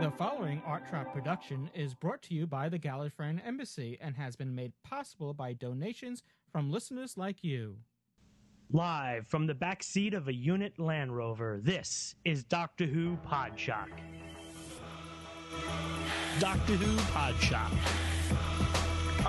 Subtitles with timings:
[0.00, 4.36] The following Art Trap production is brought to you by the Gallifreyan Embassy and has
[4.36, 6.22] been made possible by donations
[6.52, 7.76] from listeners like you.
[8.70, 13.88] Live from the back seat of a unit Land Rover, this is Doctor Who Podshock.
[16.40, 17.72] Doctor Who Podshock.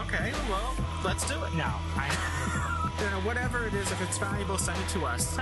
[0.06, 1.54] Okay, well, let's do it.
[1.56, 5.38] Now, I, You know, whatever it is, if it's valuable, send it to us.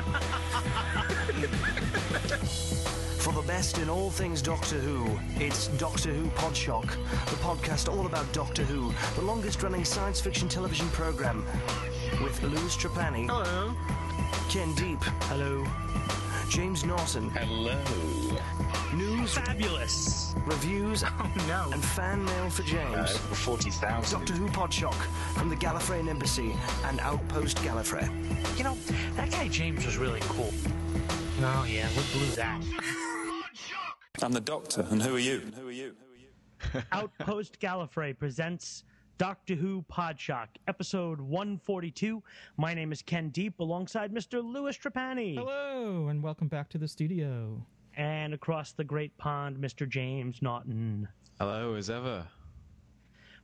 [3.25, 6.87] For the best in all things Doctor Who, it's Doctor Who Podshock,
[7.25, 11.43] the podcast all about Doctor Who, the longest running science fiction television program,
[12.21, 13.73] with Louis Trapani, Hello.
[14.47, 15.65] Ken Deep, hello.
[16.51, 17.75] James Naughton, Hello.
[18.93, 20.35] news, Fabulous.
[20.45, 21.71] reviews, Oh, no.
[21.73, 22.93] and fan mail for James.
[22.95, 24.19] Uh, over 40,000.
[24.19, 24.93] Doctor Who Podshock
[25.35, 26.55] from the Gallifreyan Embassy
[26.85, 28.07] and Outpost Gallifrey.
[28.55, 28.77] You know,
[29.15, 30.53] that guy James was really cool.
[31.41, 32.61] Oh, yeah, we blew that.
[34.21, 35.41] I'm the doctor, and who are you?
[35.41, 35.93] And who are you?
[35.99, 36.83] Who are you?
[36.93, 38.85] Outpost Gallifrey presents
[39.17, 42.23] Doctor Who Podshock, episode 142.
[42.55, 44.41] My name is Ken Deep, alongside Mr.
[44.41, 45.35] Louis Trapani.
[45.35, 47.61] Hello, and welcome back to the studio.
[47.97, 49.87] And across the great pond, Mr.
[49.89, 51.05] James Naughton.
[51.37, 52.25] Hello, as ever.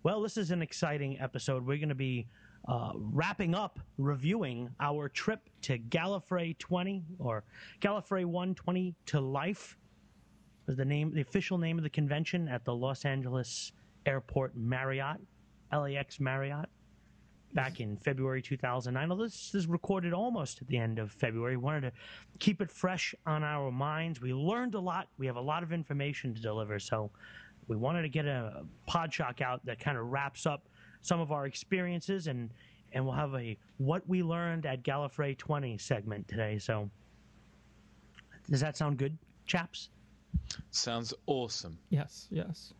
[0.04, 1.66] Well, this is an exciting episode.
[1.66, 2.26] We're going to be
[2.68, 7.44] uh, wrapping up reviewing our trip to Gallifrey 20 or
[7.82, 9.78] Gallifrey 120 to Life
[10.68, 13.72] was the name, the official name of the convention at the Los Angeles
[14.06, 15.18] Airport Marriott,
[15.72, 16.70] LAX Marriott,
[17.54, 19.12] back in February 2009.
[19.12, 21.92] Although this is recorded almost at the end of February, we wanted to
[22.40, 24.22] keep it fresh on our minds.
[24.22, 25.08] We learned a lot.
[25.18, 27.12] We have a lot of information to deliver, so
[27.68, 30.68] we wanted to get a pod shock out that kind of wraps up
[31.02, 32.52] some of our experiences and
[32.94, 36.58] and we'll have a what we learned at Gallifrey 20 segment today.
[36.58, 36.90] So
[38.50, 39.90] does that sound good, chaps?
[40.72, 41.78] Sounds awesome.
[41.90, 42.74] Yes, yes.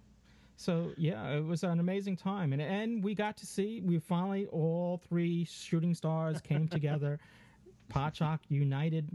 [0.58, 4.46] So yeah, it was an amazing time, and and we got to see we finally
[4.48, 7.20] all three shooting stars came together.
[7.92, 9.10] Podshock united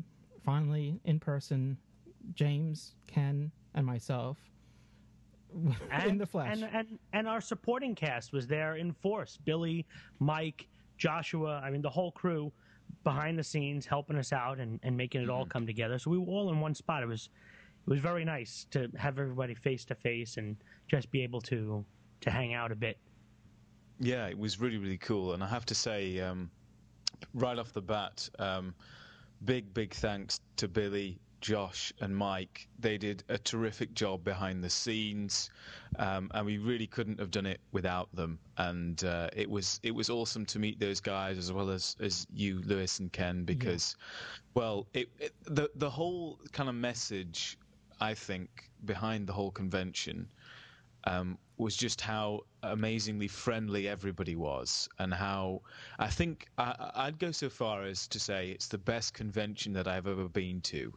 [0.45, 1.77] finally in person.
[2.35, 4.39] James, Ken, and myself
[6.07, 6.51] in the flesh.
[6.53, 9.39] And, and and our supporting cast was there in force.
[9.45, 9.87] Billy,
[10.19, 10.67] Mike,
[10.99, 12.53] Joshua, I mean the whole crew
[13.05, 15.51] behind the scenes helping us out and, and making it all Mm-hmm.
[15.51, 15.99] come together.
[15.99, 17.03] So we were all in one spot.
[17.03, 17.29] It was
[17.87, 20.57] it was very nice to have everybody face to face and
[20.89, 21.85] just be able to
[22.23, 22.99] to hang out a bit.
[23.99, 25.33] Yeah, it was really, really cool.
[25.33, 26.51] And I have to say, um,
[27.35, 28.75] right off the bat, um,
[29.45, 32.69] big, big thanks to Billy, Josh, and Mike.
[32.79, 35.51] They did a terrific job behind the scenes,
[35.99, 38.39] um, and we really couldn't have done it without them.
[38.59, 42.27] And uh, it was it was awesome to meet those guys as well as, as
[42.35, 43.97] you, Louis and Ken, because,
[44.55, 47.59] well, it, it the the whole kind of message
[48.01, 50.29] I think behind the whole convention
[51.07, 55.63] um, was just how amazingly friendly everybody was, and how
[55.99, 59.89] I think I, I'd go so far as to say it's the best convention that
[59.89, 60.93] I've ever been to,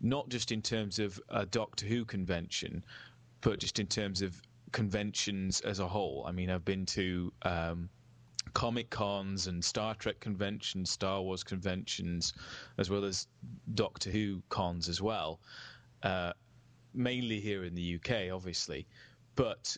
[0.00, 2.84] not just in terms of a Doctor Who convention,
[3.40, 4.40] but just in terms of
[4.72, 6.24] conventions as a whole.
[6.26, 7.32] I mean, I've been to.
[7.42, 7.90] Um,
[8.52, 12.32] Comic cons and Star Trek conventions, Star Wars conventions,
[12.78, 13.28] as well as
[13.74, 15.38] Doctor Who cons as well.
[16.02, 16.32] Uh,
[16.92, 18.86] mainly here in the UK, obviously,
[19.36, 19.76] but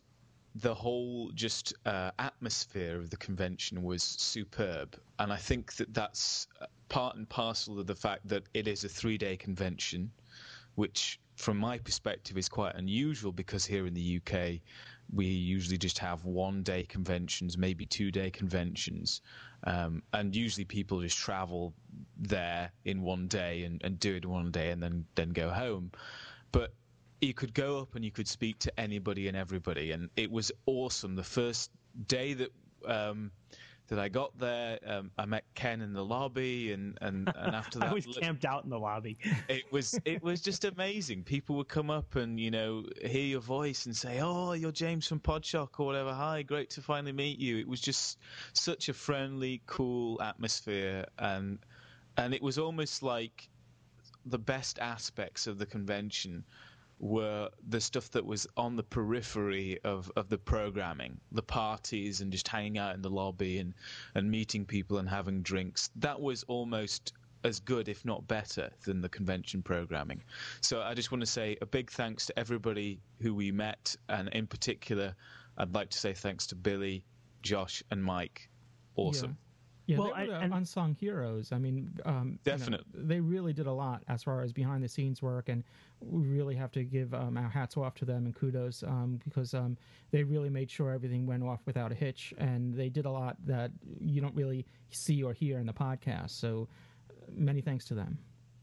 [0.55, 6.47] the whole just uh, atmosphere of the convention was superb, and I think that that's
[6.61, 10.11] uh, part and parcel of the fact that it is a three-day convention,
[10.75, 14.61] which, from my perspective, is quite unusual because here in the UK
[15.15, 19.21] we usually just have one-day conventions, maybe two-day conventions,
[19.65, 21.75] um, and usually people just travel
[22.17, 25.91] there in one day and, and do it one day and then then go home,
[26.51, 26.73] but
[27.22, 30.50] you could go up and you could speak to anybody and everybody, and it was
[30.66, 31.15] awesome.
[31.15, 31.71] The first
[32.09, 32.50] day that
[32.87, 33.31] um,
[33.88, 37.78] that I got there, um, I met Ken in the lobby, and and, and after
[37.81, 39.19] that, I was camped out in the lobby.
[39.49, 41.23] it was it was just amazing.
[41.23, 45.06] People would come up and you know hear your voice and say, "Oh, you're James
[45.06, 46.12] from Podshock or whatever.
[46.12, 48.19] Hi, great to finally meet you." It was just
[48.52, 51.58] such a friendly, cool atmosphere, and
[52.17, 53.49] and it was almost like
[54.26, 56.44] the best aspects of the convention
[57.02, 62.31] were the stuff that was on the periphery of, of the programming, the parties and
[62.31, 63.75] just hanging out in the lobby and,
[64.14, 65.90] and meeting people and having drinks.
[65.96, 67.12] That was almost
[67.43, 70.22] as good, if not better, than the convention programming.
[70.60, 74.28] So I just want to say a big thanks to everybody who we met, and
[74.28, 75.12] in particular,
[75.58, 77.04] I'd like to say thanks to Billy,
[77.43, 78.49] Josh, and Mike.
[78.94, 79.31] Awesome.
[79.31, 79.51] Yeah,
[79.99, 81.52] Well, they were I- the and- unsung heroes.
[81.52, 84.88] I mean, um, you know, they really did a lot as far as behind the
[84.88, 85.64] scenes work, and
[86.00, 89.55] we really have to give um, our hats off to them and kudos um, because
[89.55, 89.76] um,
[90.11, 93.37] they really made sure everything went off without a hitch, and they did a lot
[93.46, 93.70] that
[94.00, 96.31] you don't really see or hear in the podcast.
[96.31, 96.69] So,
[97.11, 98.19] uh, many thanks to them.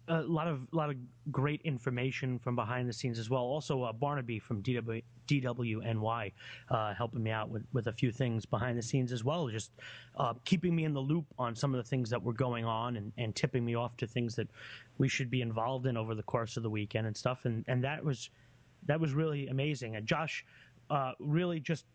[0.10, 0.96] A lot of lot of
[1.32, 3.44] great information from behind the scenes as well.
[3.44, 6.32] Also, uh, Barnaby from DW, DWNY
[6.70, 9.72] uh, helping me out with, with a few things behind the scenes as well, just
[10.18, 12.98] uh, keeping me in the loop on some of the things that were going on
[12.98, 14.48] and, and tipping me off to things that
[14.98, 17.46] we should be involved in over the course of the weekend and stuff.
[17.46, 18.30] And and that was
[18.88, 19.96] that was really amazing.
[19.96, 20.44] And Josh
[20.90, 21.86] uh, really just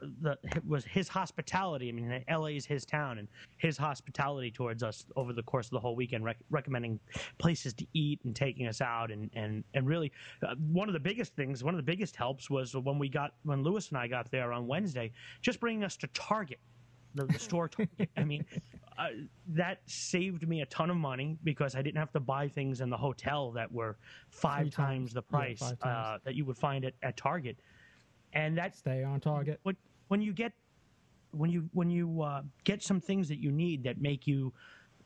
[0.00, 0.36] the
[0.66, 1.88] was his hospitality.
[1.88, 5.72] I mean, LA is his town, and his hospitality towards us over the course of
[5.72, 7.00] the whole weekend, rec- recommending
[7.38, 10.12] places to eat and taking us out, and and and really,
[10.42, 13.34] uh, one of the biggest things, one of the biggest helps was when we got
[13.44, 15.12] when Louis and I got there on Wednesday,
[15.42, 16.60] just bringing us to Target.
[17.14, 18.10] The, the store, Target.
[18.16, 18.44] I mean,
[18.98, 19.08] uh,
[19.48, 22.90] that saved me a ton of money because I didn't have to buy things in
[22.90, 23.96] the hotel that were
[24.28, 25.14] five times times.
[25.14, 25.82] the price five times.
[25.82, 27.56] uh, that you would find at, at Target,
[28.32, 29.60] and that Stay on target.
[29.62, 29.76] when
[30.08, 30.52] when you get
[31.32, 34.52] when you when you uh, get some things that you need that make you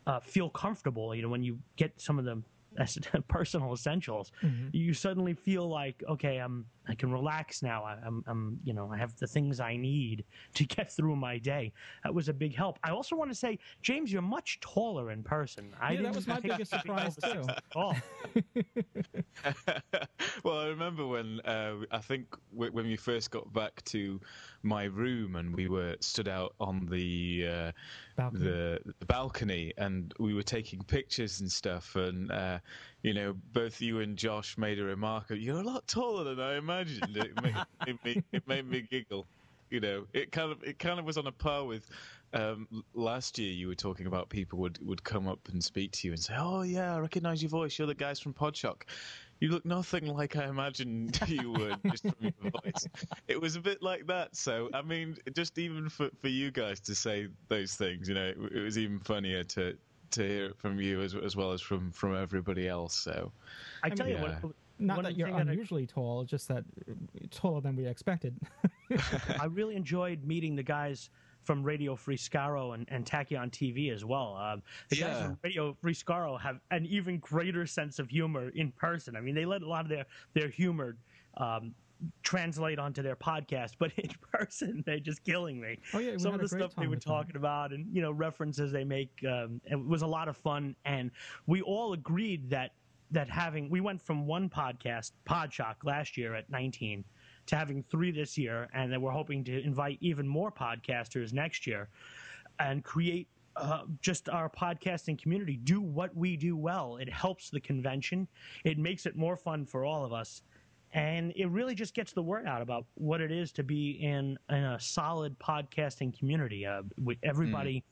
[0.06, 2.42] uh, feel comfortable, you know, when you get some of the
[3.28, 4.32] personal essentials,
[4.72, 7.84] you suddenly feel like okay, I'm I can relax now.
[7.84, 10.24] I, I'm I'm you know I have the things I need
[10.54, 11.72] to get through my day.
[12.04, 12.78] That was a big help.
[12.84, 15.74] I also want to say, James, you're much taller in person.
[15.80, 17.20] I Yeah, that was my biggest surprise, too.
[17.22, 17.96] six feet tall.
[20.44, 24.20] well, I remember when uh, I think w- when we first got back to
[24.62, 27.72] my room and we were stood out on the uh,
[28.16, 28.44] Balcony.
[28.44, 32.58] the, the balcony and we were taking pictures and stuff, and uh,
[33.02, 35.30] you know, both you and Josh made a remark.
[35.30, 37.16] of, You're a lot taller than I imagined.
[37.16, 37.56] It made,
[37.86, 39.26] it made, it made me giggle.
[39.70, 41.88] You know, it kind of it kind of was on a par with
[42.34, 43.52] um, last year.
[43.52, 46.34] You were talking about people would, would come up and speak to you and say,
[46.36, 47.78] "Oh yeah, I recognise your voice.
[47.78, 48.82] You're the guys from Podshock."
[49.42, 52.86] You look nothing like I imagined you would just from your voice.
[53.26, 54.36] It was a bit like that.
[54.36, 58.26] So I mean, just even for, for you guys to say those things, you know,
[58.28, 59.76] it, it was even funnier to
[60.12, 62.94] to hear it from you as as well as from from everybody else.
[62.94, 63.32] So
[63.82, 64.38] I tell you Yeah.
[64.42, 64.54] what.
[64.78, 66.94] Not one that you're that I- unusually tall, just that uh,
[67.30, 68.36] taller than we expected.
[69.40, 71.10] I really enjoyed meeting the guys
[71.42, 74.36] from Radio Free Skaro and, and Tachyon TV as well.
[74.36, 78.72] Um, the guys from Radio Free Skaro have an even greater sense of humor in
[78.72, 79.16] person.
[79.16, 80.96] I mean, they let a lot of their, their humor
[81.36, 81.74] um,
[82.22, 85.78] translate onto their podcast, but in person, they're just killing me.
[85.92, 87.12] Oh, yeah, Some of the stuff they were with them.
[87.12, 90.74] talking about and, you know, references they make, um, it was a lot of fun.
[90.84, 91.10] And
[91.46, 92.72] we all agreed that
[93.12, 97.04] that having we went from one podcast podshock last year at 19
[97.46, 101.66] to having three this year and then we're hoping to invite even more podcasters next
[101.66, 101.88] year
[102.58, 105.58] and create uh, just our podcasting community.
[105.64, 106.96] Do what we do well.
[106.96, 108.26] It helps the convention.
[108.64, 110.42] It makes it more fun for all of us.
[110.94, 114.38] And it really just gets the word out about what it is to be in,
[114.50, 116.66] in a solid podcasting community.
[116.66, 117.82] Uh, with everybody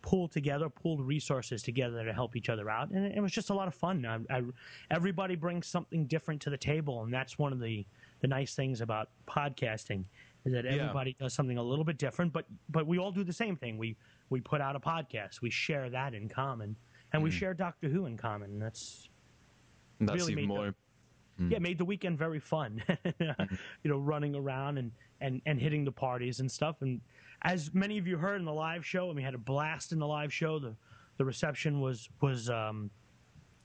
[0.00, 3.50] pulled together, pulled resources together to help each other out, and it, it was just
[3.50, 4.06] a lot of fun.
[4.06, 4.42] I, I,
[4.90, 7.84] everybody brings something different to the table, and that's one of the
[8.20, 10.04] the nice things about podcasting
[10.44, 13.32] is that everybody does something a little bit different, but but we all do the
[13.32, 13.78] same thing.
[13.78, 13.96] We
[14.30, 16.76] we put out a podcast, we share that in common,
[17.12, 17.34] and we mm.
[17.34, 18.50] share Doctor Who in common.
[18.52, 19.08] And that's
[20.00, 20.74] that's Really even more.
[21.38, 21.60] yeah, mm.
[21.60, 22.82] made the weekend very fun.
[23.04, 23.54] Mm-hmm.
[23.82, 26.82] you know, running around and, and, and hitting the parties and stuff.
[26.82, 27.00] And
[27.42, 29.98] as many of you heard in the live show, and we had a blast in
[29.98, 30.58] the live show.
[30.58, 30.74] The
[31.18, 32.90] the reception was was um,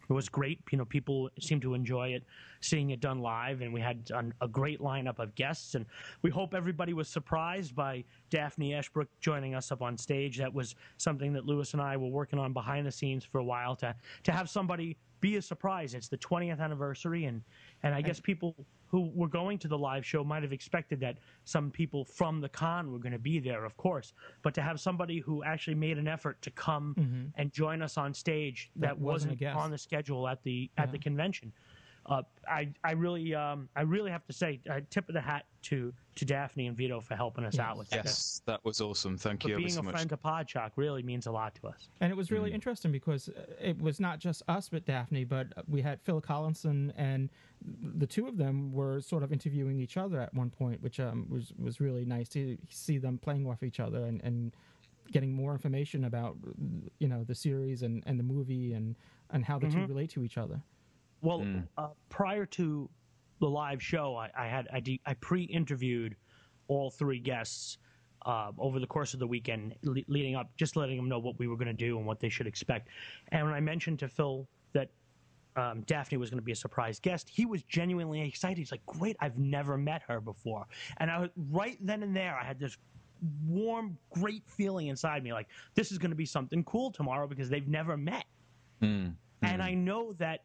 [0.10, 0.60] it was great.
[0.72, 2.24] You know, people seemed to enjoy it,
[2.62, 5.76] seeing it done live, and we had an, a great lineup of guests.
[5.76, 5.86] And
[6.22, 10.38] we hope everybody was surprised by Daphne Ashbrook joining us up on stage.
[10.38, 13.44] That was something that Louis and I were working on behind the scenes for a
[13.44, 15.94] while to to have somebody be a surprise.
[15.94, 17.42] It's the 20th anniversary, and
[17.84, 18.56] and I guess people
[18.94, 22.48] who were going to the live show might have expected that some people from the
[22.48, 24.14] con were going to be there, of course.
[24.44, 27.24] But to have somebody who actually made an effort to come mm-hmm.
[27.34, 29.58] and join us on stage that, That wasn't guest.
[29.58, 31.52] on the schedule at the at the convention.
[32.06, 35.46] Uh, I I really um, I really have to say uh, tip of the hat
[35.64, 38.04] to to Daphne and Vito for helping us out with that.
[38.06, 39.18] Yes, that was awesome.
[39.18, 39.64] Thank But you so much.
[39.64, 39.94] being so a much.
[39.94, 41.90] friend to Podshock really means a lot to us.
[42.02, 45.48] And it was really interesting because uh, it was not just us with Daphne, but
[45.68, 47.30] we had Phil Collinson, and
[47.96, 51.26] the two of them were sort of interviewing each other at one point, which um,
[51.30, 54.54] was was really nice to see them playing off each other and, and
[55.12, 56.36] getting more information about
[57.00, 58.98] you know the series and, and the movie and
[59.32, 60.62] and how the two relate to each other.
[61.24, 61.46] Well,
[61.78, 62.90] uh, prior to
[63.40, 66.16] the live show, I, I had I, de- I pre-interviewed
[66.68, 67.78] all three guests
[68.26, 71.40] uh, over the course of the weekend le- leading up, just letting them know what
[71.40, 72.90] we were going to do and what they should expect.
[73.30, 74.90] And when I mentioned to Phil that
[75.56, 78.58] um, Daphne was going to be a surprise guest, he was genuinely excited.
[78.58, 79.16] He's like, "Great!
[79.22, 80.66] I've never met her before."
[80.98, 82.78] And I was right then and there, I had this
[83.48, 87.50] warm, great feeling inside me, like this is going to be something cool tomorrow because
[87.50, 88.26] they've never met.
[89.42, 90.42] And I know that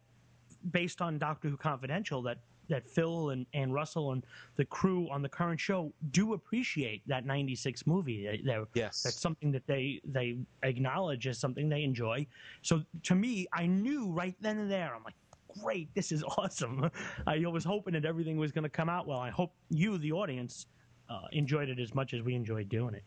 [0.71, 2.39] based on Doctor Who Confidential, that
[2.69, 4.23] that Phil and, and Russell and
[4.55, 8.25] the crew on the current show do appreciate that '96 movie.
[8.27, 9.01] They, they're- Yes.
[9.01, 12.27] that's something that they they acknowledge as something they enjoy.
[12.61, 14.93] So to me, I knew right then and there.
[14.95, 15.15] I'm like,
[15.63, 16.91] great, this is awesome.
[17.25, 19.19] I was hoping that everything was going to come out well.
[19.19, 20.67] I hope you, the audience,
[21.09, 23.03] uh, enjoyed it as much as we enjoyed doing it.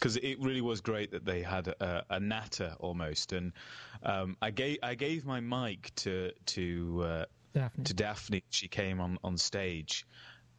[0.00, 3.52] Because it really was great that they had a, a natter almost, and
[4.02, 7.84] um, I gave I gave my mic to to uh, Daphne.
[7.84, 8.42] to Daphne.
[8.50, 10.06] She came on on stage.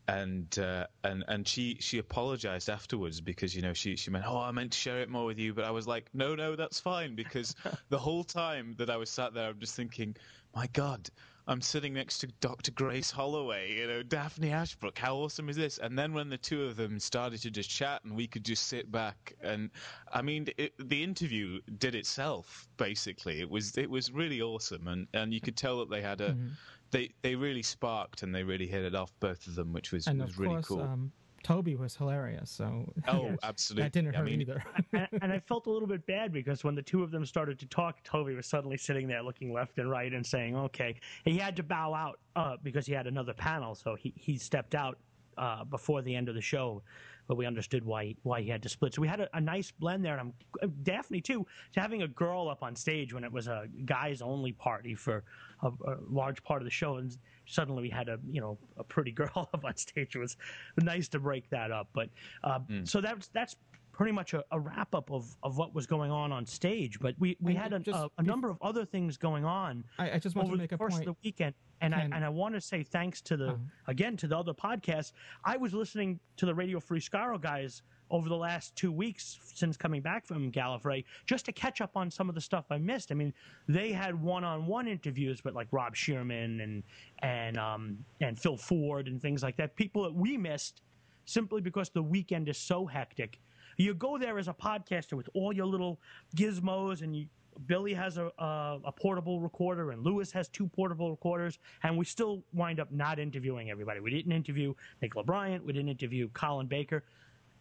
[0.08, 4.40] And uh, and and she she apologized afterwards because you know she she meant oh
[4.40, 6.80] I meant to share it more with you but I was like no no that's
[6.80, 7.56] fine because
[7.90, 10.18] the whole time that I was sat there I'm just thinking
[10.56, 11.08] my God
[11.48, 12.72] I'm sitting next to Dr.
[12.72, 16.64] Grace Holloway you know Daphne Ashbrook how awesome is this and then when the two
[16.64, 19.70] of them started to just chat and we could just sit back and
[20.12, 25.08] I mean it, the interview did itself basically it was it was really awesome and
[25.14, 26.50] and you could tell that they had a Mm-hmm.
[26.92, 30.08] they they really sparked and they really hit it off both of them which was
[30.08, 31.12] and was really course, cool um,
[31.44, 32.50] Toby was hilarious.
[32.52, 33.84] So Oh, yes, absolutely.
[33.84, 34.64] that didn't I hurt mean- either.
[34.94, 37.60] and, and I felt a little bit bad because when the two of them started
[37.60, 40.96] to talk, Toby was suddenly sitting there looking left and right and saying, "Okay."
[41.26, 44.76] He had to bow out uh, because he had another panel, so he he stepped
[44.76, 44.98] out
[45.38, 46.82] uh, before the end of the show.
[47.28, 48.94] But we understood why why he had to split.
[48.94, 51.46] So we had a, a nice blend there, and I'm Daphne too.
[51.74, 55.24] To having a girl up on stage when it was a guys only party for
[55.62, 57.16] a, a large part of the show, and
[57.52, 60.16] suddenly we had a you know a pretty girl up on stage.
[60.16, 60.38] It was
[60.82, 61.90] nice to break that up.
[61.94, 62.10] But
[62.44, 63.56] uh, so that's that's
[63.92, 66.98] pretty much a, a wrap up of, of what was going on on stage.
[67.00, 69.84] But we, we And had a, just a, a number of other things going on
[70.00, 71.08] I, I just want over to make the a course point.
[71.10, 71.54] of the weekend.
[71.82, 73.58] And I and I want to say thanks to the Uh-huh.
[73.88, 75.12] again to the other podcasts.
[75.44, 79.78] I was listening to the Radio Free Skaro guys over the last two weeks since
[79.78, 83.12] coming back from Gallifrey just to catch up on some of the stuff I missed.
[83.12, 83.34] I mean,
[83.68, 86.84] they had one-on-one interviews with like Rob Shearman and
[87.20, 89.76] and um, and Phil Ford and things like that.
[89.76, 90.82] People that we missed
[91.26, 93.40] simply because the weekend is so hectic.
[93.78, 96.00] You go there as a podcaster with all your little
[96.36, 97.28] gizmos, and you,
[97.68, 102.06] Billy has a, a, a portable recorder, and Louis has two portable recorders, and we
[102.06, 104.00] still wind up not interviewing everybody.
[104.00, 107.04] We didn't interview Nicola Bryant, we didn't interview Colin Baker,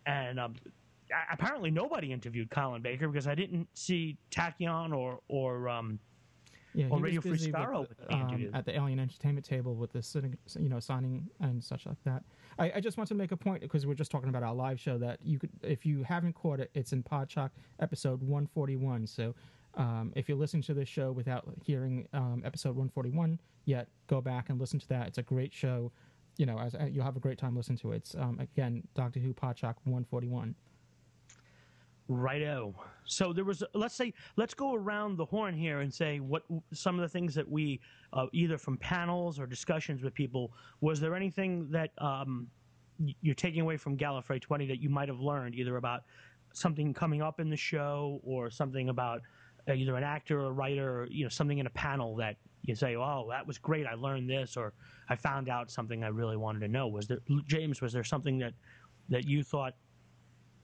[0.06, 0.54] and um,
[1.32, 5.98] apparently nobody interviewed Colin Baker because I didn't see Tachyon or or um,
[6.74, 10.38] Yeah, Or Radio Free Skaro with the um, at the Alien Entertainment table with the
[10.58, 12.22] you know, signing and such like that.
[12.58, 14.78] I, I just want to make a point because we're just talking about our live
[14.78, 19.06] show that you could, if you haven't caught it, it's in Podshock episode 141.
[19.06, 19.34] So
[19.74, 24.50] um, if you're listening to this show without hearing um, episode 141 yet, go back
[24.50, 25.08] and listen to that.
[25.08, 25.90] It's a great show.
[26.36, 27.96] You know, as, uh, you'll have a great time listening to it.
[27.96, 30.54] It's um, again Doctor Who Podshock 141.
[32.08, 32.74] Righto.
[33.04, 36.96] So there was, let's say, let's go around the horn here and say what some
[36.96, 37.80] of the things that we,
[38.12, 42.48] uh, either from panels or discussions with people, was there anything that um,
[43.22, 46.02] you're taking away from Gallifrey 20 that you might have learned, either about
[46.52, 49.20] something coming up in the show or something about
[49.68, 52.36] uh, either an actor or a writer or you know something in a panel that
[52.62, 53.86] you say, "Oh, that was great!
[53.86, 54.72] I learned this," or
[55.08, 57.80] "I found out something I really wanted to know." Was there, James?
[57.80, 58.54] Was there something that
[59.08, 59.74] that you thought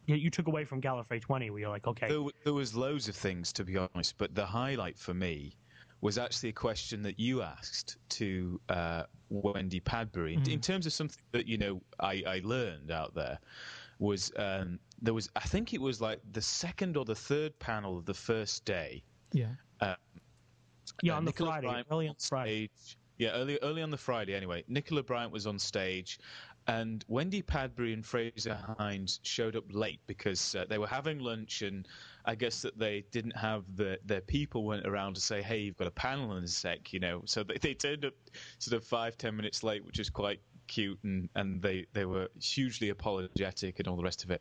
[0.08, 3.08] that you took away from Gallifrey 20 where you're like, okay, There, there was loads
[3.08, 5.56] of things, to be honest, but the highlight for me
[6.00, 10.34] was actually a question that you asked to uh, Wendy Padbury.
[10.34, 13.38] In- In terms of something that you know I, I learned out there
[13.98, 17.98] was um, there was I think it was like the second or the third panel
[17.98, 19.02] of the first day.
[19.32, 19.54] Yeah.
[21.02, 22.70] Yeah, uh, on the Nicola Friday, Bryant early on Friday.
[22.74, 22.96] stage.
[23.18, 24.34] Yeah, early early on the Friday.
[24.34, 26.18] Anyway, Nicola Bryant was on stage,
[26.66, 31.62] and Wendy Padbury and Fraser Hines showed up late because uh, they were having lunch,
[31.62, 31.86] and
[32.24, 35.76] I guess that they didn't have the their people went around to say, "Hey, you've
[35.76, 37.22] got a panel in a sec," you know.
[37.24, 38.14] So they, they turned up
[38.58, 42.28] sort of five ten minutes late, which is quite cute, and and they they were
[42.40, 44.40] hugely apologetic and all the rest of it.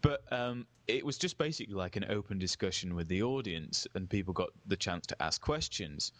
[0.00, 4.32] But um, it was just basically like an open discussion with the audience, and people
[4.32, 6.12] got the chance to ask questions.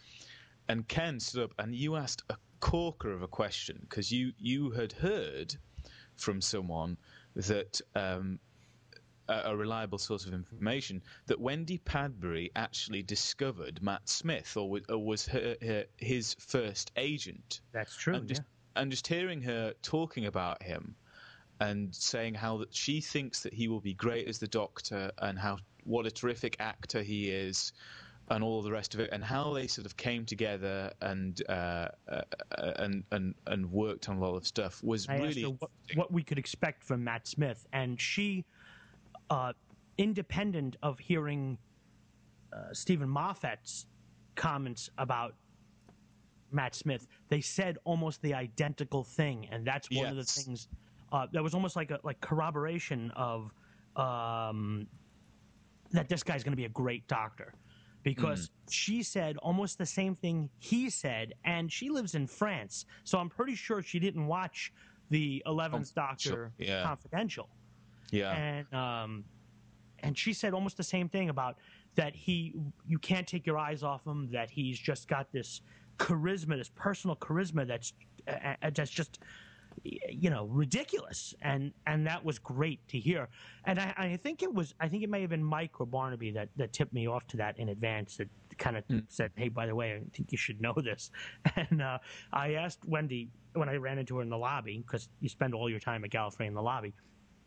[0.69, 4.71] And Ken stood up, and you asked a corker of a question because you you
[4.71, 5.55] had heard
[6.17, 6.97] from someone
[7.37, 8.39] that um,
[9.29, 14.83] a, a reliable source of information that Wendy Padbury actually discovered Matt Smith, or, was-
[14.89, 18.15] or was her, her, his first agent That's true.
[18.15, 18.83] and just yeah.
[18.83, 20.97] and just hearing her talking about him
[21.61, 25.39] and saying how that she thinks that he will be great as the Doctor, and
[25.39, 27.73] how what a terrific actor he is,
[28.31, 31.89] and all the rest of it, and how they sort of came together and uh,
[32.09, 32.23] uh,
[32.77, 36.23] and and and worked on a lot of stuff was I really what, what we
[36.23, 38.45] could expect from Matt Smith, and she,
[39.31, 39.53] uh,
[39.97, 41.59] independent of hearing
[42.53, 43.87] uh, Steven Moffat's
[44.37, 45.35] comments about
[46.53, 50.69] Matt Smith, they said almost the identical thing, and that's one of the things
[51.13, 53.53] uh, that was almost like a like corroboration of
[53.97, 54.87] um,
[55.93, 57.55] that this guy's going to be a great doctor.
[58.05, 63.19] Because she said almost the same thing he said, and she lives in France, so
[63.19, 64.73] I'm pretty sure she didn't watch
[65.11, 66.85] the Eleventh Doctor yeah.
[66.85, 67.49] Confidential
[68.11, 69.25] yeah and um,
[70.01, 71.57] and she said almost the same thing about
[71.95, 72.55] that he
[72.87, 75.63] you can't take your eyes off him that he's just got this
[75.99, 77.93] charisma this personal charisma that's
[78.29, 79.21] uh, uh, that's just
[79.85, 81.35] you know ridiculous.
[81.43, 83.29] And and that was great to hear.
[83.65, 86.31] And I, I think it was I think it may have been Mike or Barnaby
[86.33, 89.67] that that tipped me off to that in advance that kind of said hey by
[89.67, 91.11] the way I think you should know this.
[91.57, 91.99] And uh,
[92.33, 95.69] I asked Wendy when I ran into her in the lobby because you spend all
[95.69, 96.95] your time at Gallifrey in the lobby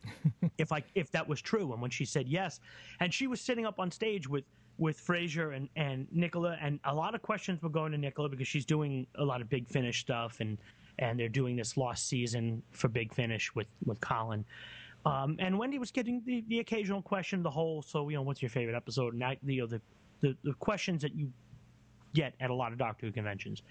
[0.58, 1.72] if I if that was true.
[1.74, 2.60] And when she said yes,
[3.00, 4.46] and she was sitting up on stage with
[4.78, 8.48] with Fraser and and Nicola, and a lot of questions were going to Nicola because
[8.48, 10.58] she's doing a lot of Big Finish stuff, and
[11.02, 14.46] and they're doing this lost season for Big Finish with with Colin.
[15.04, 18.42] Um, and Wendy was getting the, the occasional question, the whole so you know what's
[18.42, 19.82] your favorite episode, and that, you know the,
[20.22, 21.32] the the questions that you
[22.14, 23.64] get at a lot of Doctor Who conventions.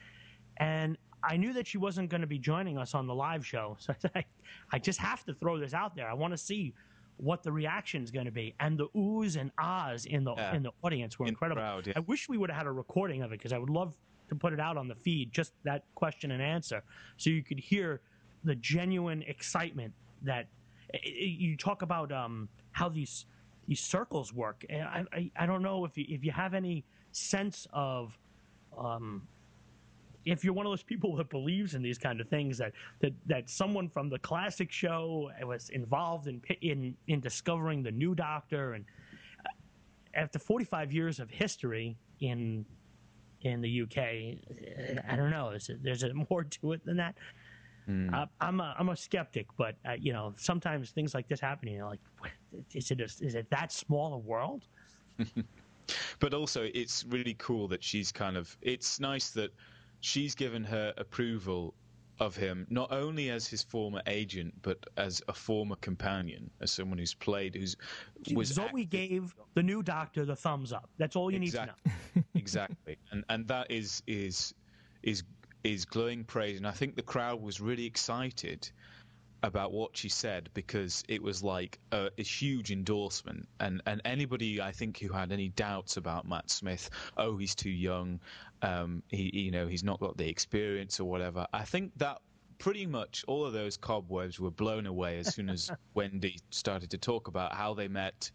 [0.56, 3.76] And I knew that she wasn't going to be joining us on the live show,
[3.80, 4.24] so I said, I,
[4.72, 6.08] I just have to throw this out there.
[6.10, 6.74] I want to see
[7.18, 10.54] what the reaction is going to be, and the oohs and ahs in the Yeah.
[10.56, 11.60] in the audience were In incredible.
[11.62, 11.92] crowd, yeah.
[11.96, 13.92] I wish we would have had a recording of it because I would love
[14.30, 16.82] to put it out on the feed, just that question and answer,
[17.16, 18.00] so you could hear
[18.44, 20.46] the genuine excitement that
[20.94, 23.26] i- i- you talk about um, how these
[23.68, 24.64] these circles work.
[24.68, 28.18] And I, I, I don't know if you, if you have any sense of
[28.76, 29.28] um,
[30.24, 33.12] if you're one of those people that believes in these kind of things that that,
[33.26, 38.74] that someone from the classic show was involved in in in discovering the new Doctor
[38.74, 38.84] and
[39.46, 39.50] uh,
[40.14, 42.64] after 45 years of history in
[43.42, 43.98] in the UK,
[45.08, 45.50] I don't know.
[45.50, 47.14] Is it, there's more to it than that.
[48.12, 51.68] Uh, I'm a I'm a skeptic, but uh, you know sometimes things like this happen.
[51.68, 52.00] You know, like
[52.72, 54.66] is it a, is it that small a world?
[56.20, 59.50] but also it's really cool that she's kind of it's nice that
[60.00, 61.74] she's given her approval
[62.20, 66.98] of him not only as his former agent but as a former companion as someone
[66.98, 67.76] who's played who's
[68.34, 70.90] was Zoe active- gave the new Doctor the thumbs up.
[70.98, 72.22] That's all you need to know.
[72.40, 72.96] Exactly.
[73.12, 74.54] and and that is is
[75.02, 75.22] is
[75.64, 76.56] is glowing praise.
[76.58, 78.70] And i think the crowd was really excited
[79.42, 83.48] about what she said because it was like a, a huge endorsement.
[83.60, 87.70] And and anybody i think who had any doubts about matt smith oh he's too
[87.70, 88.20] young
[88.62, 91.46] um he you know he's not got the experience or whatever.
[91.52, 92.18] I think that
[92.58, 96.98] pretty much all of those cobwebs were blown away as soon as wendy started to
[96.98, 98.30] talk about how they met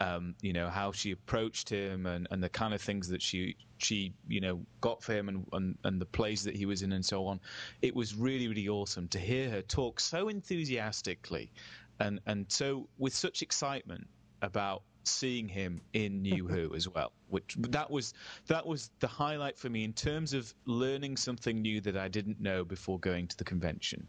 [0.00, 3.56] um, you know how she approached him and, and the kind of things that she
[3.78, 6.92] she you know got for him and, and and the plays that he was in
[6.92, 7.40] and so on.
[7.82, 11.52] It was really really awesome to hear her talk so enthusiastically
[12.00, 14.06] and and so with such excitement
[14.42, 17.12] about seeing him in New Who as well.
[17.28, 18.14] Which that was
[18.46, 22.40] that was the highlight for me in terms of learning something new that I didn't
[22.40, 24.06] know before going to the convention.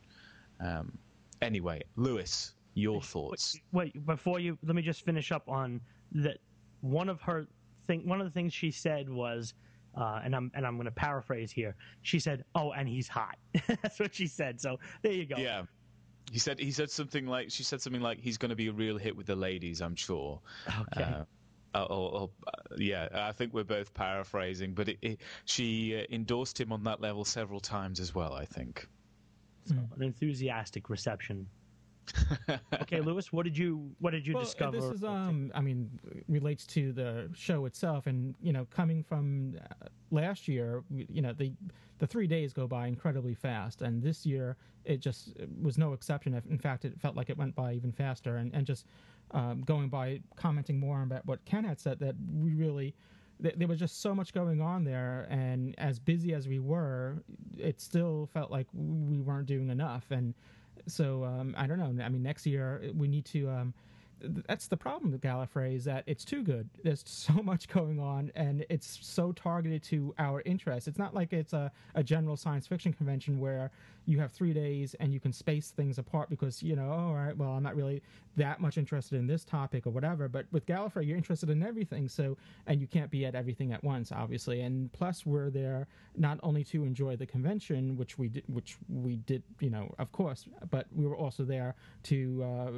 [0.59, 0.97] Um,
[1.41, 3.59] anyway, Louis, your thoughts?
[3.71, 5.81] Wait, before you, let me just finish up on
[6.13, 6.37] that.
[6.81, 7.47] One of her
[7.87, 9.53] thing, one of the things she said was,
[9.95, 11.75] uh, and I'm and I'm going to paraphrase here.
[12.01, 14.59] She said, "Oh, and he's hot." That's what she said.
[14.59, 15.37] So there you go.
[15.37, 15.63] Yeah.
[16.31, 18.71] He said he said something like she said something like he's going to be a
[18.71, 19.81] real hit with the ladies.
[19.81, 20.39] I'm sure.
[20.67, 21.03] Okay.
[21.03, 21.23] Uh,
[21.73, 26.03] uh, or, or, uh, yeah, I think we're both paraphrasing, but it, it, she uh,
[26.13, 28.33] endorsed him on that level several times as well.
[28.33, 28.87] I think.
[29.65, 31.47] So, an enthusiastic reception.
[32.81, 34.77] okay, Louis, what did you what did you well, discover?
[34.77, 35.89] This is, um, I mean,
[36.27, 41.33] relates to the show itself, and you know, coming from uh, last year, you know,
[41.33, 41.53] the
[41.99, 46.41] the three days go by incredibly fast, and this year it just was no exception.
[46.49, 48.85] In fact, it felt like it went by even faster, and and just
[49.31, 52.95] um, going by commenting more about what Ken had said, that we really.
[53.39, 57.23] There was just so much going on there, and as busy as we were,
[57.57, 60.05] it still felt like we weren't doing enough.
[60.11, 60.35] And
[60.87, 62.03] so um, I don't know.
[62.03, 63.73] I mean, next year we need to um,
[64.47, 66.69] that's the problem with Gallifrey is that it's too good.
[66.83, 70.87] There's so much going on, and it's so targeted to our interests.
[70.87, 73.71] It's not like it's a, a general science fiction convention where
[74.05, 77.13] you have three days and you can space things apart because you know, oh, all
[77.13, 78.01] right, well, I'm not really
[78.37, 80.27] that much interested in this topic or whatever.
[80.27, 83.83] But with Gallifrey, you're interested in everything, so and you can't be at everything at
[83.83, 84.61] once, obviously.
[84.61, 89.17] And plus, we're there not only to enjoy the convention, which we did, which we
[89.17, 92.71] did, you know, of course, but we were also there to, uh,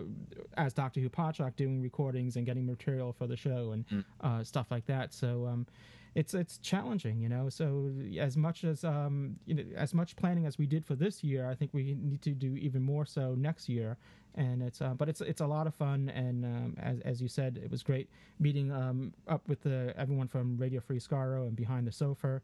[0.58, 1.10] as Doctor Who
[1.56, 5.14] Doing recordings and getting material for the show and uh, stuff like that.
[5.14, 5.48] So.
[5.48, 5.68] Um,
[6.16, 7.50] it's it's challenging, you know.
[7.50, 11.24] So as much as um, you know, as much planning as we did for this
[11.24, 13.98] year, I think we need to do even more so next year.
[14.36, 17.28] And it's uh, but it's it's a lot of fun, and um, as as you
[17.28, 21.56] said, it was great meeting um, up with the, everyone from Radio Free Skaro and
[21.56, 22.42] Behind the Sofa.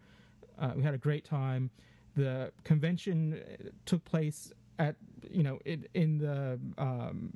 [0.60, 1.70] Uh, we had a great time.
[2.16, 4.96] The convention uh, took place at
[5.30, 7.32] you know in, in the um,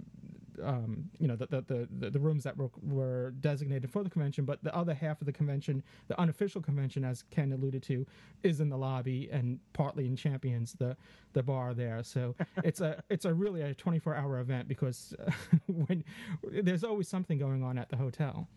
[0.61, 4.45] um, you know the, the the the rooms that were were designated for the convention,
[4.45, 8.05] but the other half of the convention, the unofficial convention, as Ken alluded to,
[8.43, 10.95] is in the lobby and partly in Champions, the
[11.33, 12.03] the bar there.
[12.03, 15.31] So it's a it's a really a 24 hour event because uh,
[15.67, 16.03] when
[16.43, 18.47] there's always something going on at the hotel.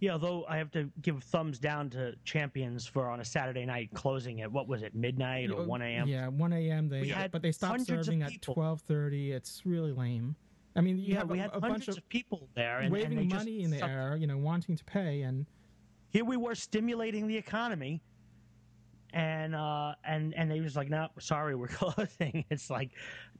[0.00, 3.90] Yeah, although I have to give thumbs down to Champions for on a Saturday night
[3.92, 6.08] closing at what was it, midnight or one a.m.
[6.08, 6.88] Yeah, 1 a.m.
[6.88, 9.32] They but they stopped serving at 12:30.
[9.32, 10.36] It's really lame.
[10.76, 12.76] I mean, you Yeah, have we a, had a bunch hundreds of of people there,
[12.76, 15.22] and, and waving they just money in the sucked- air, you know, wanting to pay,
[15.22, 15.46] and
[16.10, 18.02] Here we were stimulating the economy,
[19.12, 22.90] and uh, and and they was like, "No, sorry, we're closing." It's like,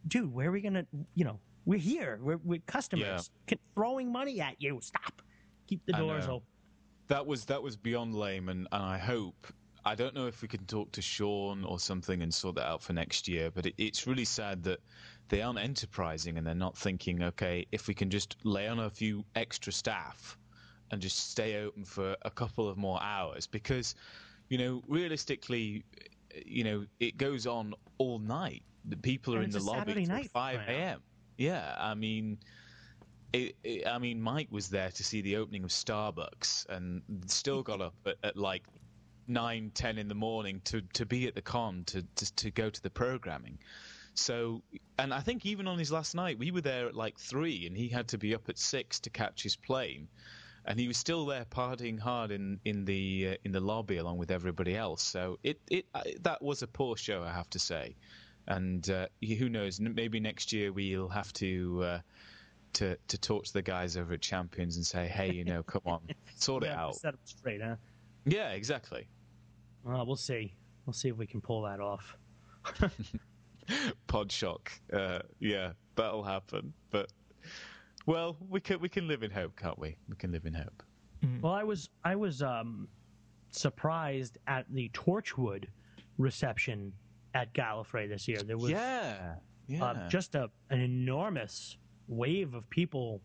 [0.08, 0.86] dude, where are we gonna?
[1.14, 2.18] You know, we're here.
[2.22, 4.78] We're, we're customers Can- throwing money at you.
[4.82, 5.22] Stop.
[5.68, 6.42] Keep the doors open.
[7.08, 9.46] That was that was beyond lame, and, and I hope
[9.84, 12.82] I don't know if we can talk to Sean or something and sort that out
[12.82, 13.50] for next year.
[13.50, 14.80] But it, it's really sad that
[15.30, 18.90] they aren't enterprising and they're not thinking, okay, if we can just lay on a
[18.90, 20.36] few extra staff
[20.90, 23.94] and just stay open for a couple of more hours, because
[24.48, 25.84] you know realistically,
[26.44, 28.62] you know it goes on all night.
[28.84, 31.00] The people are And in the lobby till five a.m.
[31.38, 32.38] Yeah, I mean
[33.32, 37.62] it, it, I mean, Mike was there to see the opening of Starbucks and still
[37.62, 38.64] got up at, at like
[39.28, 42.68] nine, ten in the morning to, to be at the con to, to to go
[42.68, 43.58] to the programming.
[44.20, 44.62] So,
[44.98, 47.76] and I think even on his last night, we were there at like three, and
[47.76, 50.09] he had to be up at six to catch his plane,
[50.66, 54.18] and he was still there partying hard in in the uh, in the lobby along
[54.18, 55.02] with everybody else.
[55.02, 57.96] So it it uh, that was a poor show, I have to say.
[58.46, 59.80] And uh, who knows?
[59.80, 61.83] Maybe next year we'll have to.
[61.83, 62.00] Uh,
[62.72, 65.83] to to talk to the guys over at Champions and say, hey, you know, come
[65.87, 66.00] on,
[66.37, 66.94] sort it out.
[66.94, 67.74] Set up straight, huh?
[68.24, 69.09] Yeah, exactly.
[69.83, 70.54] Well, we'll see.
[70.87, 72.16] We'll see if we can pull that off.
[74.06, 74.70] Pod shock.
[74.92, 76.72] Uh, yeah, that'll happen.
[76.90, 77.11] But
[78.06, 79.96] well, we can we can live in hope, can't we?
[80.09, 80.83] We can live in hope.
[81.42, 82.88] Well, I was I was um,
[83.50, 85.66] surprised at the Torchwood
[86.18, 86.92] reception
[87.35, 88.42] at Gallifrey this year.
[88.42, 89.35] There was yeah,
[89.68, 89.85] yeah.
[89.85, 91.76] uh, just a an enormous
[92.09, 93.20] wave of people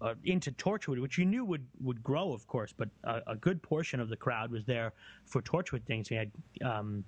[0.00, 3.62] uh, into Torchwood, which you knew would, would grow, of course, but a, a good
[3.62, 4.92] portion of the crowd was there
[5.24, 6.10] for Torchwood things.
[6.10, 6.30] We had
[6.64, 7.04] um,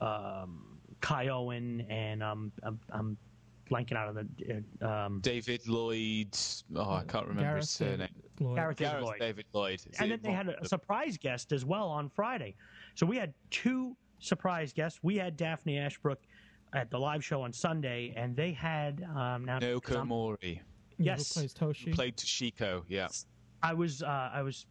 [0.00, 3.16] um, Kai Owen and um, I'm, I'm
[3.70, 6.36] blanking out of the uh, um, David Lloyd.
[6.74, 8.08] Oh, I can't remember Gareth his surname.
[8.40, 8.56] Lloyd.
[8.56, 9.18] Gareth David Gareth Lloyd.
[9.20, 9.74] David Lloyd.
[9.74, 12.54] Is and then they had a, a surprise guest as well on Friday.
[12.94, 15.00] So we had two surprise guests.
[15.02, 16.18] We had Daphne Ashbrook
[16.74, 20.60] at the live show on Sunday, and they had um, now 'cause Naoko I'm- Mori
[20.98, 21.34] Yeah, yes.
[21.34, 21.94] who plays Toshi?
[21.94, 22.82] played Toshiko.
[22.88, 23.08] Yeah,
[23.62, 24.66] I was uh, I was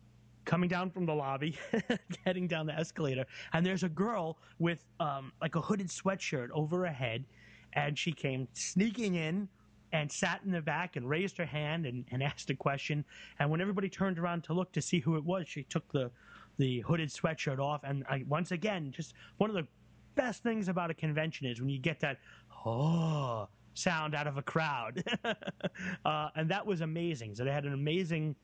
[0.47, 1.55] coming down from the lobby,
[2.25, 6.85] heading down the escalator, and there's a girl with um, like a hooded sweatshirt over
[6.85, 7.25] her head,
[7.73, 9.47] and she came sneaking in
[9.91, 13.05] and sat in the back and raised her hand and, and asked a question.
[13.39, 16.09] And when everybody turned around to look to see who it was, she took the
[16.57, 17.81] the hooded sweatshirt off.
[17.83, 19.67] And I, once again, just one of the
[20.15, 22.17] best things about a convention is when you get that
[22.65, 25.03] oh sound out of a crowd,
[26.05, 27.35] uh, and that was amazing.
[27.35, 28.35] So they had an amazing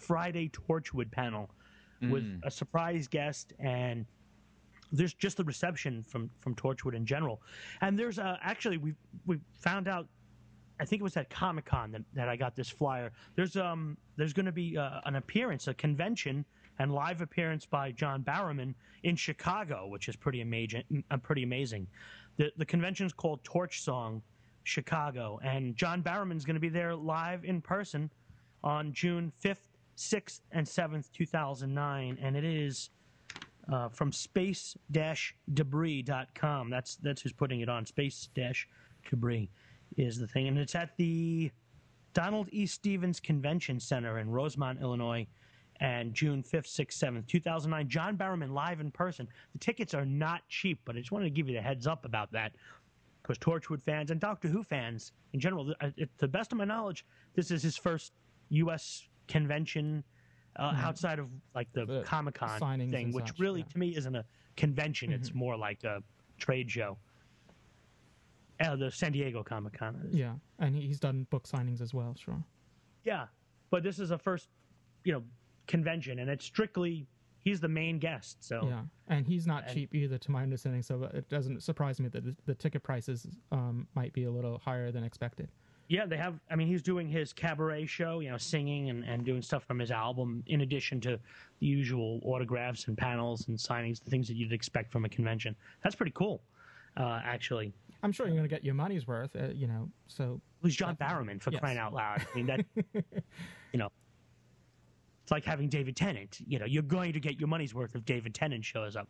[0.00, 1.50] Friday Torchwood panel
[2.10, 4.06] with a surprise guest and
[4.92, 7.40] there's just the reception from from Torchwood in general.
[7.80, 8.94] And there's uh, actually we
[9.26, 10.08] we found out
[10.80, 13.12] I think it was at Comic Con that, that I got this flyer.
[13.34, 16.44] There's um there's going to be uh, an appearance, a convention
[16.78, 21.04] and live appearance by John Barrowman in Chicago, which is pretty amazing.
[21.10, 21.86] Uh, pretty amazing.
[22.36, 24.22] The the convention's called Torch Song
[24.64, 28.10] Chicago, and John Barrowman's going to be there live in person
[28.62, 29.68] on June 5th,
[30.00, 32.90] 6th, and 7th, 2009, and it is
[33.70, 36.70] uh, from space-debris.com.
[36.70, 37.84] That's that's who's putting it on.
[37.84, 39.50] Space-debris
[39.98, 41.50] is the thing, and it's at the
[42.14, 42.64] Donald E.
[42.66, 45.26] Stephens Convention Center in Rosemont, Illinois,
[45.80, 47.86] and June 5th, 6th, 7th, 2009.
[47.88, 49.28] John Barrowman live in person.
[49.52, 52.06] The tickets are not cheap, but I just wanted to give you the heads up
[52.06, 52.52] about that.
[53.22, 56.64] Because Torchwood fans and Doctor Who fans in general, uh, to the best of my
[56.64, 58.14] knowledge, this is his first
[58.48, 59.09] U.S.
[59.30, 60.04] convention
[60.56, 61.92] uh, outside of like the Mm-hmm.
[61.98, 63.64] The Comic Con thing, which such, really yeah.
[63.66, 63.72] Mm-hmm.
[63.72, 64.24] to me isn't a
[64.56, 65.12] convention.
[65.12, 66.02] It's more like a
[66.38, 66.98] trade show.
[68.62, 70.08] Uh, the San Diego Comic Con.
[70.12, 72.14] Yeah, and he's done book signings as well.
[72.22, 72.42] Sure.
[73.04, 73.26] Yeah,
[73.70, 74.48] but this is a first,
[75.04, 75.22] you know,
[75.66, 77.06] convention, and it's strictly
[77.42, 78.36] he's the main guest.
[78.44, 80.82] So Yeah, and he's not And- cheap either, to my understanding.
[80.82, 84.58] So it doesn't surprise me that the, the ticket prices um, might be a little
[84.58, 85.50] higher than expected.
[85.90, 86.38] Yeah, they have.
[86.48, 89.80] I mean, he's doing his cabaret show, you know, singing and, and doing stuff from
[89.80, 91.18] his album, in addition to
[91.58, 95.56] the usual autographs and panels and signings, the things that you'd expect from a convention.
[95.82, 96.42] That's pretty cool,
[96.96, 97.72] uh, actually.
[98.04, 99.34] I'm sure you're going to get your money's worth.
[99.34, 101.58] Uh, you know, so Who's John Barrowman for Yes.
[101.60, 102.24] crying out loud?
[102.32, 102.64] I mean that,
[103.72, 103.88] you know,
[105.24, 106.38] it's like having David Tennant.
[106.46, 109.08] You know, you're going to get your money's worth if David Tennant shows up.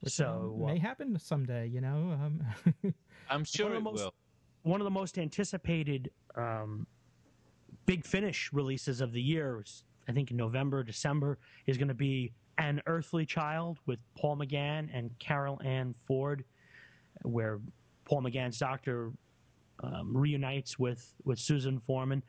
[0.00, 1.68] which So, um, uh, may happen someday.
[1.68, 2.42] You know, um,
[3.30, 4.14] I'm sure it most- will.
[4.62, 6.86] One of the most anticipated um,
[7.86, 9.64] big finish releases of the year,
[10.08, 14.88] I think in November, December, is going to be An Earthly Child with Paul McGann
[14.92, 16.44] and Carol Ann Ford,
[17.22, 17.60] where
[18.04, 19.12] Paul McGann's doctor
[19.82, 22.22] um, reunites with, with Susan Foreman.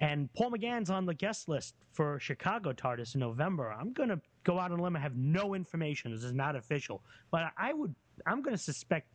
[0.00, 3.72] And Paul McGann's on the guest list for Chicago TARDIS in November.
[3.72, 4.94] I'm going to go out on a limb.
[4.96, 6.12] I have no information.
[6.12, 7.02] This is not official.
[7.32, 7.94] But I would,
[8.26, 9.08] I'm going to suspect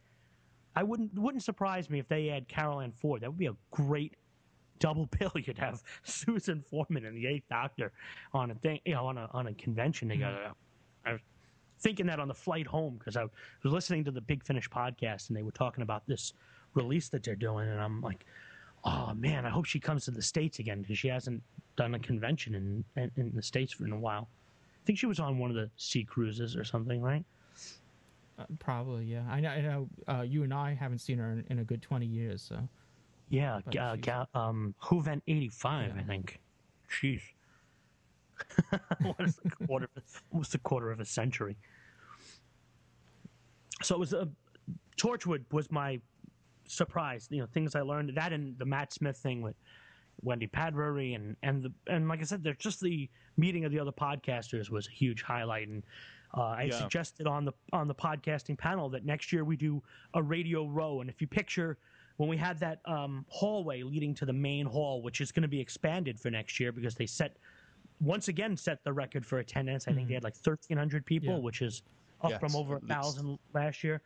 [0.75, 3.21] I wouldn't wouldn't surprise me if they had Carol Ann Ford.
[3.21, 4.15] That would be a great
[4.79, 5.31] double bill.
[5.35, 7.91] You'd have Susan Foreman and the Eighth Doctor
[8.33, 10.19] on a thing, you know, on a on a convention mm-hmm.
[10.19, 10.51] together.
[11.05, 11.21] I was
[11.79, 15.27] thinking that on the flight home because I was listening to the Big Finish podcast
[15.27, 16.33] and they were talking about this
[16.73, 18.25] release that they're doing, and I'm like,
[18.83, 21.41] oh man, I hope she comes to the states again because she hasn't
[21.75, 24.27] done a convention in, in in the states for in a while.
[24.83, 27.23] I think she was on one of the sea cruises or something, right?
[28.39, 29.05] Uh, probably.
[29.05, 29.49] Yeah, I know.
[29.49, 32.41] I know uh, you and I haven't seen her in, in a good 20 years.
[32.41, 32.67] So
[33.29, 36.39] Yeah, But uh, ga- um, Whovent eighty five, I think.
[36.89, 37.21] Jeez,
[39.01, 39.89] what is a quarter?
[39.95, 41.57] Of, almost a quarter of a century.
[43.81, 44.27] So it was a
[44.97, 45.99] Torchwood was my
[46.67, 47.27] surprise.
[47.29, 49.55] You know, things I learned that and the Matt Smith thing with
[50.21, 53.79] Wendy Padbury and and the and like I said, there's just the meeting of the
[53.79, 55.83] other podcasters was a huge highlight and.
[56.35, 56.71] Uh, I Yeah.
[56.79, 59.83] suggested on the on the podcasting panel that next year we do
[60.15, 61.77] a radio row, and if you picture
[62.17, 65.47] when we had that um, hallway leading to the main hall, which is going to
[65.47, 67.37] be expanded for next year because they set
[67.99, 69.87] once again set the record for attendance.
[69.87, 71.39] I think they had like thirteen hundred people, Yeah.
[71.39, 71.83] which is
[72.21, 74.01] up Yes, from over a thousand last year.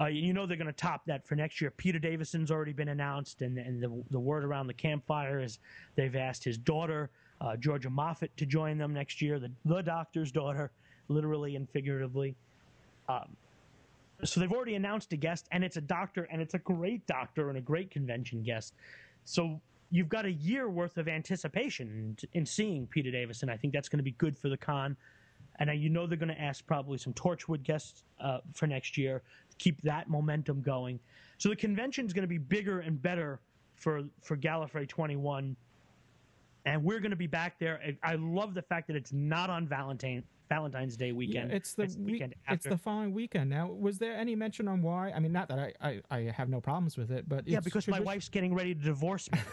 [0.00, 1.70] Uh, you know they're going to top that for next year.
[1.70, 5.60] Peter Davison's already been announced, and, and the, the word around the campfire is
[5.94, 7.10] they've asked his daughter,
[7.40, 10.72] uh, Georgia Moffat, to join them next year, the, the doctor's daughter,
[11.08, 12.34] literally and figuratively.
[13.08, 13.36] Um,
[14.22, 17.48] so they've already announced a guest, and it's a doctor, and it's a great doctor
[17.48, 18.74] and a great convention guest.
[19.24, 23.50] So you've got a year worth of anticipation in, in seeing Peter Davison.
[23.50, 24.96] I think that's going to be good for the con.
[25.60, 29.22] And you know they're going to ask probably some Torchwood guests uh, for next year.
[29.58, 30.98] Keep that momentum going.
[31.38, 33.40] So the convention is going to be bigger and better
[33.76, 35.54] for for Gallifrey 21,
[36.64, 37.80] and we're going to be back there.
[38.02, 41.50] I love the fact that it's not on Valentine Valentine's Day weekend.
[41.50, 42.70] Yeah, it's the week, weekend it's after.
[42.70, 43.50] the following weekend.
[43.50, 45.10] Now, was there any mention on why?
[45.10, 47.64] I mean, not that I I, I have no problems with it, but yeah, it's
[47.64, 49.38] because my wife's getting ready to divorce me.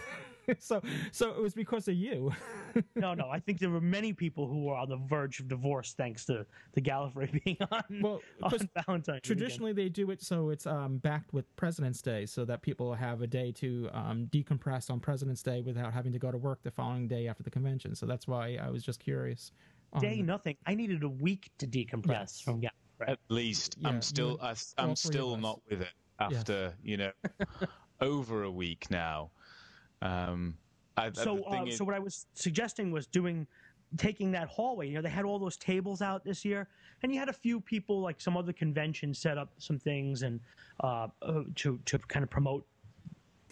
[0.59, 2.31] so so it was because of you.
[2.95, 3.29] no, no.
[3.29, 6.45] I think there were many people who were on the verge of divorce thanks to
[6.73, 11.33] the Gallifrey being on, Well, on Valentine's Traditionally, they do it so it's um, backed
[11.33, 15.61] with President's Day, so that people have a day to um, decompress on President's Day
[15.61, 17.95] without having to go to work the following day after the convention.
[17.95, 19.51] So that's why I was just curious.
[19.93, 20.01] Um.
[20.01, 20.55] Day nothing.
[20.65, 22.41] I needed a week to decompress Yes.
[22.41, 23.09] from Gallifrey.
[23.09, 27.11] At least Yeah, I'm still I, I'm still not with it after you know
[28.01, 29.31] over a week now.
[30.01, 30.57] Um,
[30.97, 33.47] I, I- So, uh, is- so what I was suggesting was doing,
[33.97, 34.87] taking that hallway.
[34.87, 36.67] You know, they had all those tables out this year,
[37.03, 40.39] and you had a few people, like some other conventions, set up some things and
[40.83, 42.65] uh, uh, to to kind of promote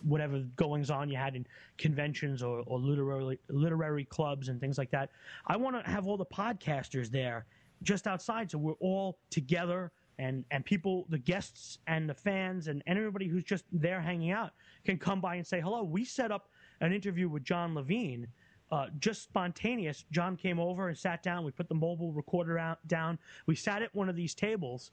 [0.04, 1.46] whatever goings on you had in
[1.78, 5.10] conventions or, or literary literary clubs and things like that.
[5.48, 7.46] I want to have all the podcasters there
[7.84, 9.92] just outside, so we're all together.
[10.18, 14.32] And, and people, the guests and the fans and, and everybody who's just there hanging
[14.32, 14.52] out
[14.86, 15.82] can come by and say hello.
[15.84, 16.50] We set up
[16.82, 18.26] an interview with John Levene,
[18.70, 20.04] uh, just spontaneous.
[20.12, 21.46] John came over and sat down.
[21.46, 23.18] We put the mobile recorder out, down.
[23.46, 24.92] We sat at one of these tables,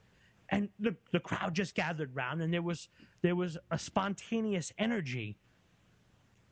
[0.50, 2.88] and the, the crowd just gathered round, and there was
[3.26, 5.36] there was a spontaneous energy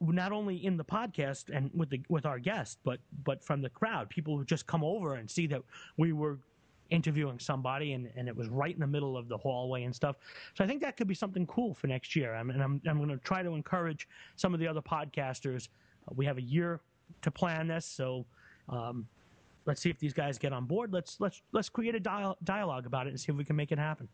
[0.00, 3.70] not only in the podcast and with the with our guest, but but from the
[3.70, 5.62] crowd, people would just come over and see that
[5.96, 6.40] we were
[6.90, 10.16] interviewing somebody and, and it was right in the middle of the hallway and stuff.
[10.54, 12.34] So I think that could be something cool for next year.
[12.34, 15.68] I mean, I'm I'm going to try to encourage some of the other podcasters.
[16.08, 16.80] Uh, we have a year
[17.22, 18.26] to plan this, so
[18.68, 19.06] um,
[19.64, 20.92] let's see if these guys get on board.
[20.92, 23.70] Let's let's let's create a dial- dialogue about it and see if we can make
[23.70, 24.08] it happen.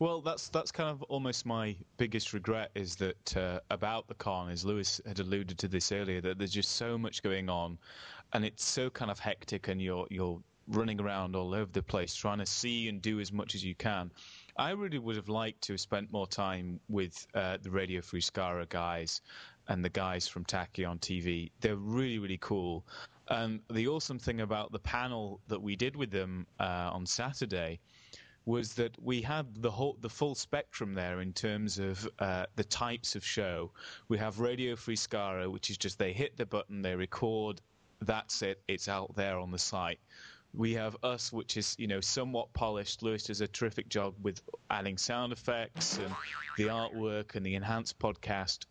[0.00, 4.48] Well, that's that's kind of almost my biggest regret is that uh, about the con,
[4.48, 7.76] as Louis had alluded to this earlier, that there's just so much going on,
[8.32, 12.14] and it's so kind of hectic, and you're you're running around all over the place
[12.14, 14.10] trying to see and do as much as you can.
[14.56, 18.22] I really would have liked to have spent more time with uh, the Radio Free
[18.22, 19.20] Skaro guys
[19.68, 21.50] and the guys from Tachyon TV.
[21.60, 22.86] They're really really cool.
[23.28, 27.80] And the awesome thing about the panel that we did with them uh, on Saturday
[28.44, 32.64] was that we had the whole the full spectrum there in terms of uh, the
[32.64, 33.70] types of show.
[34.08, 37.60] We have Radio Free Skaro, which is just they hit the button, they record,
[38.00, 40.00] that's it, it's out there on the site.
[40.52, 43.02] We have us, which is you know somewhat polished.
[43.02, 46.14] Louis does a terrific job with adding sound effects and
[46.56, 48.64] the artwork and the enhanced podcast.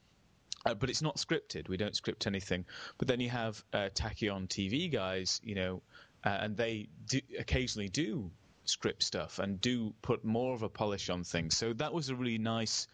[0.65, 1.69] Uh, but it's not scripted.
[1.69, 2.65] We don't script anything.
[2.97, 5.81] But then you have uh, Tachyon TV guys, you know,
[6.25, 8.29] uh, and they do, occasionally do
[8.69, 11.57] script stuff and do put more of a polish on things.
[11.57, 12.87] So that was a really nice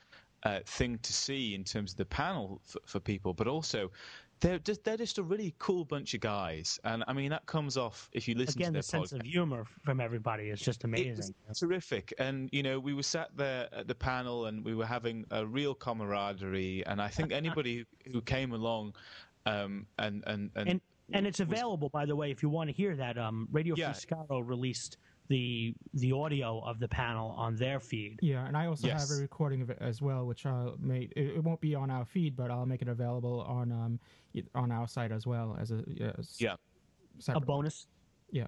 [0.43, 3.91] uh, thing to see in terms of the panel for, for people, but also.
[4.41, 7.77] They're just, they're just a really cool bunch of guys, and I mean that comes
[7.77, 9.21] off if you listen Again, to the sense podcast.
[9.21, 11.33] of humor from everybody is just amazing.
[11.47, 12.13] was terrific.
[12.19, 15.45] And, you know, we were sat there at the panel and we were having a
[15.47, 16.85] real camaraderie.
[16.85, 18.95] And I think anybody who came along
[19.45, 20.81] um, and, and, and, and
[21.13, 23.93] and it's available by the way if you want to hear that um radio Yeah.
[23.93, 28.87] free released the the audio of the panel on their feed Yeah, and I also
[28.87, 29.09] Yes.
[29.09, 31.11] have a recording of it as well, which I'll make.
[31.15, 33.99] It, it won't be on our feed, but I'll make it available on um
[34.53, 35.83] on our site as well as a
[36.17, 36.55] as yeah,
[37.29, 37.87] a bonus
[38.31, 38.47] Yeah,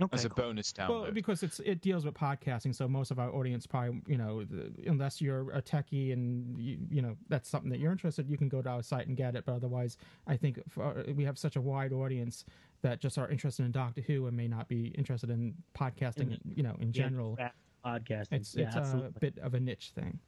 [0.00, 0.44] okay as a cool.
[0.44, 1.02] bonus download.
[1.02, 4.44] well, because it's it deals with podcasting, so most of our audience probably you know
[4.44, 8.38] the, unless you're a techie and you, you know that's something that you're interested, you
[8.38, 9.44] can go to our site and get it.
[9.44, 12.44] But otherwise, I think for, we have such a wide audience
[12.82, 16.62] that just are interested in Doctor Who and may not be interested in podcasting, you
[16.62, 17.36] know, in general.
[17.38, 18.32] rap podcasting.
[18.32, 20.18] It's yeah, it's a bit of a niche thing.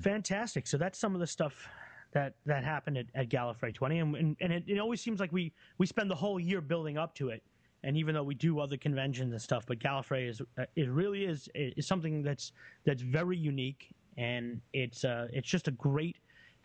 [0.00, 0.66] fantastic.
[0.66, 1.68] So that's some of the stuff
[2.12, 5.32] that that happened at, at Gallifrey 20 and, and, and it, it always seems like
[5.32, 7.42] we we spend the whole year building up to it.
[7.84, 11.24] And even though we do other conventions and stuff but Gallifrey is uh, it really
[11.24, 12.52] is is something that's
[12.84, 13.94] that's very unique.
[14.18, 16.16] And it's uh it's just a great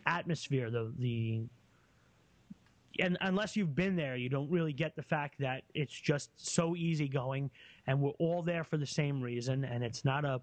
[0.06, 1.42] atmosphere the the
[2.98, 6.76] and unless you've been there, you don't really get the fact that it's just so
[6.76, 7.50] easygoing,
[7.86, 10.40] and we're all there for the same reason, and it's not a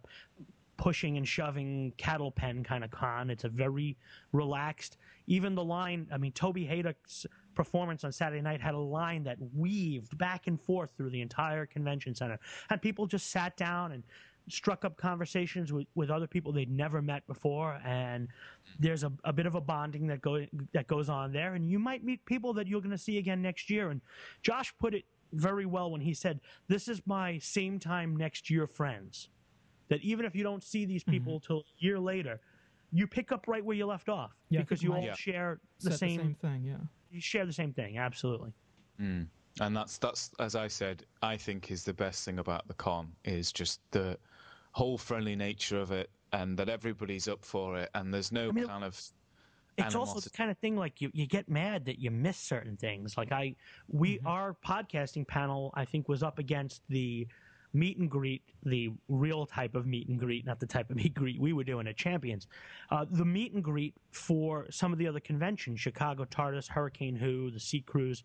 [0.78, 3.30] pushing and shoving cattle pen kind of con.
[3.30, 3.98] It's a very
[4.34, 4.98] relaxed.
[5.28, 9.38] Even the line, I mean, Toby Hadoke's performance on Saturday night had a line that
[9.56, 12.38] weaved back and forth through the entire convention center,
[12.70, 14.04] and people just sat down and
[14.48, 18.28] struck up conversations with, with other people they'd never met before and
[18.80, 21.56] there's a, a bit of a bonding that go that goes on there.
[21.56, 23.90] And you might meet people that you're going to see again next year.
[23.90, 24.02] And
[24.44, 28.68] Josh put it very well when he said this is my same time next year
[28.68, 29.30] friends.
[29.88, 31.12] That even if you don't see these mm-hmm.
[31.12, 32.40] people till a year later
[32.92, 35.16] you pick up right where you left off Yeah, because you all Yeah.
[35.16, 36.78] share the same, the same thing, yeah.
[37.12, 38.54] you share the same thing absolutely.
[39.02, 39.28] Mm.
[39.62, 43.12] And that's that's as I said, I think is the best thing about the con
[43.24, 44.18] is just the
[44.76, 48.54] whole friendly nature of it, and that everybody's up for it, and there's no I
[48.54, 49.02] mean, kind of
[49.78, 52.78] it's also the kind of thing like you, you get mad that you miss certain
[52.78, 53.18] things.
[53.18, 53.56] Like i
[53.88, 54.28] we Mm-hmm.
[54.28, 57.28] our podcasting panel i think was up against the
[57.74, 61.08] meet and greet the real type of meet and greet not the type of meet
[61.08, 62.48] and greet we were doing at champions.
[62.90, 67.52] Uh, the meet and greet for some of the other conventions chicago tardis hurricane who
[67.52, 68.24] the sea cruise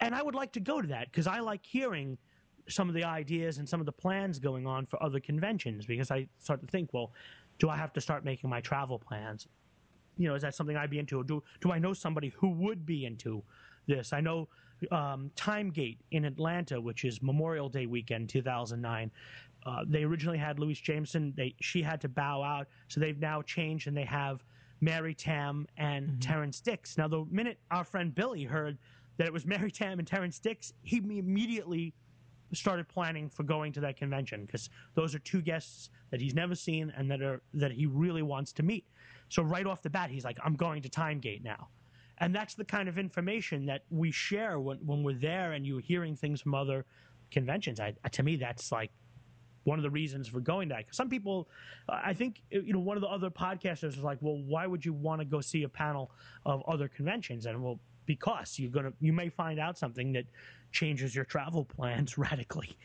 [0.00, 2.16] and i would like to go to that because i like hearing
[2.68, 6.10] some of the ideas and some of the plans going on for other conventions because
[6.10, 7.12] i start to think well
[7.58, 9.48] do i have to start making my travel plans
[10.16, 11.22] you know, is that something I'd be into?
[11.24, 13.42] Do do I know somebody who would be into
[13.86, 14.12] this?
[14.12, 14.48] I know
[14.90, 19.10] um, Timegate in Atlanta, which is Memorial Day weekend, 2009.
[19.66, 21.32] Uh, they originally had Louise Jameson.
[21.36, 24.44] They she had to bow out, so they've now changed and they have
[24.80, 26.98] Mary Tamm and Terrance Dicks.
[26.98, 28.78] Now, the minute our friend Billy heard
[29.16, 31.94] that it was Mary Tamm and Terrance Dicks, he immediately
[32.54, 36.54] started planning for going to that convention because those are two guests that he's never
[36.54, 38.86] seen and that are that he really wants to meet.
[39.28, 41.68] So right off the bat, he's like, "I'm going to Timegate now,"
[42.18, 45.80] and that's the kind of information that we share when when we're there and you're
[45.80, 46.84] hearing things from other
[47.30, 47.80] conventions.
[47.80, 48.90] I, to me, that's like
[49.64, 50.94] one of the reasons for going to that.
[50.94, 51.48] some people,
[51.88, 54.92] I think, you know, one of the other podcasters was like, "Well, why would you
[54.92, 56.10] want to go see a panel
[56.44, 60.24] of other conventions?" And well, because you're gonna, you may find out something that
[60.72, 62.76] changes your travel plans radically.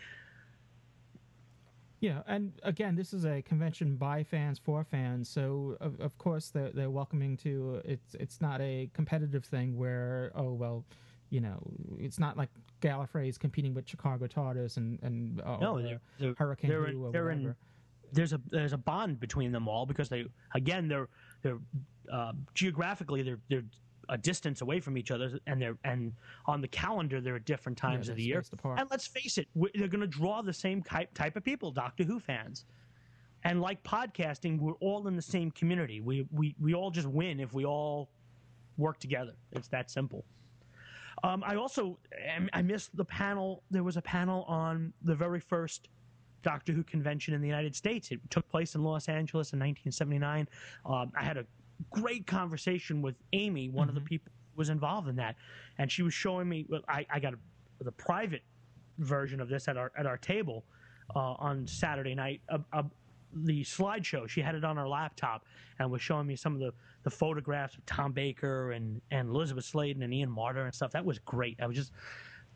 [2.01, 6.49] Yeah, and again, this is a convention by fans for fans, so of, of course
[6.49, 7.81] they're they're welcoming to.
[7.83, 10.85] It's it's not a competitive thing where oh well,
[11.29, 11.59] you know,
[11.99, 12.47] it's not like
[12.81, 17.11] Gallifrey is competing with Chicago TARDIS and and uh, No, they're- they're- Hurricane they're- or
[17.11, 17.57] they're in- whatever.
[18.13, 20.23] there's a there's a bond between them all because they
[20.55, 21.09] again they're
[21.41, 21.59] they're
[22.09, 23.65] uh, geographically they're they're
[24.09, 26.13] a distance away from each other and they're and
[26.45, 28.79] on the calendar they're at different times they're of the year apart.
[28.79, 32.03] and let's face it they're going to draw the same type type of people Doctor
[32.03, 32.65] Who fans
[33.43, 37.39] and like podcasting we're all in the same community we we we all just win
[37.39, 38.09] if we all
[38.77, 40.25] work together it's that simple
[41.23, 41.97] um, I also
[42.53, 43.63] I missed the panel.
[43.71, 45.89] There was a panel on the very first
[46.43, 48.11] Doctor Who convention in the United States.
[48.11, 50.47] It took place in Los Angeles in 1979.
[50.85, 51.45] Um, I had a
[51.89, 55.35] great conversation with Amy, one of the people who was involved in that,
[55.77, 56.65] and she was showing me.
[56.69, 57.37] Well, I, I got a,
[57.83, 58.41] the private
[58.97, 60.65] version of this at our at our table
[61.15, 62.41] uh, on Saturday night.
[62.49, 62.83] Uh, uh,
[63.33, 65.45] the slideshow she had it on her laptop
[65.77, 66.73] and was showing me some of the,
[67.03, 70.91] the photographs of Tom Baker and, and Elizabeth Sladen and Ian Marter and stuff.
[70.91, 71.57] That was great.
[71.61, 71.91] I was just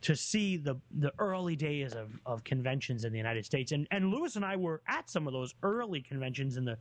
[0.02, 4.12] to see the the early days of, of conventions in the United States and and
[4.12, 6.78] Louis and I were at some of those early conventions in the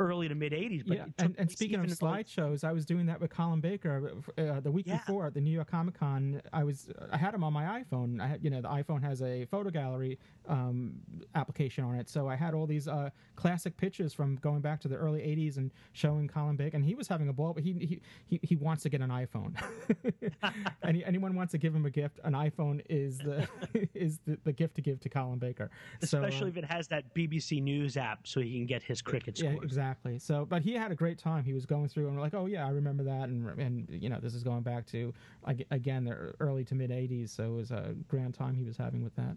[0.00, 0.84] early to mid 80s.
[0.86, 4.60] But yeah, and, and speaking of slideshows, I was doing that with Colin Baker uh,
[4.60, 4.98] the week Yeah.
[4.98, 6.42] before at the New York Comic Con.
[6.52, 8.20] I was I had him on my iPhone.
[8.20, 10.18] I had you know the iPhone has a photo gallery
[10.48, 10.94] um,
[11.34, 14.88] application on it, so I had all these uh, classic pictures from going back to
[14.88, 17.52] the early '80s and showing Colin Baker, and he was having a ball.
[17.52, 19.54] But he he he, he wants to get an iPhone.
[20.84, 23.48] Any, anyone wants to give him a gift, an iPhone is the
[23.94, 25.70] is the, the gift to give to Colin Baker.
[26.02, 29.02] So, uh, especially if it has that BBC News app so he can get his
[29.02, 29.78] cricket yeah, scores.
[29.82, 30.18] Exactly.
[30.18, 31.44] So, but he had a great time.
[31.44, 34.08] He was going through and we're like, oh yeah, I remember that, and and you
[34.08, 35.12] know, this is going back to
[35.46, 37.30] ag- again the early to mid '80s.
[37.30, 39.36] So it was a grand time he was having with that.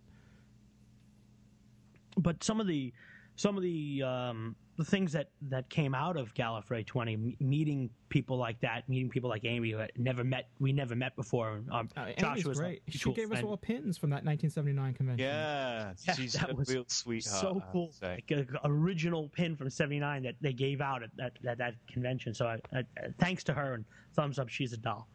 [2.17, 2.93] but some of the
[3.35, 7.89] some of the um, the things that that came out of Gallifrey 20 m- meeting
[8.09, 11.61] people like that meeting people like Amy who had never met we never met before
[11.71, 12.81] um, Uh, Josh Amy's was a great.
[12.89, 15.25] She mutual gave us all pins from that 1979 convention.
[15.25, 17.41] Yeah, Yeah, she's that a was real sweetheart.
[17.41, 21.33] so cool like a, a original pin from 79 that they gave out at that
[21.47, 22.83] at that convention so I, I,
[23.19, 25.07] thanks to her and thumbs up she's a doll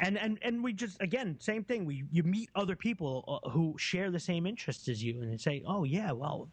[0.00, 1.84] and and and we just again same thing.
[1.84, 5.36] We you meet other people uh, who share the same interests as you and they
[5.38, 6.48] say oh yeah well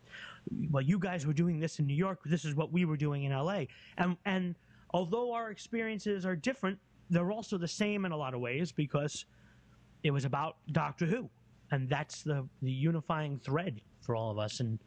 [0.72, 2.20] well you guys were doing this in New York.
[2.26, 3.66] This is what we were doing in LA
[3.98, 4.56] and and
[4.92, 6.80] although our experiences are different
[7.10, 9.26] they're also the same in a lot of ways because
[10.04, 11.30] it was about Doctor Who.
[11.72, 14.60] And that's the the unifying thread for all of us.
[14.60, 14.80] And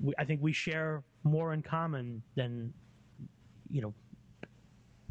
[0.00, 2.72] we, I think we share more in common than
[3.70, 3.94] you know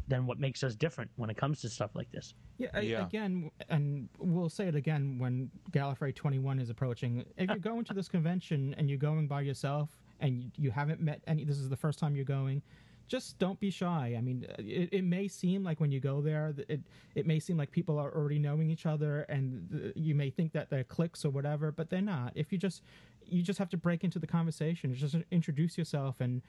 [0.08, 3.06] than what makes us different when it comes to stuff like this Yeah, a- Yeah.
[3.06, 7.24] again, and we'll say it again when Gallifrey 21 is approaching.
[7.36, 9.90] If you're going to this convention and you're going by yourself
[10.20, 12.62] and you, you haven't met any, this is the first time you're going,
[13.08, 14.14] just don't be shy.
[14.16, 16.80] I mean, uh, it, it may seem like when you go there, it
[17.14, 20.52] it may seem like people are already knowing each other, and th- you may think
[20.52, 22.32] that they're cliques or whatever, but they're not.
[22.34, 22.82] If you just
[23.26, 26.40] you just have to break into the conversation, just introduce yourself, and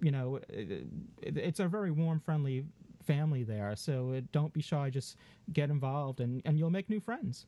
[0.00, 0.86] you know, it,
[1.20, 2.64] it, it's a very warm, friendly
[3.02, 3.74] family there.
[3.76, 4.90] So uh, don't be shy.
[4.90, 5.16] Just
[5.52, 7.46] get involved, and, and you'll make new friends.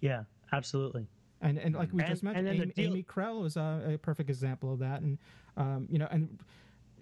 [0.00, 0.22] yeah
[0.52, 1.06] absolutely
[1.42, 3.56] And and like we And- just mentioned, and then the Amy, deal- Amy Krell is
[3.56, 5.00] a, a perfect example of that.
[5.02, 5.18] And
[5.56, 6.38] um, you know, and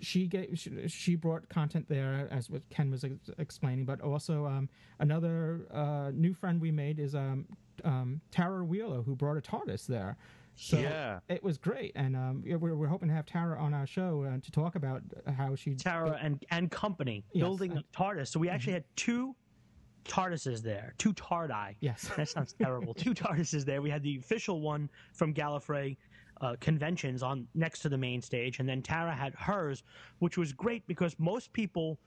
[0.00, 4.46] she gave she, she brought content there as what Ken was ex- explaining, but also
[4.46, 4.68] um,
[5.00, 7.46] another uh, new friend we made is um,
[7.84, 10.16] um, Tara Wheeler, who brought a TARDIS there.
[10.60, 11.20] So Yeah.
[11.28, 14.38] it was great, and um, we're, we're hoping to have Tara on our show uh,
[14.42, 15.02] to talk about
[15.36, 18.26] how she Tara and and company Yes, building and- TARDIS.
[18.28, 19.36] So we actually had two
[20.04, 21.76] TARDISes there, two TARDI.
[21.80, 22.10] Yes.
[22.16, 22.92] that sounds terrible.
[22.92, 23.80] two TARDISes there.
[23.80, 25.96] We had the official one from Gallifrey
[26.40, 29.84] uh, conventions on next to the main stage, and then Tara had hers,
[30.18, 31.98] which was great because most people.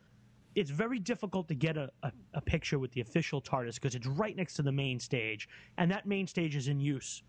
[0.53, 4.05] It's very difficult to get a, a, a picture with the official TARDIS because it's
[4.05, 5.47] right next to the main stage,
[5.77, 7.23] and that main stage is in use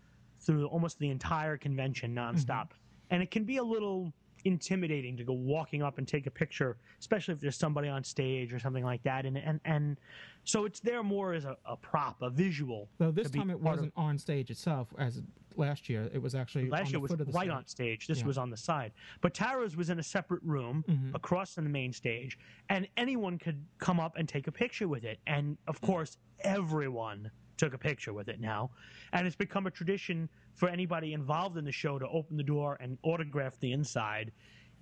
[0.45, 2.71] through almost the entire convention nonstop.
[3.09, 4.13] And it can be a little
[4.45, 8.51] intimidating to go walking up and take a picture, especially if there's somebody on stage
[8.53, 9.25] or something like that.
[9.25, 9.97] And and, and
[10.43, 12.89] so it's there more as a, a prop, a visual.
[12.99, 15.21] Though this time it wasn't on stage itself, as
[15.55, 16.09] last year.
[16.13, 17.49] It was actually Last the year was of right stage.
[17.51, 18.07] on stage.
[18.07, 18.25] This Yeah.
[18.27, 18.91] was on the side.
[19.21, 21.15] But Tara's was in a separate room Mm-hmm.
[21.15, 22.37] across from the main stage,
[22.69, 25.19] and anyone could come up and take a picture with it.
[25.27, 25.85] And of Mm.
[25.87, 28.71] course, everyone took a picture with it now,
[29.13, 32.77] and it's become a tradition for anybody involved in the show to open the door
[32.79, 34.31] and autograph the inside.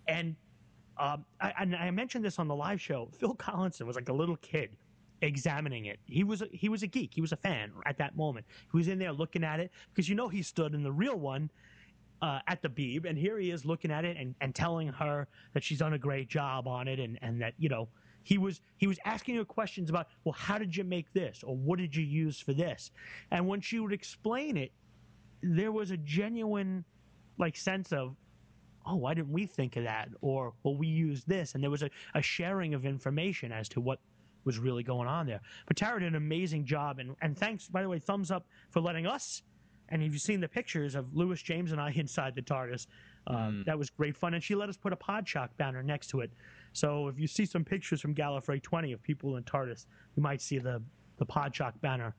[0.08, 0.36] And
[0.98, 3.10] um, I, and I mentioned this on the live show.
[3.20, 4.76] Phil Collinson was like a little kid
[5.22, 6.00] examining it.
[6.06, 7.14] He was a, he was a geek.
[7.14, 8.46] He was a fan at that moment.
[8.72, 11.16] He was in there looking at it because you know he stood in the real
[11.18, 11.50] one
[12.22, 15.28] uh, at the Beeb, and here he is looking at it and, and telling her
[15.54, 17.88] that she's done a great job on it, and, and that you know
[18.24, 21.44] he was he was asking her questions about well how did you make this?
[21.44, 22.92] Or what did you use for this,
[23.32, 24.72] and when she would explain it,
[25.42, 26.84] there was a genuine
[27.38, 28.16] like sense of
[28.86, 30.10] oh why didn't we think of that?
[30.22, 33.82] Or well we used this, and there was a, a sharing of information as to
[33.82, 34.00] what
[34.44, 35.42] was really going on there.
[35.68, 38.82] But Tara did an amazing job, and and thanks by the way, thumbs up for
[38.82, 39.44] letting us
[39.92, 42.88] and if you've seen the pictures of Louis James and I inside the TARDIS,
[43.28, 44.34] uh, that was great fun.
[44.34, 46.32] And she let us put a Podshock banner next to it.
[46.74, 50.42] So if you see some pictures from Gallifrey 20 of people in TARDIS, you might
[50.42, 50.82] see the,
[51.18, 52.16] the Podshock banner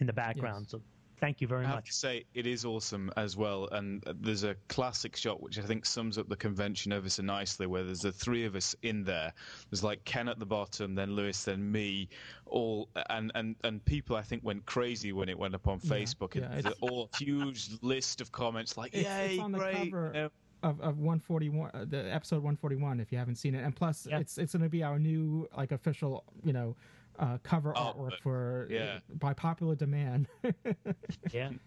[0.00, 0.68] in the background.
[0.68, 0.80] So
[1.24, 1.66] thank you very much.
[1.66, 1.86] I have much.
[1.86, 5.86] to say it is awesome as well, and there's a classic shot which I think
[5.86, 9.32] sums up the convention ever so nicely, where there's the three of us in there.
[9.70, 12.08] There's like Ken at the bottom, then Louis, then me,
[12.46, 16.34] all and and and people I think went crazy when it went up on Facebook.
[16.34, 19.58] yeah, and it's- the- all huge list of comments like, It's, "Yay, it's on the
[19.58, 20.30] great!" cover you know.
[20.62, 23.00] of, of 141, uh, the episode 141.
[23.00, 24.18] If you haven't seen it, and plus, Yeah.
[24.18, 26.76] it's it's going to be our new like official, you know,
[27.18, 28.98] uh, cover Oh, artwork but- for yeah.
[29.18, 30.28] by popular demand.
[31.32, 31.48] Yeah.
[31.48, 31.58] And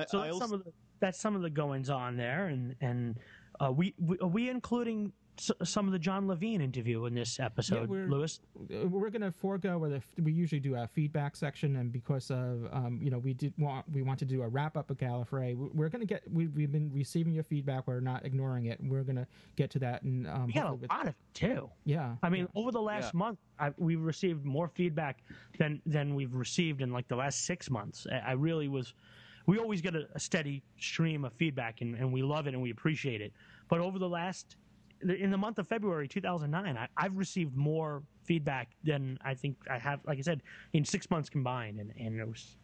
[0.00, 2.46] I, So I that's also, some of the, that's some of the goings on there,
[2.46, 3.16] and and
[3.60, 7.38] uh, we, we are we including s- some of the John Levene interview in this
[7.40, 8.40] episode, we're- Louis.
[8.72, 12.30] Uh, we're going to forego where the, we usually do a feedback section, and because
[12.30, 14.96] of um, you know we did want we want to do a wrap up of
[14.98, 17.86] Gallifrey, we- we're going to get we, we've been receiving your feedback.
[17.86, 18.78] We're not ignoring it.
[18.82, 19.26] We're going to
[19.56, 21.70] get to that, and um, We got a with- lot of it too.
[21.84, 22.16] yeah.
[22.22, 23.18] I mean, over the last Yeah.
[23.18, 25.18] month, I, we've received more feedback
[25.58, 28.06] than than we've received in like the last six months.
[28.10, 28.94] I, I really was.
[29.48, 32.60] We always get a, a steady stream of feedback, and, and we love it and
[32.60, 33.32] we appreciate it.
[33.68, 34.56] But over the last,
[35.02, 39.78] in the month of February 2009, I, I've received more feedback than I think I
[39.78, 40.42] have, like I said,
[40.72, 42.56] in six months combined, and, and it was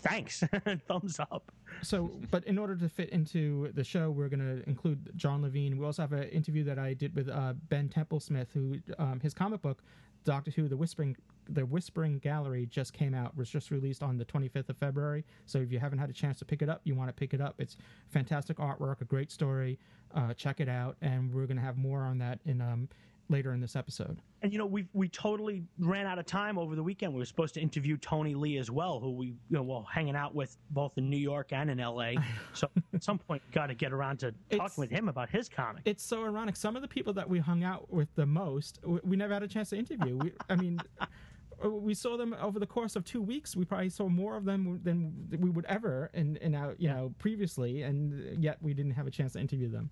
[0.00, 0.42] thanks,
[0.88, 1.50] thumbs up.
[1.82, 5.76] So, but in order to fit into the show, we're going to include John Levene.
[5.76, 9.34] We also have an interview that I did with uh, Ben Templesmith, who um, his
[9.34, 9.82] comic book
[10.26, 11.16] Doctor Who: The Whispering
[11.48, 13.34] The Whispering Gallery just came out.
[13.36, 15.24] Was just released on the 25th of February.
[15.46, 17.32] So if you haven't had a chance to pick it up, you want to pick
[17.32, 17.54] it up.
[17.58, 17.78] It's
[18.10, 19.78] fantastic artwork, a great story.
[20.14, 22.88] Uh, check it out, and we're going to have more on that in um,
[23.28, 24.18] later in this episode.
[24.42, 27.12] And you know, we we totally ran out of time over the weekend.
[27.12, 30.14] We were supposed to interview Tony Lee as well, who we you know were hanging
[30.16, 32.16] out with both in New York and in L.A.
[32.52, 35.48] so at some point, got to get around to It's- talking with him about his
[35.48, 35.82] comic.
[35.84, 36.56] it's so ironic.
[36.56, 39.42] Some of the people that we hung out with the most, w- we never had
[39.42, 40.16] a chance to interview.
[40.16, 40.78] We, I mean,
[41.64, 43.56] we saw them over the course of two weeks.
[43.56, 47.12] We probably saw more of them than we would ever in, in our, you know,
[47.18, 49.90] previously, and yet we didn't have a chance to interview them.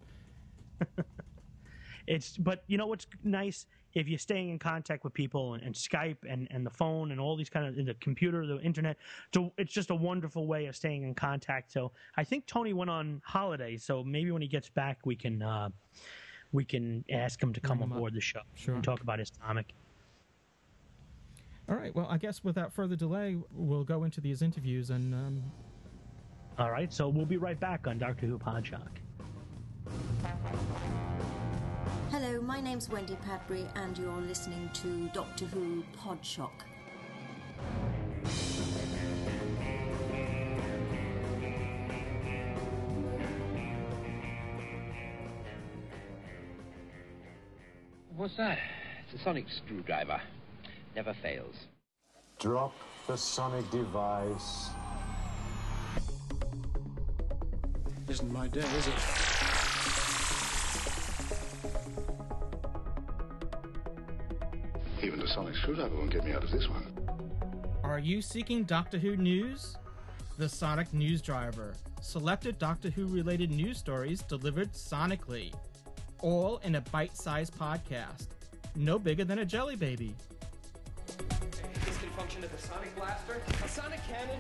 [2.07, 5.75] It's but you know what's nice if you're staying in contact with people and, and
[5.75, 8.97] Skype and, and the phone and all these kind of the computer, the internet.
[9.33, 11.71] So it's just a wonderful way of staying in contact.
[11.73, 15.41] So I think Tony went on holiday, so maybe when he gets back, we can
[15.43, 15.69] uh,
[16.53, 17.97] we can ask him to come him up.
[17.99, 18.75] aboard the show Sure.
[18.75, 19.73] and talk about his comic.
[21.69, 21.95] All right.
[21.95, 25.15] Well, I guess without further delay, we'll go into these interviews and.
[25.15, 25.43] Um,
[26.59, 28.91] All right, so we'll be right back on Doctor Who Podshock.
[32.17, 36.53] Hello, my name's Wendy Padbury, and you're listening to Doctor Who Podshock.
[48.15, 48.61] What's that?
[49.07, 50.21] It's a sonic screwdriver.
[50.95, 51.67] Never fails.
[52.39, 52.77] Drop
[53.09, 54.69] the sonic device.
[58.09, 59.24] Isn't my day, is it?
[65.35, 66.87] Sonic screwdriver won't get me out of this one.
[67.83, 69.77] Are you seeking Doctor Who news?
[70.39, 71.75] The Sonic News Driver.
[72.01, 75.53] Selected Doctor Who related news stories delivered sonically.
[76.21, 78.29] All in a bite sized podcast.
[78.77, 80.15] No bigger than a jelly baby.
[82.15, 84.39] This can function as a sonic blaster, a sonic cannon,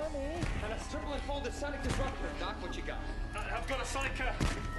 [0.63, 2.29] and a triple unfolded sonic disruptor.
[2.39, 2.99] Doc, what you got?
[3.35, 4.13] I've got a sonic.
[4.21, 4.33] Uh,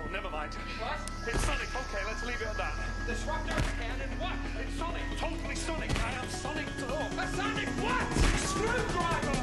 [0.03, 0.53] oh, never mind.
[0.53, 0.99] What?
[1.27, 1.67] It's sonic.
[1.75, 2.73] Okay, let's leave it at that.
[3.05, 4.33] Disruptor, cannon, what?
[4.61, 5.01] It's sonic.
[5.17, 5.91] Totally sonic.
[6.05, 6.65] I am sonic.
[6.87, 8.05] Oh, A sonic what?
[8.39, 9.41] Screwdriver!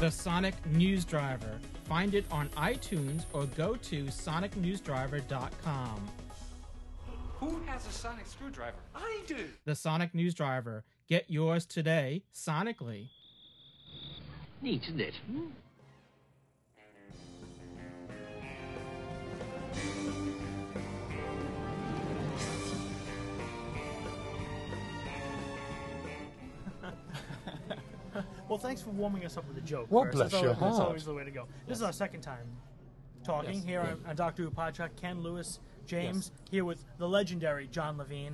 [0.00, 1.58] The Sonic News Driver.
[1.88, 6.08] Find it on iTunes or go to sonicnewsdriver.com.
[7.40, 8.76] Who has a sonic screwdriver?
[8.94, 9.46] I do.
[9.64, 10.84] The Sonic News Driver.
[11.08, 13.08] Get yours today, sonically.
[14.60, 15.14] Neat, isn't it?
[15.30, 15.46] Hmm?
[28.48, 29.86] Well, thanks for warming us up with a joke.
[29.90, 30.16] Well, first.
[30.16, 31.46] bless that's your always, That's always the way to go.
[31.66, 32.46] This is our second time
[33.24, 33.64] talking Yes.
[33.64, 34.90] here on, on Doctor Who Podshock.
[34.96, 38.32] Ken Louis, James, here with the legendary John Levene.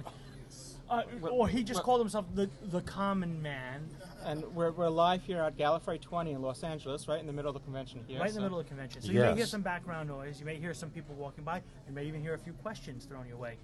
[0.89, 3.89] Uh, or he just called himself the the common man.
[4.25, 7.49] And we're, we're live here at Gallifrey 20 in Los Angeles, right in the middle
[7.51, 8.21] of the convention here.
[8.21, 9.01] right in the so- middle of the convention.
[9.03, 9.51] So you may hear Yes.
[9.51, 10.39] some background noise.
[10.41, 11.63] You may hear some people walking by.
[11.89, 13.57] You may even hear a few questions thrown your way.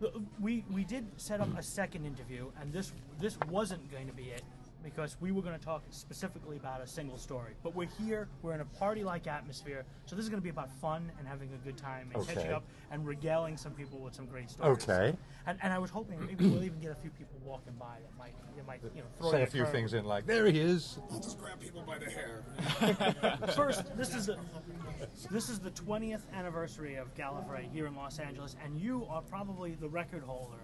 [0.00, 4.12] The- We we did set up a second interview, and this this wasn't going to
[4.14, 4.42] be it
[4.82, 7.54] because we were going to talk specifically about a single story.
[7.62, 8.28] But we're here.
[8.42, 11.50] We're in a party-like atmosphere, so this is going to be about fun and having
[11.52, 14.82] a good time and catching up and regaling some people with some great stories.
[14.82, 15.16] Okay.
[15.46, 18.18] And, and I was hoping maybe we'll even get a few people walking by that
[18.18, 19.72] might that might you know throw Say a few curve.
[19.72, 20.98] things in like, there he is.
[21.10, 22.42] I'll just grab people by the hair.
[23.56, 24.38] First, this is the
[25.30, 29.74] this is the 20th anniversary of Gallifrey here in Los Angeles, and you are probably
[29.74, 30.58] the record holder.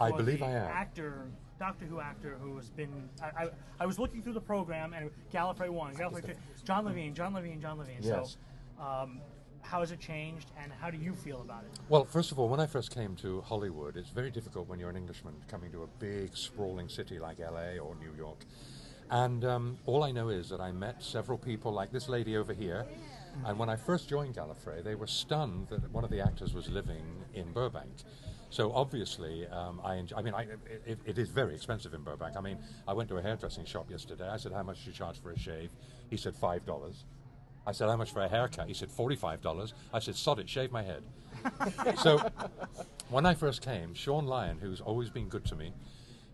[0.00, 0.68] I believe the I am.
[0.68, 1.26] Actor,
[1.58, 3.08] Doctor Who actor who has been.
[3.22, 3.48] I, I,
[3.80, 6.34] I was looking through the program and Gallifrey one, Gallifrey two,
[6.64, 7.98] John Levene, John Levene, John Levene.
[8.00, 8.36] Yes.
[8.78, 9.20] So, um,
[9.62, 11.78] how has it changed, and how do you feel about it?
[11.88, 14.88] Well, first of all, when I first came to Hollywood, it's very difficult when you're
[14.88, 18.38] an Englishman coming to a big, sprawling city like LA or New York.
[19.10, 22.52] And um, all I know is that I met several people like this lady over
[22.52, 22.86] here.
[23.44, 26.68] And when I first joined Gallifrey, they were stunned that one of the actors was
[26.68, 27.04] living
[27.34, 27.90] in Burbank.
[28.50, 30.46] So obviously, um, I, enjoy, I mean, I,
[30.86, 32.36] it, it is very expensive in Burbank.
[32.36, 34.28] I mean, I went to a hairdressing shop yesterday.
[34.28, 35.70] I said, "How much do you charge for a shave?"
[36.08, 37.04] He said, five dollars.
[37.66, 39.74] I said, "How much for a haircut?" He said, forty-five dollars.
[39.92, 41.02] I said, "Sod it, shave my head."
[42.02, 42.18] so
[43.10, 45.72] when I first came, Shaun Lyon, who's always been good to me,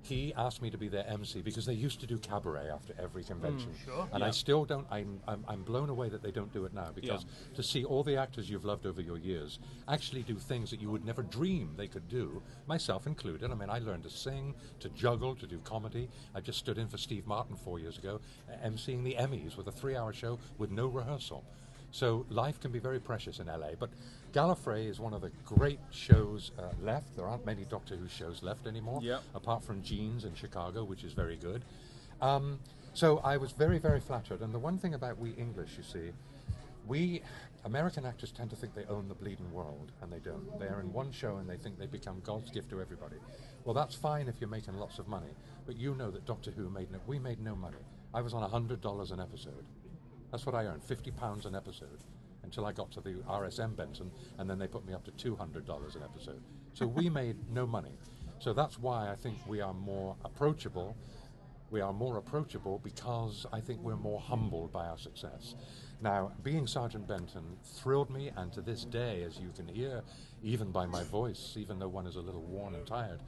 [0.05, 3.25] he asked me to be their MC because they used to do cabaret after every
[3.25, 3.73] convention.
[3.85, 4.07] sure.
[4.13, 4.27] And Yeah.
[4.27, 7.25] I still don't, I'm, I'm, I'm blown away that they don't do it now because
[7.55, 10.91] to see all the actors you've loved over your years actually do things that you
[10.91, 13.51] would never dream they could do, myself included.
[13.51, 16.09] I mean, I learned to sing, to juggle, to do comedy.
[16.35, 19.67] I just stood in for Steve Martin four years ago, uh, emceeing the Emmys with
[19.69, 21.45] a three hour show with no rehearsal.
[21.91, 23.71] So life can be very precious in LA.
[23.79, 23.91] But
[24.35, 27.14] Gallifrey is one of the great shows uh, left.
[27.16, 29.22] There aren't many Doctor Who shows left anymore, Yep.
[29.35, 31.62] apart from Jeans in Chicago, which is very good.
[32.20, 32.59] Um,
[32.95, 34.41] so I was very, very flattered.
[34.41, 36.11] And the one thing about we English, you see,
[36.87, 37.22] we
[37.64, 40.59] American actors tend to think they own the bleeding world, and they don't.
[40.59, 43.16] They're in one show and they think they become God's gift to everybody.
[43.64, 45.30] Well, that's fine if you're making lots of money,
[45.64, 47.78] but you know that Doctor Who made no, we made no money.
[48.12, 49.64] I was on hundred dollars an episode.
[50.32, 52.03] That's what I earned, fifty pounds an episode,
[52.55, 55.35] until I got to the RSM Benton, and then they put me up to two
[55.35, 56.41] hundred dollars an episode.
[56.73, 57.99] So we made no money.
[58.39, 60.97] So that's why I think we are more approachable.
[61.73, 65.57] We are more approachable because I think we're more humbled by our success.
[66.01, 70.03] Now, being Sergeant Benton thrilled me, and to this day, as you can hear,
[70.45, 73.19] even by my voice, even though one is a little worn and tired,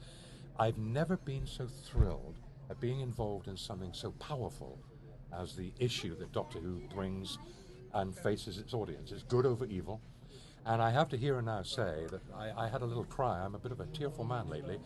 [0.57, 2.35] I've never been so thrilled
[2.69, 4.79] at being involved in something so powerful
[5.37, 7.37] as the issue that Doctor Who brings
[7.97, 9.11] and faces its audience.
[9.11, 10.01] It's good over evil.
[10.65, 13.39] And I have to here and now say that I, I had a little cry.
[13.39, 14.77] I'm a bit of a tearful man lately.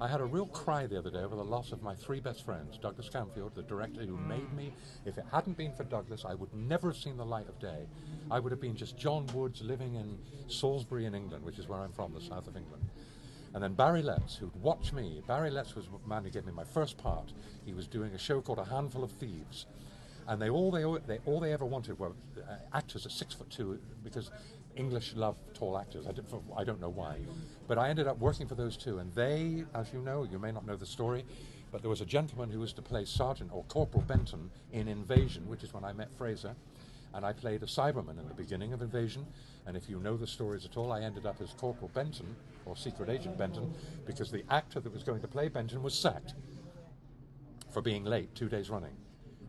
[0.00, 2.44] I had a real cry the other day over the loss of my three best
[2.44, 4.72] friends Douglas Camfield, the director who made me.
[5.04, 7.86] If it hadn't been for Douglas, I would never have seen the light of day.
[8.30, 11.80] I would have been just John Woods living in Salisbury in England, which is where
[11.80, 12.88] I'm from, the south of England.
[13.54, 15.22] And then Barry Letts, who'd watch me.
[15.26, 17.32] Barry Letts was the man who gave me my first part.
[17.64, 19.66] He was doing a show called A Handful of Thieves.
[20.28, 23.48] And they all they, they all they ever wanted were uh, actors at six foot
[23.50, 24.30] two because
[24.76, 26.06] English love tall actors.
[26.06, 27.18] I, did, I don't know why,
[27.66, 28.98] but I ended up working for those two.
[28.98, 31.24] And they, as you know, you may not know the story,
[31.72, 35.48] but there was a gentleman who was to play Sergeant or Corporal Benton in Invasion,
[35.48, 36.54] which is when I met Frazer,
[37.14, 39.26] and I played a Cyberman in the beginning of Invasion.
[39.66, 42.76] And if you know the stories at all, I ended up as Corporal Benton or
[42.76, 43.74] Secret Agent Benton
[44.06, 46.34] because the actor that was going to play Benton was sacked
[47.72, 48.96] for being late two days running.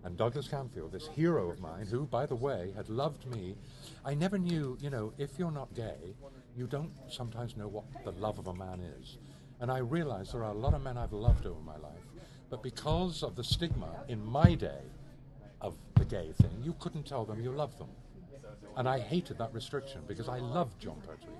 [0.08, 3.58] And Douglas Camfield, this hero of mine, who, by the way, had loved me,
[4.06, 6.16] I never knew, you know, if you're not gay,
[6.56, 9.18] you don't sometimes know what the love of a man is.
[9.60, 12.08] And I realized there are a lot of men I've loved over my life,
[12.50, 14.80] but because of the stigma in my day
[15.60, 17.90] of the gay thing, you couldn't tell them you loved them.
[18.78, 21.36] And I hated that restriction because I loved Jon Pertwee.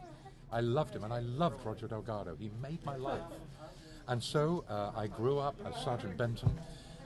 [0.52, 2.36] I loved him and I loved Roger Delgado.
[2.38, 3.22] He made my life.
[4.10, 6.60] And so uh, I grew up as Sergeant Benton.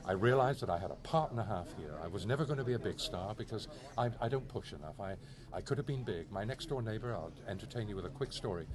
[0.04, 1.94] I realized that I had a part and a half here.
[2.02, 4.98] I was never going to be a big star because I, I don't push enough.
[5.00, 5.14] I,
[5.52, 6.30] I could have been big.
[6.30, 8.66] My next door neighbor, I'll entertain you with a quick story.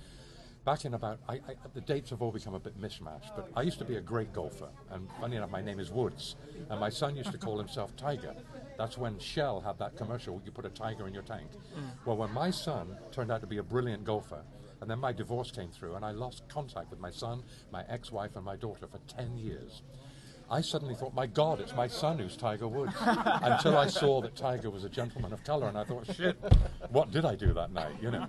[0.64, 3.62] back in about, I, I, the dates have all become a bit mishmashed, but I
[3.62, 6.36] used to be a great golfer, and funny enough, my name is Woods,
[6.70, 8.36] and my son used to call himself Tiger.
[8.78, 11.48] That's when Shell had that commercial where you put a tiger in your tank.
[11.52, 12.06] Mm.
[12.06, 14.44] Well, when my son turned out to be a brilliant golfer,
[14.82, 18.12] and then my divorce came through, and I lost contact with my son, my ex
[18.12, 19.82] wife, and my daughter for 10 years.
[20.50, 22.94] I suddenly thought, my God, it's my son who's Tiger Woods.
[23.02, 26.38] Until I saw that Tiger was a gentleman of colour, and I thought, shit,
[26.90, 28.28] what did I do that night, you know?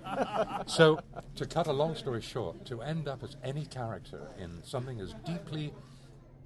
[0.67, 0.99] So,
[1.35, 5.13] to cut a long story short, to end up as any character in something as
[5.25, 5.73] deeply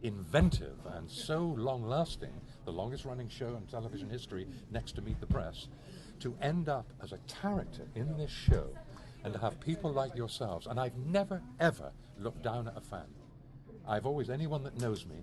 [0.03, 2.33] inventive and so long lasting,
[2.65, 5.69] the longest running show in television history next to Meet the Press,
[6.19, 8.69] to end up as a character in this show
[9.23, 13.07] and to have people like yourselves, and I've never ever looked down at a fan.
[13.87, 15.15] I've always, anyone that knows me,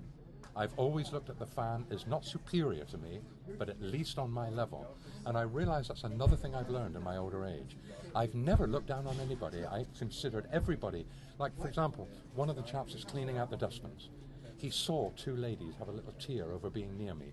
[0.56, 3.20] I've always looked at the fan as not superior to me,
[3.58, 4.86] but at least on my level.
[5.26, 7.76] And I realize that's another thing I've learned in my older age.
[8.14, 9.64] I've never looked down on anybody.
[9.64, 11.06] I've considered everybody,
[11.38, 14.10] like, for example, one of the chaps is cleaning out the dustbins.
[14.56, 17.32] He saw two ladies have a little tear over being near me.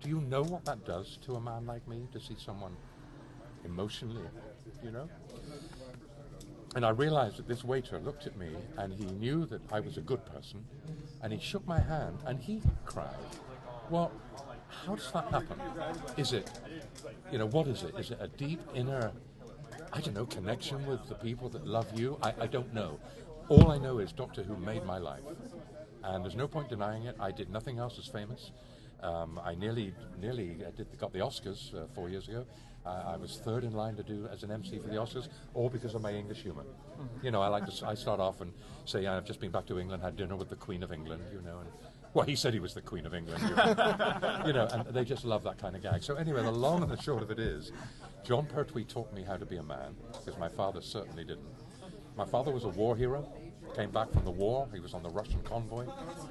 [0.00, 2.76] Do you know what that does to a man like me to see someone
[3.64, 4.28] emotionally,
[4.82, 5.08] you know?
[6.74, 8.48] And I realized that this waiter looked at me
[8.78, 10.64] and he knew that I was a good person
[11.22, 13.14] and he shook my hand and he cried.
[13.90, 14.10] Well,
[14.68, 15.60] how does that happen?
[16.16, 16.50] Is it,
[17.30, 17.94] you know, what is it?
[17.98, 19.12] Is it a deep inner,
[19.92, 22.18] I don't know, connection with the people that love you?
[22.22, 22.98] I, I don't know.
[23.48, 25.22] All I know is Doctor Who made my life.
[26.04, 27.16] And there's no point denying it.
[27.20, 28.50] I did nothing else as famous.
[29.02, 32.46] Um, I nearly, nearly uh, did, got the Oscars uh, four years ago.
[32.84, 35.68] Uh, I was third in line to do as an MC for the Oscars, all
[35.68, 36.64] because of my English humour.
[37.22, 37.86] You know, I like to.
[37.86, 38.52] I start off and
[38.86, 41.42] say, "I've just been back to England, had dinner with the Queen of England." You
[41.42, 41.68] know, and
[42.14, 43.42] well, he said he was the Queen of England.
[43.48, 46.02] You know, you know and they just love that kind of gag.
[46.02, 47.72] So anyway, the long and the short of it is,
[48.24, 51.46] Jon Pertwee taught me how to be a man because my father certainly didn't.
[52.16, 53.26] My father was a war hero.
[53.74, 54.68] Came back from the war.
[54.74, 55.86] He was on the Russian convoy,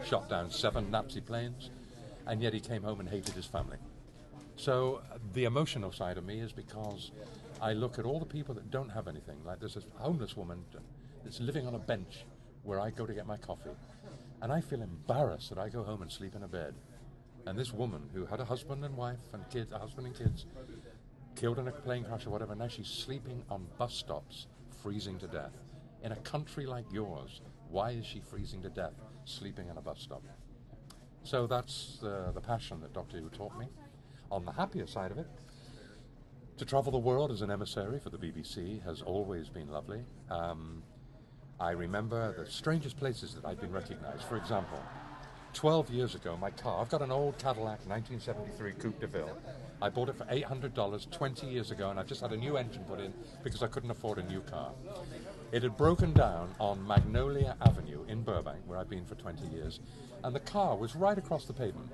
[0.05, 1.71] shot down seven Nazi planes,
[2.27, 3.77] and yet he came home and hated his family.
[4.55, 5.01] So
[5.33, 7.11] the emotional side of me is because
[7.61, 9.37] I look at all the people that don't have anything.
[9.45, 10.63] Like there's this homeless woman
[11.23, 12.25] that's living on a bench
[12.63, 13.71] where I go to get my coffee,
[14.41, 16.75] and I feel embarrassed that I go home and sleep in a bed.
[17.47, 20.45] And this woman who had a husband and wife and kids, a husband and kids,
[21.35, 24.45] killed in a plane crash or whatever, now she's sleeping on bus stops,
[24.83, 25.53] freezing to death.
[26.03, 28.93] In a country like yours, why is she freezing to death,
[29.25, 30.21] sleeping on a bus stop?
[31.23, 33.67] So that's uh, the passion that Doctor Who taught me.
[34.31, 35.27] On the happier side of it,
[36.57, 40.03] to travel the world as an emissary for the BBC has always been lovely.
[40.29, 40.83] Um,
[41.59, 44.23] I remember the strangest places that I've been recognised.
[44.23, 44.79] For example,
[45.53, 49.37] 12 years ago, my car, I've got an old Cadillac 1973 Coupe de Ville.
[49.81, 52.83] I bought it for $800 20 years ago, and I've just had a new engine
[52.83, 53.13] put in
[53.43, 54.71] because I couldn't afford a new car.
[55.51, 59.79] It had broken down on Magnolia Avenue in Burbank, where I've been for 20 years,
[60.23, 61.91] and the car was right across the pavement.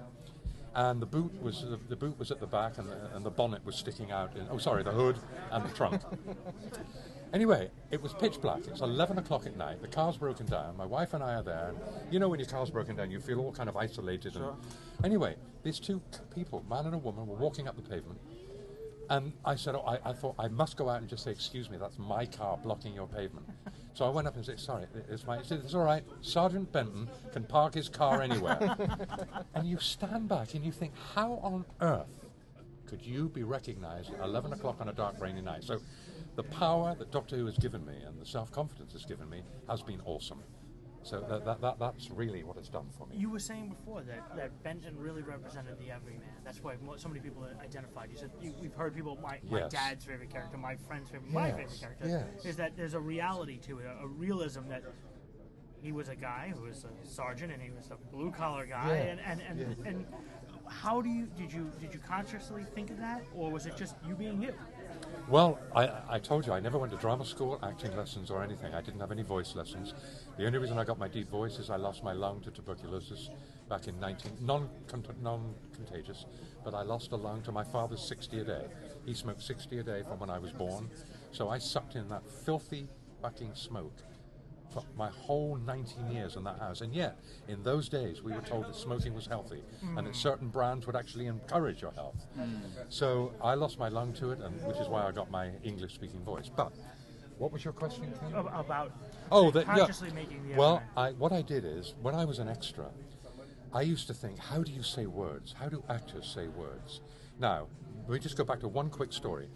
[0.76, 3.32] And the boot was the, the boot was at the back, and the, and the
[3.32, 4.36] bonnet was sticking out.
[4.36, 5.18] In, oh, sorry, the hood
[5.52, 6.02] and the trunk.
[7.34, 8.60] Anyway, it was pitch black.
[8.68, 9.82] It's 11 o'clock at night.
[9.82, 10.78] The car's broken down.
[10.78, 11.74] My wife and I are there.
[12.10, 14.36] You know, when your car's broken down, you feel all kind of isolated.
[14.38, 14.46] And
[15.04, 16.02] anyway, these two
[16.34, 18.20] people, man and a woman, were walking up the pavement.
[19.10, 21.70] And I said, oh, I, I thought I must go out and just say, excuse
[21.70, 23.46] me, that's my car blocking your pavement.
[23.98, 26.04] So I went up and said, sorry, it's my, he said, it's all right.
[26.22, 28.78] Sergeant Benton can park his car anywhere.
[29.56, 32.06] and you stand back and you think, how on earth
[32.86, 35.64] could you be recognized at 11 o'clock on a dark, rainy night?
[35.64, 35.80] So
[36.36, 39.42] the power that Doctor Who has given me and the self confidence it's given me
[39.68, 40.44] has been awesome.
[41.08, 43.16] So that, that, that, that's really what it's done for me.
[43.16, 46.28] You were saying before that, that Benton really represented the everyman.
[46.44, 48.10] That's why so many people identified.
[48.12, 49.18] You said you, we've heard people.
[49.24, 49.72] My, my Yes.
[49.72, 52.08] dad's favorite character, my friend's favorite, my favorite character.
[52.36, 52.46] yes.
[52.46, 54.84] Is that there's a reality to it, a, a realism that
[55.82, 58.90] he was a guy who was a sergeant and he was a blue collar guy.
[58.96, 60.06] And and and, and
[60.68, 63.96] how do you did you did you consciously think of that, or was it just
[64.06, 64.54] you being you?
[65.30, 68.74] Well, I, I told you I never went to drama school, acting lessons, or anything.
[68.74, 69.94] I didn't have any voice lessons.
[70.38, 73.30] The only reason I got my deep voice is I lost my lung to tuberculosis
[73.68, 74.70] back in 19 non
[75.22, 76.26] non contagious,
[76.64, 78.66] but I lost a lung to my father's 60 a day.
[79.06, 80.90] He smoked 60 a day from when I was born,
[81.32, 82.88] so I sucked in that filthy
[83.22, 83.98] fucking smoke
[84.96, 86.82] my whole 19 years in that house.
[86.82, 89.64] And yet, in those days, we were told that smoking was healthy
[89.96, 90.16] and that mm.
[90.16, 92.26] certain brands would actually encourage your health.
[92.38, 92.62] Mm.
[92.90, 95.94] So I lost my lung to it, and which is why I got my English
[95.94, 96.50] speaking voice.
[96.56, 96.74] But
[97.38, 98.34] what was your question, Ken?
[98.34, 98.92] About
[99.32, 99.78] Oh, that, yeah.
[99.78, 100.82] consciously making the Well.
[100.96, 102.86] I, what I did is, when I was an extra,
[103.74, 105.54] I used to think, how do you say words?
[105.58, 107.02] How do actors say words?
[107.40, 107.68] Now,
[108.08, 109.50] let me just go back to one quick story.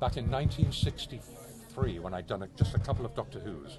[0.00, 3.78] Back in 1963, when I'd done a, just a couple of Doctor Who's,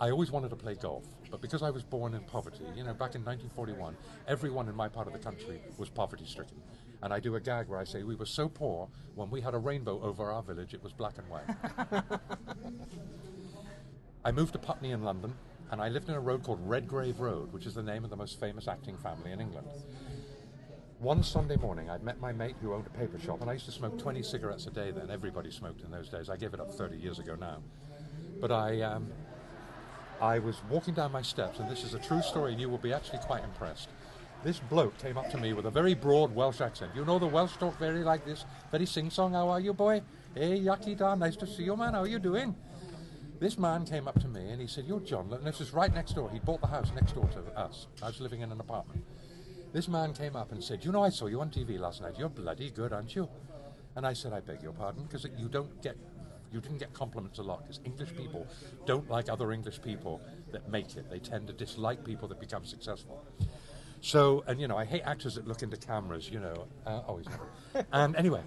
[0.00, 2.94] I always wanted to play golf, but because I was born in poverty, you know,
[2.94, 3.94] back in 1941,
[4.26, 6.56] everyone in my part of the country was poverty stricken.
[7.02, 9.52] And I do a gag where I say we were so poor when we had
[9.52, 12.10] a rainbow over our village, it was black and white.
[14.24, 15.34] I moved to Putney in London,
[15.70, 18.16] and I lived in a road called Redgrave Road, which is the name of the
[18.16, 19.68] most famous acting family in England.
[20.98, 23.66] One Sunday morning, I'd met my mate who owned a paper shop, and I used
[23.66, 25.10] to smoke 20 cigarettes a day then.
[25.10, 26.30] Everybody smoked in those days.
[26.30, 27.62] I gave it up 30 years ago now.
[28.40, 29.10] But I, um,
[30.20, 32.78] I was walking down my steps, and this is a true story, and you will
[32.78, 33.88] be actually quite impressed.
[34.44, 36.92] This bloke came up to me with a very broad Welsh accent.
[36.94, 39.32] You know the Welsh talk very like this, very sing-song.
[39.32, 40.02] How are you, boy?
[40.34, 41.94] Hey, Iechyd da, nice to see you, man.
[41.94, 42.54] How are you doing?
[43.38, 45.32] This man came up to me and he said, You're John.
[45.32, 46.30] And this is right next door.
[46.30, 47.86] He bought the house next door to us.
[48.02, 49.02] I was living in an apartment.
[49.72, 52.14] This man came up and said, You know, I saw you on TV last night.
[52.18, 53.28] You're bloody good, aren't you?
[53.96, 55.96] And I said, I beg your pardon, because you don't get.
[56.52, 58.46] You didn't get compliments a lot because English people
[58.86, 60.20] don't like other English people
[60.52, 61.08] that make it.
[61.10, 63.24] They tend to dislike people that become successful.
[64.00, 66.66] So, and you know, I hate actors that look into cameras, you know.
[66.86, 67.26] Uh, he's
[67.92, 68.40] and anyway,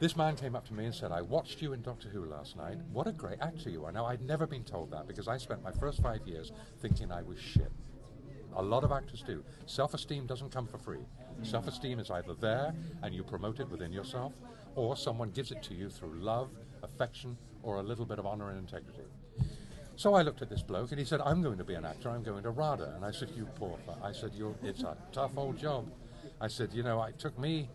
[0.00, 2.56] this man came up to me and said, I watched you in Doctor Who last
[2.56, 2.78] night.
[2.90, 3.92] What a great actor you are.
[3.92, 7.22] Now, I'd never been told that because I spent my first five years thinking I
[7.22, 7.70] was shit.
[8.56, 9.44] A lot of actors do.
[9.66, 11.04] Self esteem doesn't come for free.
[11.42, 14.32] Self esteem is either there and you promote it within yourself,
[14.74, 16.48] or someone gives it to you through love,
[16.82, 19.02] affection, or a little bit of honor and integrity.
[19.96, 22.08] So I looked at this bloke and he said, I'm going to be an actor,
[22.08, 22.94] I'm going to RADA.
[22.96, 23.98] And I said, You poor fuck.
[24.02, 25.90] I said, You're, It's a tough old job.
[26.40, 27.68] I said, You know, it took me,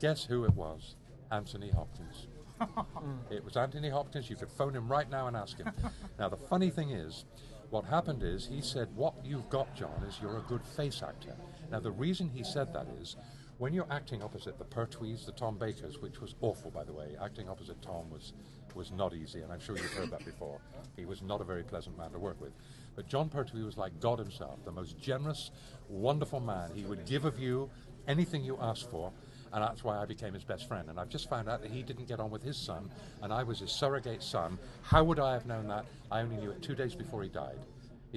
[0.00, 0.94] guess who it was?
[1.32, 2.28] Anthony Hopkins.
[3.30, 4.30] it was Anthony Hopkins.
[4.30, 5.72] You could phone him right now and ask him.
[6.20, 7.24] now, the funny thing is,
[7.70, 11.34] what happened is he said, What you've got, John, is you're a good face actor.
[11.72, 13.16] Now, the reason he said that is
[13.58, 17.16] when you're acting opposite the Pertwees, the Tom Bakers, which was awful, by the way,
[17.22, 18.34] acting opposite Tom was,
[18.74, 20.60] was not easy, and I'm sure you've heard that before.
[20.96, 22.52] He was not a very pleasant man to work with.
[22.94, 25.50] But Jon Pertwee was like God himself, the most generous,
[25.88, 26.70] wonderful man.
[26.74, 27.70] He would give of you
[28.06, 29.10] anything you asked for,
[29.52, 30.90] and that's why I became his best friend.
[30.90, 32.90] And I've just found out that he didn't get on with his son,
[33.22, 34.58] and I was his surrogate son.
[34.82, 35.86] How would I have known that?
[36.10, 37.58] I only knew it two days before he died.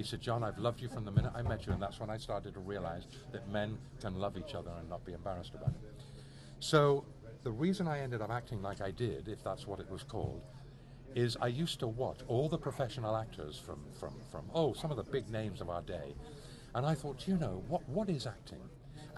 [0.00, 2.08] He said, John, I've loved you from the minute I met you, and that's when
[2.08, 5.74] I started to realize that men can love each other and not be embarrassed about
[5.74, 6.02] it.
[6.58, 7.04] So,
[7.42, 10.40] the reason I ended up acting like I did, if that's what it was called,
[11.14, 14.96] is I used to watch all the professional actors from, from, from oh, some of
[14.96, 16.14] the big names of our day,
[16.74, 18.62] and I thought, you know, what, what is acting?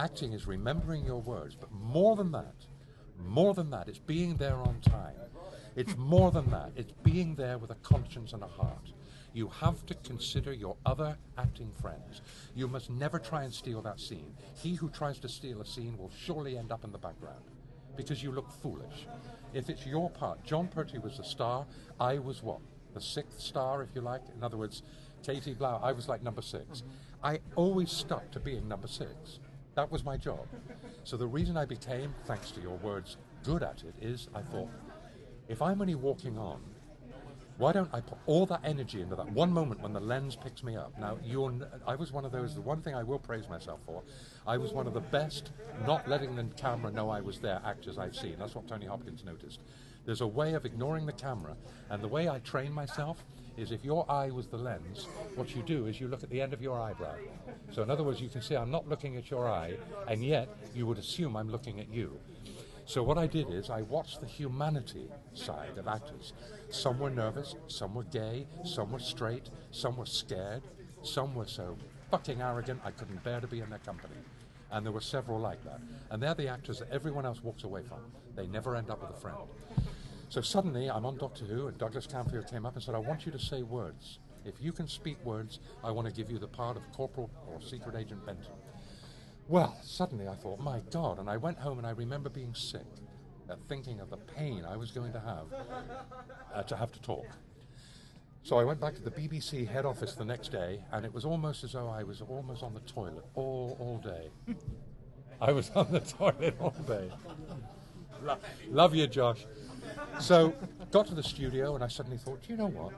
[0.01, 2.57] Acting is remembering your words, but more than that,
[3.25, 5.15] more than that, it's being there on time.
[5.77, 8.93] It's more than that, it's being there with a conscience and a heart.
[9.35, 12.21] You have to consider your other acting friends.
[12.55, 14.35] You must never try and steal that scene.
[14.55, 17.43] He who tries to steal a scene will surely end up in the background
[17.97, 19.07] because you look foolish.
[19.55, 21.67] If it's your part, Jon Pertwee was the star,
[22.01, 22.61] I was what?
[22.95, 24.23] The sixth star, if you like.
[24.37, 24.83] In other words,
[25.23, 26.89] Katie Blau, I was like number 6 mm-hmm.
[27.25, 29.39] I always stuck to being number six.
[29.77, 30.47] That was my job.
[31.05, 34.69] So the reason I became, thanks to your words, good at it is I thought,
[35.49, 36.61] if I'm only walking on,
[37.63, 40.65] why don't I put all that energy into that one moment when the lens picks
[40.65, 40.99] me up?
[40.99, 41.55] Now, you're,
[41.87, 44.03] I was one of those, the one thing I will praise myself for,
[44.49, 45.53] I was one of the best
[45.87, 48.35] not letting the camera know I was there actors I've seen.
[48.37, 49.61] That's what Tony Hopkins noticed.
[50.05, 51.55] There's a way of ignoring the camera,
[51.89, 53.25] and the way I train myself
[53.57, 55.07] is if your eye was the lens,
[55.37, 57.15] what you do is you look at the end of your eyebrow.
[57.71, 59.77] So, in other words, you can see I'm not looking at your eye,
[60.09, 62.19] and yet you would assume I'm looking at you.
[62.85, 66.33] So, what I did is I watched the humanity side of actors.
[66.71, 70.63] Some were nervous, some were gay, some were straight, some were scared,
[71.03, 71.77] some were so
[72.11, 74.17] fucking arrogant I couldn't bear to be in their company.
[74.71, 75.81] And there were several like that.
[76.11, 78.01] And they're the actors that everyone else walks away from.
[78.35, 79.37] They never end up with a friend.
[80.29, 83.27] So suddenly I'm on Doctor Who, and Douglas Camfield came up and said, I want
[83.27, 84.19] you to say words.
[84.45, 87.61] If you can speak words, I want to give you the part of Corporal or
[87.61, 88.53] Secret Agent Benton.
[89.49, 92.87] Well, suddenly I thought, my God, and I went home and I remember being sick,
[93.51, 95.47] at thinking of the pain I was going to have
[96.55, 97.27] uh, to have to talk.
[98.45, 101.25] So I went back to the BBC head office the next day, and it was
[101.25, 104.31] almost as though I was almost on the toilet all, all day.
[105.41, 107.11] I was on the toilet all day.
[108.23, 108.39] Lo-
[108.69, 109.47] love you, Josh.
[110.19, 110.55] So,
[110.91, 112.93] got to the studio, and I suddenly thought, you know what?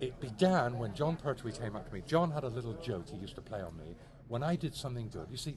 [0.00, 2.02] It began when Jon Pertwee came up to me.
[2.06, 3.94] John had a little joke he used to play on me.
[4.28, 5.56] When I did something good, you see,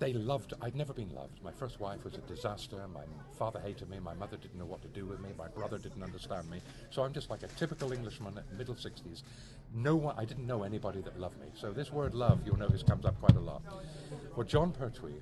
[0.00, 0.54] they loved.
[0.60, 1.42] I'd never been loved.
[1.42, 2.76] My first wife was a disaster.
[2.92, 3.04] My
[3.38, 4.00] father hated me.
[4.00, 5.30] My mother didn't know what to do with me.
[5.38, 6.60] My brother didn't understand me.
[6.90, 9.22] So I'm just like a typical Englishman at middle 60s.
[9.72, 10.16] No one.
[10.18, 11.46] I didn't know anybody that loved me.
[11.54, 13.62] So this word love, you'll notice, comes up quite a lot.
[14.34, 15.20] Well, Jon Pertwee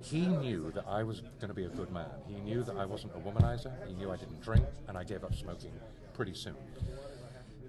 [0.00, 2.10] he knew that I was going to be a good man.
[2.26, 3.72] He knew that I wasn't a womanizer.
[3.86, 5.72] He knew I didn't drink, and I gave up smoking
[6.14, 6.56] pretty soon.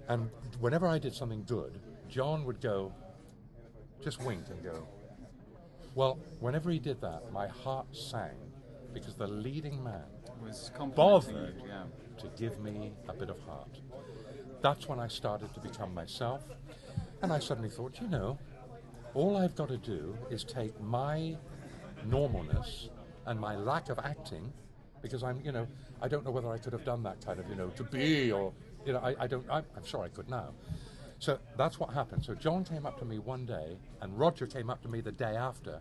[0.08, 0.30] And
[0.60, 2.92] whenever I did something good, John would go,
[4.02, 4.86] just wink and go.
[5.94, 8.36] Well, whenever he did that, my heart sang
[8.92, 10.04] because the leading man
[10.42, 11.84] Was bothered yeah.
[12.18, 13.80] to give me a bit of heart.
[14.62, 16.42] That's when I started to become myself,
[17.22, 18.38] and I suddenly thought, you know,
[19.14, 21.36] all I've got to do is take my
[22.08, 22.88] normalness
[23.26, 24.52] and my lack of acting,
[25.02, 25.66] because I'm, you know,
[26.02, 28.32] I don't know whether I could have done that kind of, you know, to be
[28.32, 28.52] or,
[28.84, 30.50] you know, I, I don't, I'm, I'm sure I could now.
[31.20, 32.24] So that's what happened.
[32.24, 35.12] So John came up to me one day, and Roger came up to me the
[35.12, 35.80] day after,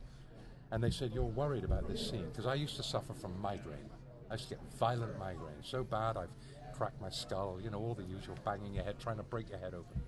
[0.70, 3.90] and they said, You're worried about this scene, because I used to suffer from migraine.
[4.30, 6.30] I used to get violent migraine, so bad I've
[6.74, 9.60] cracked my skull, you know, all the usual banging your head, trying to break your
[9.60, 10.02] head open.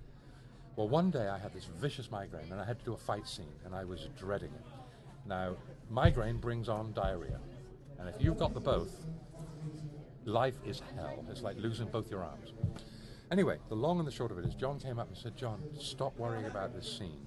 [0.75, 3.25] Well, one day I had this vicious migraine, and I had to do a fight
[3.25, 4.65] scene, and I was dreading it.
[5.25, 5.55] Now,
[5.89, 7.39] migraine brings on diarrhea,
[7.99, 9.05] and if you've got the both,
[10.25, 11.23] life is hell.
[11.29, 12.51] It's like losing both your arms.
[13.31, 15.63] Anyway, the long and the short of it is, John came up and said, "John,
[15.79, 17.25] stop worrying about this scene.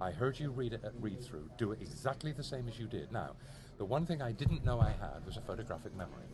[0.00, 1.48] I heard you read it at read through.
[1.56, 3.36] Do it exactly the same as you did." Now,
[3.78, 6.26] the one thing I didn't know I had was a photographic memory.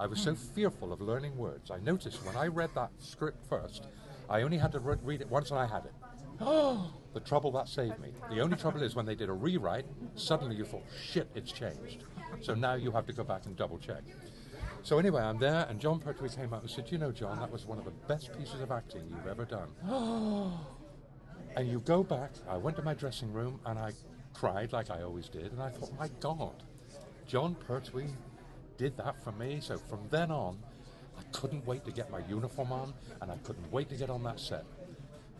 [0.00, 0.54] I was so hmm.
[0.54, 1.70] fearful of learning words.
[1.70, 3.86] I noticed when I read that script first,
[4.28, 5.92] I only had to re- read it once and I had it.
[6.40, 8.12] Oh, the trouble that saved me.
[8.30, 12.04] The only trouble is when they did a rewrite, suddenly you thought, shit, it's changed.
[12.40, 14.02] So now you have to go back and double check.
[14.82, 17.50] So anyway, I'm there, and Jon Pertwee came up and said, "You know, John, that
[17.50, 19.68] was one of the best pieces of acting you've ever done."
[21.56, 22.32] and you go back.
[22.48, 23.92] I went to my dressing room and I
[24.34, 26.62] cried like I always did, and I thought, "My God,
[27.26, 28.10] Jon Pertwee
[28.78, 30.58] did that for me." So from then on,
[31.18, 34.22] I couldn't wait to get my uniform on, and I couldn't wait to get on
[34.24, 34.64] that set.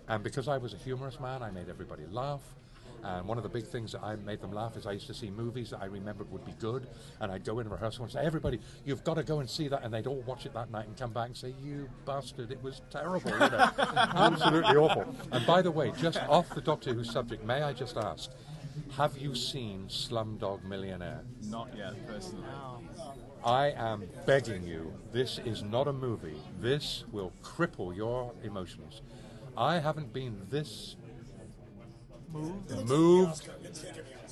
[0.07, 2.43] And because I was a humorous man, I made everybody laugh.
[3.05, 5.15] And one of the big things that I made them laugh is I used to
[5.15, 6.87] see movies that I remembered would be good,
[7.21, 9.83] and I'd go in rehearsal and say, "Everybody, you've got to go and see that,"
[9.83, 12.63] and they'd all watch it that night and come back and say, "You bastard, it
[12.63, 13.71] was terrible, you know?
[13.79, 17.97] absolutely awful." And by the way, just off the Doctor Who subject, may I just
[17.97, 18.31] ask,
[18.97, 21.23] have you seen Slumdog Millionaire?
[21.45, 22.45] Not yet, personally.
[23.45, 26.37] I am begging you, this is not a movie.
[26.61, 29.01] This will cripple your emotions.
[29.57, 30.97] I haven't been this
[32.33, 33.49] moved.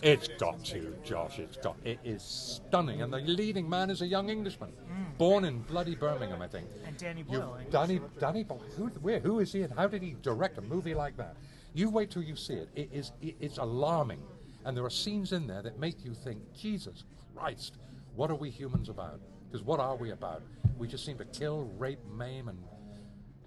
[0.03, 1.39] It's got to, Josh.
[1.39, 1.77] It's got.
[1.85, 5.19] It is stunning, and the leading man is a young Englishman, mm.
[5.19, 6.69] born in bloody Birmingham, I think.
[6.87, 7.57] And Danny You, Boyle.
[7.59, 7.73] English.
[7.73, 8.63] Danny, Danny Boyle.
[8.77, 11.37] Who, where, who is he, and how did he direct a movie like that?
[11.75, 12.69] You wait till you see it.
[12.77, 13.13] It is.
[13.21, 14.23] It, it's alarming,
[14.65, 17.05] and there are scenes in there that make you think, Jesus
[17.37, 17.75] Christ,
[18.15, 19.21] what are we humans about?
[19.51, 20.43] Because what are we about?
[20.77, 22.59] We just seem to kill, rape, maim, and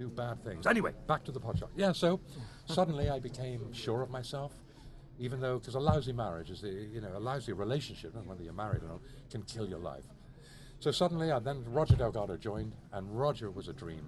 [0.01, 0.65] do bad things.
[0.65, 1.69] Anyway, back to the Podshock.
[1.75, 2.19] Yeah, so
[2.65, 4.51] suddenly I became sure of myself,
[5.19, 8.43] even though, because a lousy marriage is, the, you know, a lousy relationship, not whether
[8.43, 10.03] you're married or not, can kill your life.
[10.79, 14.07] So suddenly, I, then Roger Delgado joined, and Roger was a dream.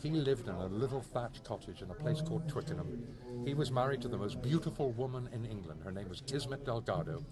[0.00, 3.06] He lived in a little thatched cottage in a place called Twickenham.
[3.44, 5.80] He was married to the most beautiful woman in England.
[5.82, 7.24] Her name was Kismet Delgado.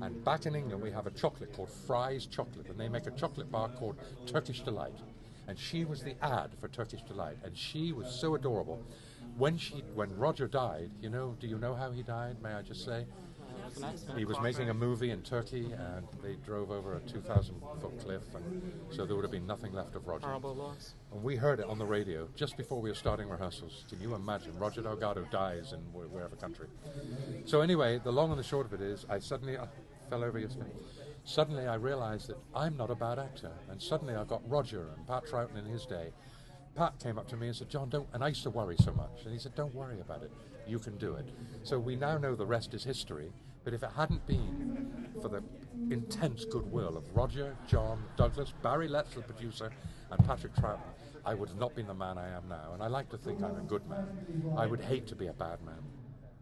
[0.00, 3.10] And back in England, we have a chocolate called Fry's Chocolate, and they make a
[3.10, 3.96] chocolate bar called
[4.26, 4.96] Turkish Delight.
[5.46, 8.82] And she was the ad for Turkish Delight, and she was so adorable.
[9.36, 12.40] When she, when Roger died, you know, do you know how he died?
[12.42, 13.06] May I just say?
[14.16, 18.22] He was making a movie in Turkey, and they drove over a 2,000 foot cliff,
[18.34, 20.26] and so there would have been nothing left of Roger.
[20.26, 20.94] Horrible loss.
[21.12, 23.84] And we heard it on the radio just before we were starting rehearsals.
[23.88, 24.56] Can you imagine?
[24.58, 26.68] Roger Delgado dies in wherever country.
[27.44, 29.66] So anyway, the long and the short of it is, I suddenly I
[30.10, 30.70] fell over yesterday.
[31.24, 35.06] Suddenly I realised that I'm not a bad actor, and suddenly I got Roger and
[35.06, 36.12] Pat Troughton in his day.
[36.74, 38.92] Pat came up to me and said, "John, don't." And I used to worry so
[38.92, 40.30] much, and he said, "Don't worry about it.
[40.66, 41.26] You can do it."
[41.62, 43.32] So we now know the rest is history.
[43.64, 45.42] But if it hadn't been for the
[45.90, 49.72] intense goodwill of Roger, John, Douglas, Barry Letts, the producer,
[50.10, 50.92] and Patrick Troughton,
[51.24, 52.74] I would have not been the man I am now.
[52.74, 54.54] And I like to think I'm a good man.
[54.58, 55.82] I would hate to be a bad man.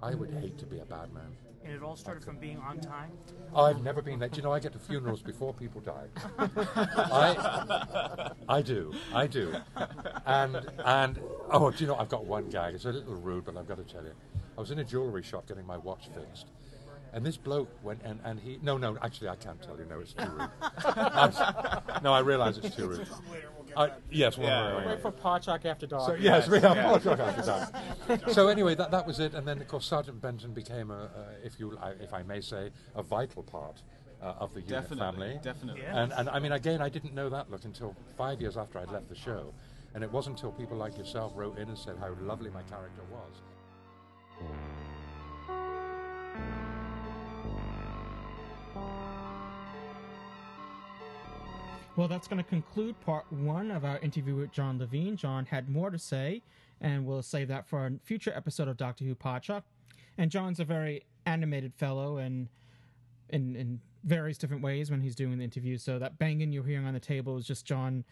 [0.00, 1.36] I would hate to be a bad man.
[1.64, 3.12] And it all started from being on time.
[3.54, 4.32] I've never been late.
[4.32, 6.06] Do you know I get to funerals before people die?
[6.38, 9.54] I, I do, I do,
[10.26, 12.74] and and oh, do you know I've got one gag.
[12.74, 14.12] It's a little rude, but I've got to tell you.
[14.56, 16.46] I was in a jewellery shop getting my watch fixed,
[17.12, 20.00] and this bloke went and, and he no no actually I can't tell you no
[20.00, 20.50] it's too rude.
[20.84, 23.06] I'm- no, I realise it's too rude.
[23.76, 24.86] I, yes, one Yeah, more.
[24.86, 26.06] wait for Podshock After Dark.
[26.06, 26.84] So, yes, we have Yeah.
[26.84, 28.30] Podshock After Dark.
[28.32, 30.94] so anyway, that, that was it, and then of course Sergeant Benton became a,
[31.42, 33.82] a if you I- if I may say, a vital part
[34.22, 34.98] uh, of the unit Definitely,
[35.28, 35.40] family.
[35.42, 35.82] definitely.
[35.84, 38.90] And and I mean again, I didn't know that look until five years after I'd
[38.90, 39.52] left the show,
[39.94, 43.02] and it wasn't until people like yourself wrote in and said how lovely my character
[43.10, 43.34] was.
[51.94, 55.14] Well, that's going to conclude part one of our interview with John Levene.
[55.14, 56.42] John had more to say,
[56.80, 59.64] and we'll save that for a future episode of Doctor Who Podshock.
[60.16, 62.48] And John's a very animated fellow, and
[63.28, 65.76] in in various different ways when he's doing the interview.
[65.76, 68.04] So that banging you're hearing on the table is just John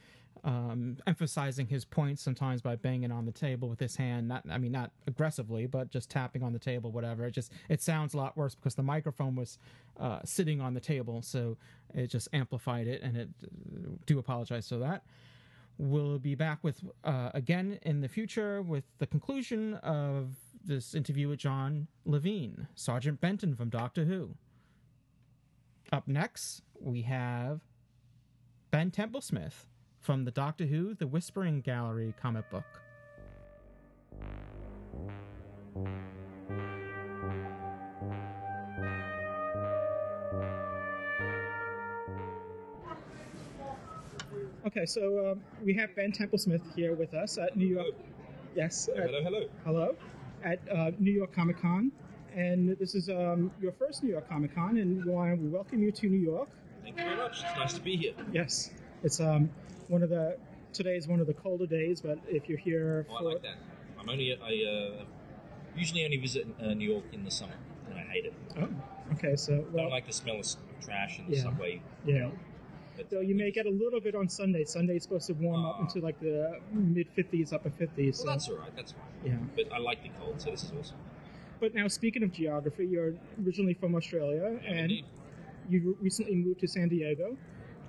[0.44, 4.28] um, emphasizing his points sometimes by banging on the table with his hand.
[4.28, 7.26] Not, I mean, not aggressively, but just tapping on the table, whatever.
[7.26, 9.58] It just it sounds a lot worse because the microphone was
[9.98, 11.56] uh, sitting on the table, so
[11.94, 13.02] it just amplified it.
[13.02, 13.28] And it
[14.06, 15.04] do apologize for that.
[15.78, 20.34] We'll be back with uh, again in the future with the conclusion of
[20.64, 24.34] this interview with John Levene, Sergeant Benton from Doctor Who.
[25.92, 27.60] Up next, we have
[28.70, 29.64] Ben Templesmith
[30.00, 32.64] from the Doctor Who The Whispering Gallery comic book.
[44.66, 47.94] Okay, so um, we have Ben Templesmith here with us at New York.
[48.54, 48.88] Yes.
[48.92, 49.48] Hello, at- hello, hello.
[49.64, 49.96] Hello.
[50.42, 51.92] At uh, New York Comic Con.
[52.34, 56.06] And this is um, your first New York Comic Con, and we welcome you to
[56.06, 56.48] New York.
[56.82, 57.42] Thank you very much.
[57.44, 58.12] It's nice to be here.
[58.32, 58.70] Yes,
[59.02, 59.50] it's um,
[59.90, 60.36] one of the
[60.72, 63.56] today is one of the colder days, but if you're here Oh, I like that.
[63.98, 65.04] I'm only I uh,
[65.76, 67.56] usually only visit uh, New York in the summer,
[67.88, 68.34] and I hate it.
[68.60, 68.68] oh,
[69.14, 70.46] okay, so I don't like the smell of
[70.84, 71.42] trash in the Yeah.
[71.42, 71.82] subway.
[72.06, 72.30] yeah.
[72.96, 74.64] But so you may get a little bit on Sunday.
[74.64, 77.96] Sunday's supposed to warm up into like the mid 50s, upper 50s.
[77.96, 78.76] Well, so- that's all right.
[78.76, 79.02] That's fine.
[79.24, 79.36] Yeah.
[79.56, 80.96] But I like the cold, so this is awesome.
[81.60, 83.12] But now, speaking of geography, you're
[83.44, 85.04] originally from Australia, Yeah, and indeed.
[85.68, 87.36] you recently moved to San Diego.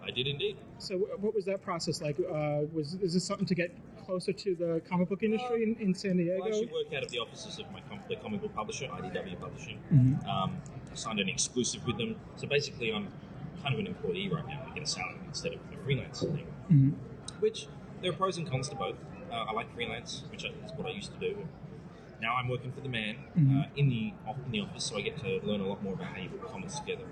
[0.03, 0.57] I did indeed.
[0.79, 2.17] So, what was that process like?
[2.19, 3.71] Uh, was is this something to get
[4.05, 6.43] closer to the comic book industry in, in San Diego?
[6.43, 9.39] I actually work out of the offices of my com- the comic book publisher, IDW
[9.39, 9.79] Publishing.
[9.93, 10.27] Mhm.
[10.27, 10.57] Um,
[10.91, 13.07] I signed an exclusive with them, so basically I'm
[13.61, 14.65] kind of an employee right now.
[14.69, 16.47] I get a salary instead of a freelance thing.
[16.71, 16.93] Mhm.
[17.39, 17.67] Which
[18.01, 18.95] there are pros and cons to both.
[19.31, 21.47] Uh, I like freelance, which is what I used to do.
[22.21, 23.63] Now I'm working for the man Mhm.
[23.65, 24.13] uh, in the
[24.45, 26.41] in the office, so I get to learn a lot more about how you put
[26.51, 27.05] comics together,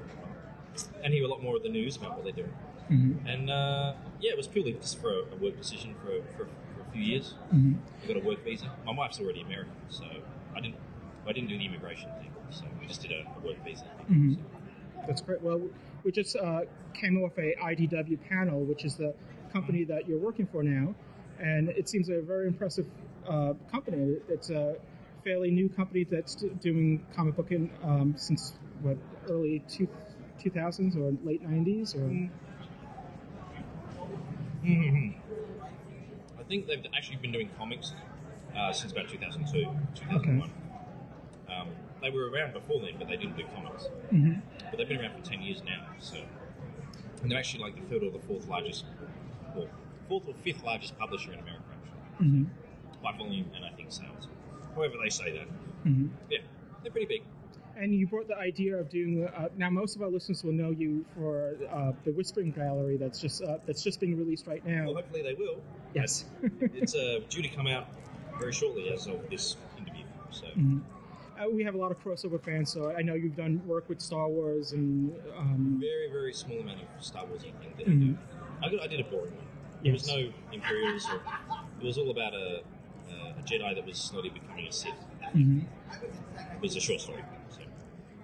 [1.03, 2.53] and hear a lot more of the news about what they're doing.
[2.89, 3.17] Mhm.
[3.27, 6.81] And uh, yeah, it was purely just for a, a work decision for, for, for
[6.87, 7.35] a few years.
[7.53, 7.77] Mhm.
[8.03, 8.71] I got a work visa.
[8.85, 10.05] My wife's already American, so
[10.55, 10.75] I didn't
[11.27, 12.31] I didn't do the immigration thing.
[12.49, 13.85] So we just did a, a work visa.
[14.09, 14.37] Mhm.
[15.07, 15.41] That's great.
[15.41, 15.61] Well,
[16.03, 16.61] we just uh,
[16.93, 19.13] came off a IDW panel, which is the
[19.53, 20.95] company that you're working for now,
[21.39, 22.87] and it seems a very impressive
[23.27, 24.17] uh, company.
[24.27, 24.75] It's a
[25.23, 28.97] fairly new company that's doing comic booking um, since what
[29.29, 29.87] early two,
[30.41, 32.29] 2000s or late 90s or Mhm.
[34.64, 37.93] I think they've actually been doing comics
[38.55, 39.62] uh, since about 2002,
[39.95, 40.51] 2001.
[41.49, 41.68] Um,
[42.01, 43.86] they were around before then, but they didn't do comics.
[44.12, 44.41] Mhm.
[44.70, 45.86] But they've been around for 10 years now.
[45.99, 46.18] So,
[47.22, 48.86] and they're actually like the third or the fourth largest,
[49.55, 49.68] or
[50.07, 52.45] fourth or fifth largest publisher in America, actually, Mhm.
[53.03, 54.28] by volume and I think sales.
[54.76, 55.47] However they say that.
[55.86, 56.10] Mhm.
[56.30, 56.39] Yeah,
[56.84, 57.24] they're pretty big.
[57.80, 59.25] And you brought the idea of doing.
[59.25, 63.21] Uh, now, most of our listeners will know you for uh, the Whispering Gallery that's
[63.21, 64.88] just uh, that's just being released right now.
[64.88, 65.61] Well, hopefully they will.
[65.93, 66.25] Yes.
[66.61, 67.88] it's uh, due to come out
[68.38, 70.03] very shortly as of this interview.
[70.30, 70.47] So.
[70.57, 70.82] Mhm.
[71.39, 74.01] Uh, we have a lot of crossover fans, so I know you've done work with
[74.01, 75.13] Star Wars and.
[75.38, 78.17] Um, very, very small amount of Star Wars thing that Mhm.
[78.61, 78.82] I do.
[78.82, 79.45] I, did a boring one.
[79.84, 81.21] There was no Imperials, or
[81.80, 82.61] it was all about a,
[83.09, 84.91] a Jedi that was slowly becoming a Sith.
[85.34, 85.63] Mhm.
[86.55, 87.23] It was a short story.
[87.49, 87.61] So.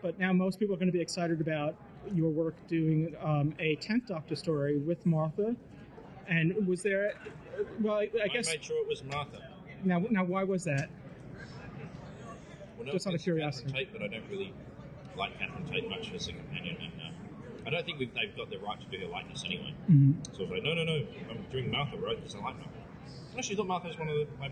[0.06, 1.74] But now most people are going to be excited about
[2.14, 5.56] your work doing um, a tenth Doctor story with Martha.
[6.28, 7.14] And was there?
[7.82, 9.42] Well, I, I guess I made sure it was Martha.
[9.84, 10.06] now.
[10.12, 10.90] Now, why was that?
[12.78, 13.66] Well, no Just out of curiosity.
[13.66, 14.54] Catherine Tate, but I don't really
[15.18, 18.60] like Catherine Tate much as a companion, and uh, I don't think they've got the
[18.60, 19.74] right to do her likeness anyway.
[19.90, 20.24] Mhm.
[20.34, 22.16] So I was like, no, no, no, I'm doing Martha, right?
[22.16, 22.70] Because I like Martha.
[23.34, 24.50] I actually thought Martha was one of the, my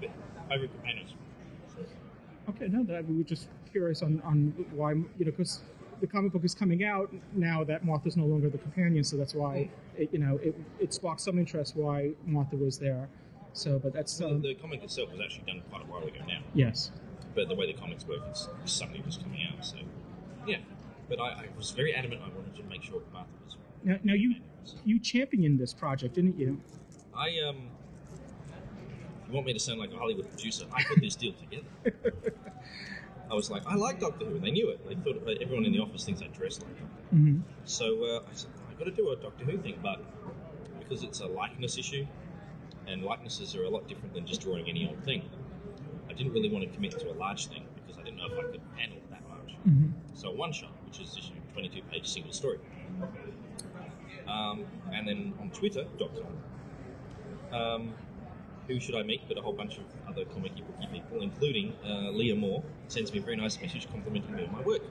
[0.49, 1.13] favourite companions.
[1.75, 1.85] So,
[2.49, 5.61] Okay, no, that we just curious on, on why you know because
[5.99, 9.33] the comic book is coming out now that Martha's no longer the companion, so that's
[9.33, 13.09] why it, you know it, it sparked some interest why Martha was there.
[13.53, 16.39] So, but that's um, the comic itself was actually done quite a while ago now.
[16.53, 16.91] yes.
[17.35, 19.65] But the way the comics work, it's suddenly just coming out.
[19.65, 19.77] So,
[20.45, 20.57] yeah.
[21.09, 22.21] But I, I was very adamant.
[22.23, 23.57] I wanted to make sure Martha was.
[23.83, 24.35] Now, now you
[24.83, 26.59] you championed this project, didn't you?
[27.15, 27.69] I um.
[29.27, 30.65] You want me to sound like a Hollywood producer?
[30.73, 31.65] I put this deal together.
[33.33, 34.87] I was like, I like Doctor Who, and they knew it.
[34.87, 37.15] They thought everyone in the office thinks I dress like Doctor.
[37.15, 37.41] Mhm.
[37.65, 39.99] So uh, I said, I've got to do a Doctor Who thing, but
[40.79, 42.05] because it's a likeness issue,
[42.85, 45.27] and likenesses are a lot different than just drawing any old thing,
[46.07, 48.37] I didn't really want to commit to a large thing because I didn't know if
[48.37, 49.55] I could handle it that large.
[49.67, 49.93] Mhm.
[50.13, 52.59] So one shot, which is issue 22 page single story.
[54.27, 56.21] Um, and then on Twitter, Dr.
[57.51, 57.93] Um,
[58.67, 62.11] who should I meet but a whole bunch of other comic booky people, including uh,
[62.11, 64.81] Leah Moore, sends me a very nice message complimenting me on my work.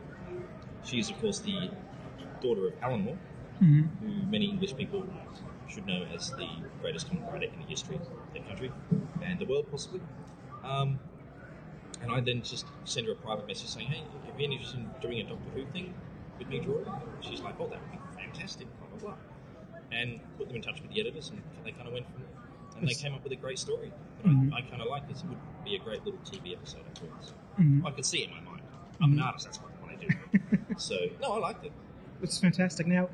[0.84, 1.70] She is, of course, the
[2.40, 3.18] daughter of Alan Moore,
[3.62, 3.88] Mhm.
[4.00, 5.04] who many English people
[5.68, 6.48] should know as the
[6.80, 8.70] greatest comic writer in the history of their country
[9.22, 10.00] and the world, possibly.
[10.64, 10.98] Um,
[12.02, 14.74] and I then just send her a private message saying, "Hey, have you any interest
[14.74, 15.94] in doing a Doctor Who thing
[16.38, 16.86] with me drawing?"
[17.20, 19.16] She's like, "Oh, that would be fantastic." Blah blah blah.
[19.92, 22.31] And put them in touch with the editors, and they kind of went from there.
[22.82, 23.92] And they came up with a great story
[24.24, 24.52] that Mhm.
[24.52, 25.08] I, I kind of like.
[25.08, 27.32] This it would be a great little TV episode afterwards.
[27.58, 27.86] Mhm.
[27.86, 28.62] I could see it in my mind.
[29.00, 29.24] I'm an Mhm.
[29.24, 29.44] artist.
[29.46, 30.08] That's what I do.
[30.76, 31.72] so no, I liked it.
[32.22, 32.88] It's fantastic.
[32.88, 33.08] Now,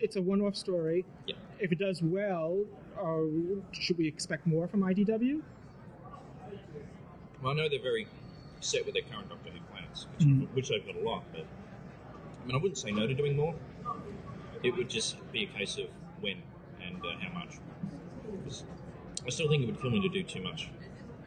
[0.00, 1.04] it's a one-off story.
[1.28, 1.36] Yeah.
[1.60, 2.64] If it does well,
[3.00, 5.40] uh, should we expect more from IDW?
[7.40, 8.08] Well, I know they're very
[8.60, 10.48] set with their current Doctor Who plans, which, Mhm.
[10.54, 11.22] which they've got a lot.
[11.32, 11.46] But
[12.42, 13.54] I mean, I wouldn't say no to doing more.
[14.64, 15.86] It would just be a case of
[16.20, 16.42] when
[16.80, 17.58] and uh, how much.
[19.26, 20.68] I still think it would kill me to do too much,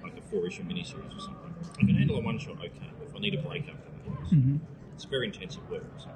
[0.04, 1.54] like a four-issue miniseries or something.
[1.76, 2.72] I can handle a one-shot okay.
[3.06, 4.60] If I need a break after that, Mhm.
[4.94, 5.86] it's very intensive work.
[5.98, 6.10] So.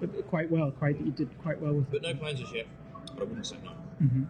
[0.00, 0.70] But quite well.
[0.72, 2.66] Quite you did quite well with But no plans as yet.
[3.14, 3.70] But I wouldn't say no.
[4.06, 4.22] hmm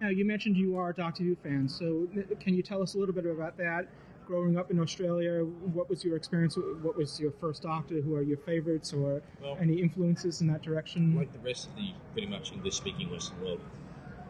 [0.00, 2.06] Now, you mentioned you are a Doctor Who fan, so
[2.38, 3.88] can you tell us a little bit about that?
[4.26, 6.58] Growing up in Australia, what was your experience?
[6.82, 8.02] What was your first Doctor?
[8.02, 11.14] Who are your favorites, or Well- any influences in that direction?
[11.16, 13.60] like the rest of the pretty much English-speaking Western world,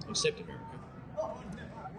[0.09, 0.76] except America.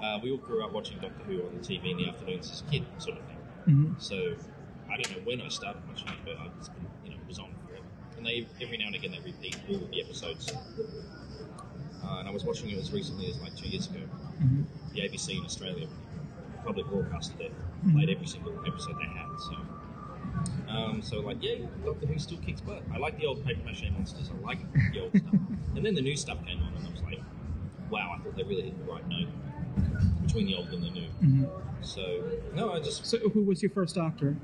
[0.02, 2.62] Uh, we all grew up watching Doctor Who on the TV in the afternoons as
[2.62, 3.38] a kid, sort of thing.
[3.68, 4.02] Mhm.
[4.02, 4.36] So
[4.90, 7.40] I don't know when I started watching it, but it's been, you know, it was
[7.40, 7.84] on forever.
[8.18, 10.52] And they every now and again they repeat all of the episodes.
[12.04, 14.00] Uh, and I was watching it as recently as like two years ago.
[14.40, 14.66] Mhm.
[14.94, 15.88] The ABC in Australia,
[16.64, 17.50] public broadcaster there,
[17.86, 17.94] Mhm.
[17.94, 19.28] played every single episode they had.
[19.40, 19.56] So.
[20.70, 22.84] Um, so like, yeah, Doctor Who still kicks butt.
[22.94, 24.30] I like the old paper mache monsters.
[24.30, 24.60] I like
[24.94, 25.34] the old stuff.
[25.76, 27.22] And then the new stuff came on, and I was like,
[27.92, 29.28] wow, I thought they really hit the right note
[30.26, 31.08] between the old and the new.
[31.22, 31.50] Mhm.
[31.82, 32.24] So
[32.54, 34.36] no, I just So, who was your first Doctor?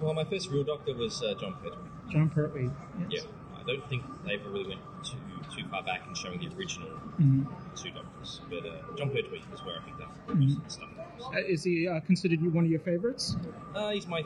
[0.00, 1.88] well, my first real Doctor was uh, Jon Pertwee.
[2.10, 2.70] Jon Pertwee.
[3.10, 3.20] Yeah,
[3.56, 5.16] I don't think they ever really went too
[5.54, 6.88] too far back in showing the original
[7.20, 7.46] Mhm.
[7.74, 10.40] two Doctors, but uh, Jon Pertwee is where I picked up Mhm.
[10.40, 11.34] most of the stuff.
[11.34, 13.36] Uh, is he uh, considered you one of your favorites?
[13.74, 14.22] Uh, he's my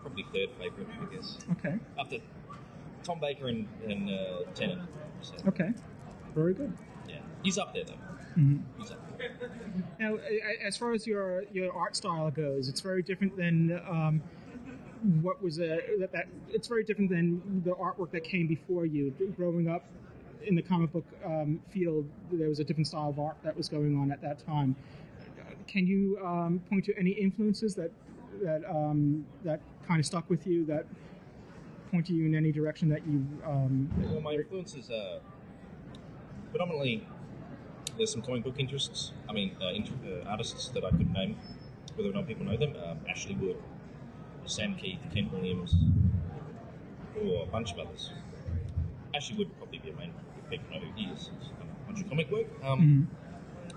[0.00, 1.38] probably third favourite, I guess.
[1.52, 1.78] Okay.
[1.98, 2.18] After
[3.02, 4.82] Tom Baker and, and uh, Tennant.
[5.22, 5.72] So, Okay.
[6.34, 6.72] Very good.
[7.08, 7.94] yeah, he's up there though.
[8.36, 8.62] Mhm.
[9.18, 9.50] There.
[10.00, 10.16] Now,
[10.62, 14.22] as far as your your art style goes, it's very different than um,
[15.22, 16.26] what was a that, that.
[16.48, 19.12] It's very different than the artwork that came before you.
[19.36, 19.84] Growing up
[20.44, 23.68] in the comic book um, field, there was a different style of art that was
[23.68, 24.76] going on at that time.
[25.66, 27.90] Can you um, point to any influences that
[28.42, 30.86] that um, that kind of stuck with you that
[31.90, 33.24] point you in any direction that you?
[33.46, 35.20] Um, Well, my influences are
[36.50, 37.06] predominantly
[37.96, 39.12] there's some comic book interests.
[39.28, 39.94] I mean, uh, inter-
[40.24, 41.36] uh, artists that I could name,
[41.96, 42.74] whether or not people know them.
[42.84, 43.56] Um, Ashley Wood,
[44.46, 45.74] Sam Kieth, Kent Williams,
[47.22, 48.10] or a bunch of others.
[49.14, 50.12] Ashley Wood would probably be a main
[50.50, 51.30] people know who he is.
[51.38, 52.46] He's done a bunch of comic work.
[52.62, 53.08] Um,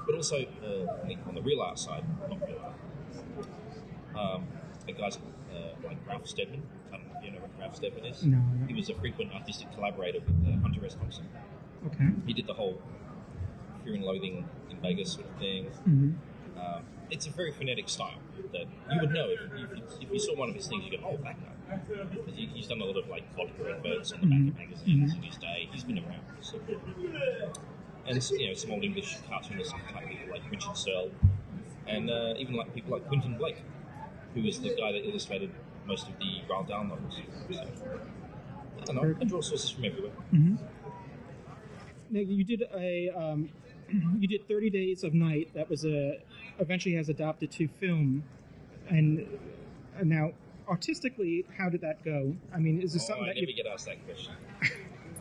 [0.06, 2.76] But also uh, on the- real art side, not real art.
[4.15, 4.48] Um,
[4.85, 5.18] the guys
[5.53, 6.64] uh, like Ralph Steadman.
[6.91, 8.23] I don't know if you know what Ralph Steadman is.
[8.23, 8.65] No, no.
[8.68, 10.95] He was a frequent artistic collaborator with uh, Hunter S.
[10.95, 11.27] Thompson.
[11.88, 12.07] Okay.
[12.26, 12.81] He did the whole
[13.88, 15.68] Fear and Loathing in Vegas sort of thing.
[15.88, 16.16] Mhm.
[16.60, 18.20] Um, it's a very phonetic style
[18.52, 19.68] that you would know if, if, you,
[20.02, 20.84] if you saw one of his things.
[20.86, 21.78] You go, "Oh, that guy,"
[22.12, 25.14] because he, he's done a lot of like vodka adverts on the back of magazines
[25.14, 25.70] in his day.
[25.72, 26.26] He's been around.
[26.42, 26.60] So.
[28.06, 31.12] And you know, some old English cartoonists like people like Richard Searle,
[31.88, 33.62] and uh, even like people like Quentin Blake,
[34.34, 35.52] who was the guy that illustrated
[35.86, 37.20] most of the Roald Dahl novels.
[37.52, 37.68] So,
[38.82, 39.16] I don't know.
[39.22, 40.12] I draw sources from everywhere.
[40.32, 40.56] hmm
[42.10, 43.50] Now you did a um,
[44.20, 45.50] you did Thirty Days of Night.
[45.54, 46.18] That was a
[46.60, 48.24] eventually has adapted to film,
[48.90, 49.28] and
[50.00, 50.32] uh, now
[50.68, 52.36] artistically, how did that go?
[52.54, 53.56] I mean, is this Oh, something I that never you?
[53.56, 54.34] get asked that question.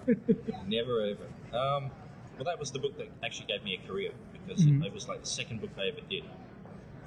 [0.67, 1.27] never ever.
[1.57, 1.91] Um,
[2.37, 4.85] well, that was the book that actually gave me a career because Mhm.
[4.85, 6.25] it, was like the second book I ever did,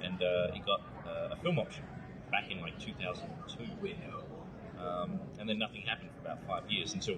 [0.02, 1.84] and uh, it got uh, a film option
[2.30, 3.64] back in like 2002.
[4.78, 7.16] Um, and then nothing happened for about five years until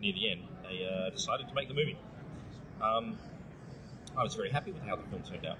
[0.00, 1.98] near the end they uh, decided to make the movie.
[2.80, 3.18] Um,
[4.16, 5.58] I was very happy with how the film turned out.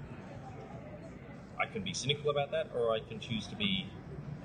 [1.59, 3.87] I can be cynical about that, or I can choose to be,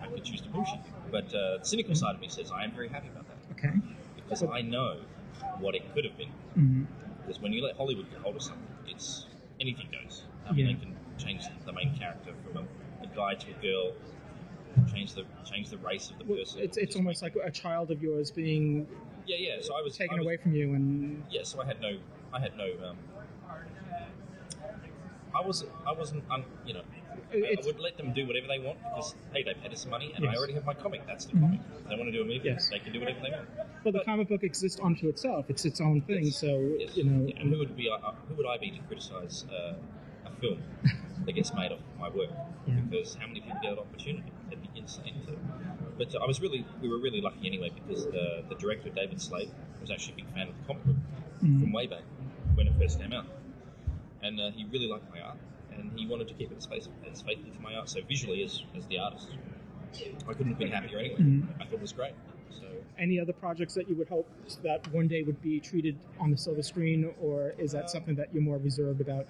[0.01, 0.81] I can choose to bullshit.
[1.11, 3.75] But uh, the cynical side of me says I am very happy about that Okay.
[4.17, 4.99] because I know
[5.59, 6.31] what it could have been.
[6.57, 6.87] Mhm.
[7.27, 9.27] Because when you let Hollywood get hold of something, it's
[9.61, 10.25] anything goes.
[10.49, 10.73] I mean, Yeah.
[10.75, 12.57] they can change the main character from
[13.03, 13.93] a, a guy to a girl,
[14.93, 16.61] change the change the race of the person.
[16.63, 18.87] It's it's almost like a child of yours being
[19.27, 19.57] Yeah, yeah.
[19.61, 21.99] So I was taken I was- away from you, and Yeah, so I had no,
[22.33, 22.71] I had no.
[22.89, 22.97] Um,
[25.39, 26.83] I wasn't, I wasn't, um, you know,
[27.33, 30.13] I, I would let them do whatever they want because hey, they paid us money
[30.17, 31.07] and I already have my comic.
[31.07, 31.41] That's the Mhm.
[31.41, 31.61] comic.
[31.83, 32.69] If they want to do a movie, Yes.
[32.71, 33.49] they can do whatever they want.
[33.85, 35.47] well, the comic book exists unto itself.
[35.49, 36.25] It's its own thing.
[36.31, 37.99] So you know, Yeah, and who would be, uh,
[38.29, 39.75] who would I be to criticize uh,
[40.27, 40.59] a film
[41.27, 42.31] that gets made off my work?
[42.67, 42.75] Yeah.
[42.89, 44.33] Because how many people get that opportunity?
[44.51, 45.33] It'd be insane to.
[45.99, 49.21] But uh, I was really, we were really lucky anyway because the, the director David
[49.21, 49.51] Slade
[49.81, 50.97] was actually a big fan of the comic book
[51.43, 51.61] Mhm.
[51.61, 52.03] from way back
[52.57, 53.27] when it first came out,
[54.23, 55.37] and uh, he really liked my art,
[55.77, 57.89] and he wanted to keep it as faithful, as faithful to my art.
[57.89, 59.29] So visually, as, as the artist,
[60.29, 61.17] I couldn't have been happier anyway.
[61.19, 61.49] Mhm.
[61.61, 62.13] I thought it was great.
[62.51, 62.67] So
[62.99, 64.29] any other projects that you would hope
[64.63, 68.33] that one day would be treated on the silver screen, or is that something that
[68.33, 69.27] you're more reserved about?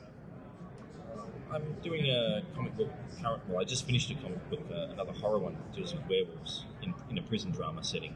[1.51, 2.91] I'm doing a comic book
[3.23, 3.43] current.
[3.49, 6.67] Well, I just finished a comic book, uh, another horror one, that deals with werewolves
[6.83, 8.15] in, in a prison drama setting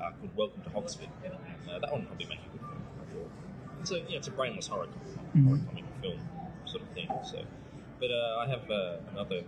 [0.00, 1.08] uh, called Welcome to Hoxford.
[1.24, 2.82] And, uh, that one will probably make a good film.
[3.00, 3.30] I thought.
[3.80, 4.86] It's a yeah, it's a brainless horror,
[5.36, 5.44] Mhm.
[5.46, 6.20] horror comic film
[6.66, 7.08] sort of thing.
[7.24, 7.42] So,
[8.00, 9.42] but uh, I have uh, another.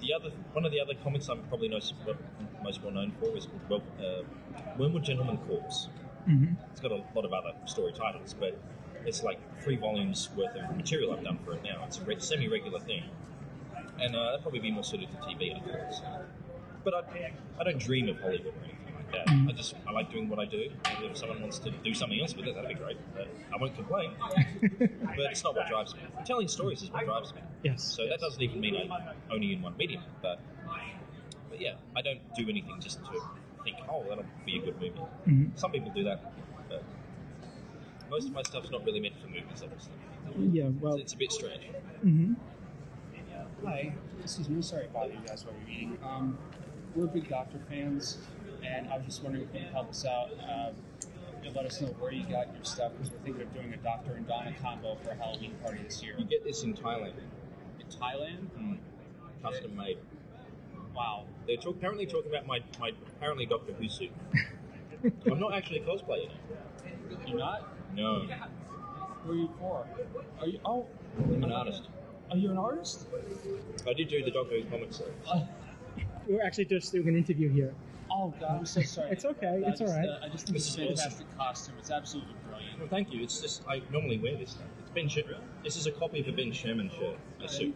[0.00, 1.94] The other one of the other comics I'm probably most
[2.62, 4.22] most well known for is called well, uh,
[4.78, 5.88] Wormwood Gentleman Corpse.
[6.28, 6.54] Mm-hmm.
[6.70, 8.58] It's got a lot of other story titles, but
[9.04, 11.84] it's like three volumes worth of material I've done for it now.
[11.86, 13.04] It's a re- semi-regular thing,
[14.00, 15.94] and uh, that'd probably be more suited to TV, I thought.
[15.94, 16.24] So.
[16.82, 18.83] But I, I don't dream of Hollywood or anything
[19.16, 19.34] like that.
[19.34, 19.48] Mm.
[19.48, 20.68] I just I like doing what I do.
[20.84, 22.96] And if someone wants to do something else with it, that'd be great.
[23.14, 24.12] But I won't complain.
[24.78, 26.00] but it's not what drives me.
[26.24, 27.40] Telling stories is what drives me.
[27.62, 27.82] Yes.
[27.82, 30.40] So that doesn't even mean I'm only in one medium, but
[31.50, 33.12] but yeah, I don't do anything just to
[33.62, 35.00] think, oh, that'll be a good movie.
[35.26, 35.58] Mhm.
[35.58, 36.32] Some people do that,
[36.68, 36.82] but
[38.10, 39.92] most of my stuff's not really meant for movies, obviously.
[40.52, 41.62] Yeah, well, It's a bit strange.
[42.02, 42.34] hmm
[43.64, 44.60] Hi, excuse me.
[44.60, 45.98] Sorry to bother you guys while you're eating.
[46.04, 46.36] Um,
[46.94, 48.18] we're big Doctor fans,
[48.66, 50.30] and I was just wondering if you could help us out.
[50.48, 50.74] Um,
[51.54, 54.14] let us know where you got your stuff because we're thinking of doing a Doctor
[54.14, 56.14] and Donna combo for a Halloween party this year.
[56.18, 57.12] You get this in Thailand.
[57.78, 58.48] In Thailand?
[58.58, 58.78] Mm.
[59.42, 59.98] Custom made.
[60.94, 61.24] Wow.
[61.46, 64.10] They're talk- apparently talking about my, my apparently Doctor Who suit.
[65.30, 66.30] I'm not actually a cosplayer.
[67.26, 67.68] You're not?
[67.94, 68.26] No,
[69.24, 69.86] Who are you for?
[70.40, 70.58] Are you?
[70.64, 70.86] Oh,
[71.18, 71.82] I'm an artist.
[72.30, 73.06] are you an artist?
[73.86, 75.46] I did do the Doctor Who comics though.
[76.26, 77.74] We're actually just doing an interview here.
[78.10, 79.10] Oh God, I'm so sorry.
[79.10, 80.04] It's okay, I it's all right.
[80.06, 81.74] just, uh, I just think This it's a is fantastic costume.
[81.78, 82.78] It's absolutely brilliant.
[82.78, 83.22] Well, thank you.
[83.22, 84.66] It's just I normally wear this stuff.
[84.80, 85.22] It's Ben Sher-
[85.62, 87.74] This is a copy of a Ben Sherman shirt, a suit.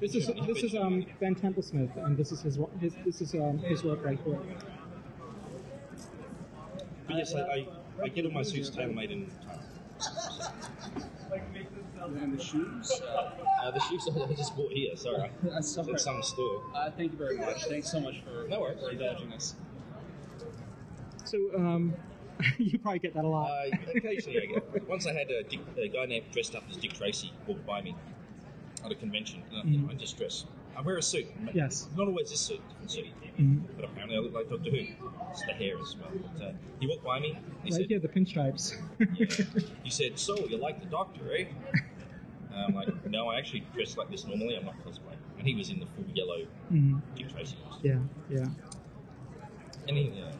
[0.00, 3.58] This is this is um Ben Templesmith, and this is his his this is um
[3.58, 4.38] his work right here.
[7.06, 7.66] But yes, I, I,
[8.04, 9.30] I get all my suits tailor made in
[12.16, 12.90] And the shoes.
[13.02, 13.30] Uh,
[13.62, 14.94] Uh, the shoes I just bought here.
[14.96, 16.62] Sorry, That's it's in some store.
[16.74, 17.64] Uh, thank you very much.
[17.64, 18.80] Thanks so much for, No worries.
[18.80, 19.54] for indulging us.
[21.24, 21.94] So um,
[22.58, 23.50] you probably get that a lot.
[23.50, 24.88] Uh, occasionally, I get.
[24.88, 27.82] Once I had a, Dick, a guy named dressed up as Dick Tracy walk by
[27.82, 27.94] me
[28.84, 29.42] at a convention.
[29.50, 30.46] And I, you know, I just dress.
[30.76, 31.26] I wear a suit.
[31.52, 31.88] Yes.
[31.96, 33.06] Not always this suit, different suit.
[33.38, 33.62] Mhm.
[33.76, 34.86] But apparently, I look like Doctor Who.
[35.30, 36.10] It's the hair as well.
[36.38, 37.36] But, uh, he walked by me.
[37.64, 38.76] He right said, here, the pinstripes.
[39.82, 41.46] He said, "So you like the Doctor, eh?"
[42.52, 44.56] And I'm like, "No, I actually dress like this normally.
[44.56, 47.00] I'm not cosplaying." And he was in the full yellow Mhm.
[47.14, 47.56] Dick Tracy.
[47.68, 48.08] costume.
[48.30, 49.94] Yeah, yeah.
[49.94, 50.32] He, uh,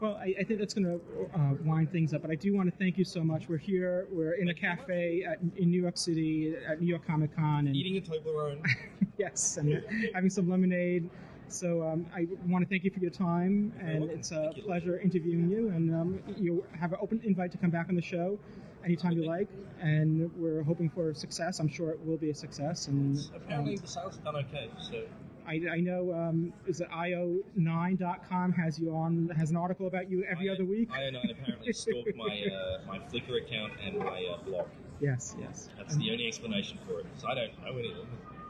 [0.00, 1.00] Well, I, I think that's going to
[1.34, 3.48] uh, wind things up, but I do want to thank you so much.
[3.48, 7.34] We're here, we're in a cafe at, in New York City at New York Comic
[7.34, 8.62] Con, and eating a Toblerone.
[9.18, 9.82] yes, and
[10.14, 11.08] having some lemonade.
[11.48, 15.48] So um, I want to thank you for your time, and it's a pleasure interviewing
[15.48, 15.68] you.
[15.68, 18.38] And um, you have an open invite to come back on the show
[18.86, 19.48] anytime you like.
[19.80, 21.58] And we're hoping for success.
[21.58, 22.88] I'm sure it will be a success.
[22.88, 24.70] And apparently um, the sales have done okay.
[24.90, 25.02] So
[25.46, 30.24] I, I know um, is it io9.com has you on has an article about you
[30.24, 30.90] every other week.
[30.90, 34.66] IO9 apparently stalked my uh, my Flickr account and my uh, blog.
[35.00, 35.68] Yes, yes.
[35.76, 37.06] That's the only explanation for it.
[37.18, 37.94] So I don't know any.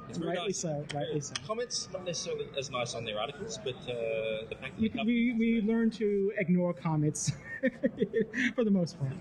[0.09, 0.59] It's rightly nice.
[0.59, 0.85] so.
[0.95, 1.35] Rightly so.
[1.47, 5.35] Comments not necessarily as nice on their articles, but uh, the fact that You we,
[5.37, 7.33] we learn to ignore comments
[8.55, 9.13] for the most part,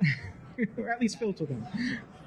[0.76, 1.66] or at least filter them.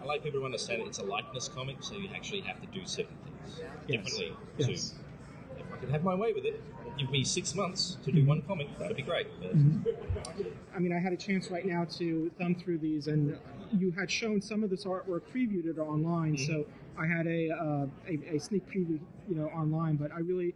[0.02, 0.88] I like people to understand it.
[0.88, 4.04] It's a likeness comic, so you actually have to do certain things Yes.
[4.04, 4.36] differently.
[4.58, 4.68] Yes.
[4.68, 6.62] To, if I could have my way with it,
[6.98, 8.28] give me six months to do mm-hmm.
[8.28, 9.28] one comic, that'd be great.
[9.42, 10.44] But mm-hmm.
[10.76, 13.38] I mean, I had a chance right now to thumb through these, and
[13.78, 17.02] you had shown some of this artwork previewed it online, so mm-hmm.
[17.02, 19.96] I had a, uh, a a sneak preview, you know, online.
[19.96, 20.54] But I really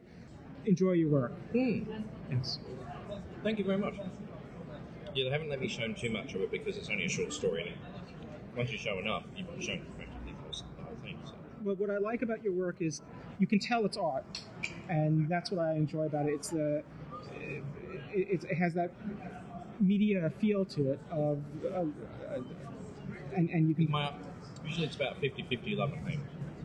[0.65, 1.33] enjoy your work.
[1.51, 1.79] Hmm.
[2.29, 2.59] Yes.
[3.43, 3.95] Thank you very much.
[5.17, 7.33] Yeah, they haven't let me show too much of it because it's only a short
[7.33, 7.73] story.
[7.73, 11.17] And once you show enough, you've shown practically most of the whole thing.
[11.25, 11.33] So.
[11.65, 13.01] But what I like about your work is
[13.39, 14.43] you can tell it's art,
[14.89, 16.33] and that's what I enjoy about it.
[16.33, 16.83] It's the
[18.13, 18.91] it, it, has that
[19.79, 20.99] media feel to it.
[21.09, 21.85] Of, uh,
[23.35, 23.89] and and you can.
[23.89, 24.13] My,
[24.63, 26.19] usually it's about 50-50 love and hate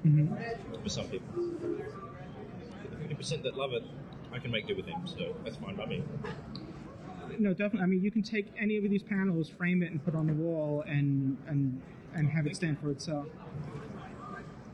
[0.04, 0.82] Mhm.
[0.82, 1.26] for some people.
[2.90, 3.84] The fifty percent that love it,
[4.30, 6.02] I can make do with them, so that's fine by me.
[7.38, 7.80] No, definitely.
[7.82, 10.26] I mean, you can take any of these panels, frame it, and put it on
[10.26, 11.80] the wall, and and
[12.14, 13.26] and have it stand for itself.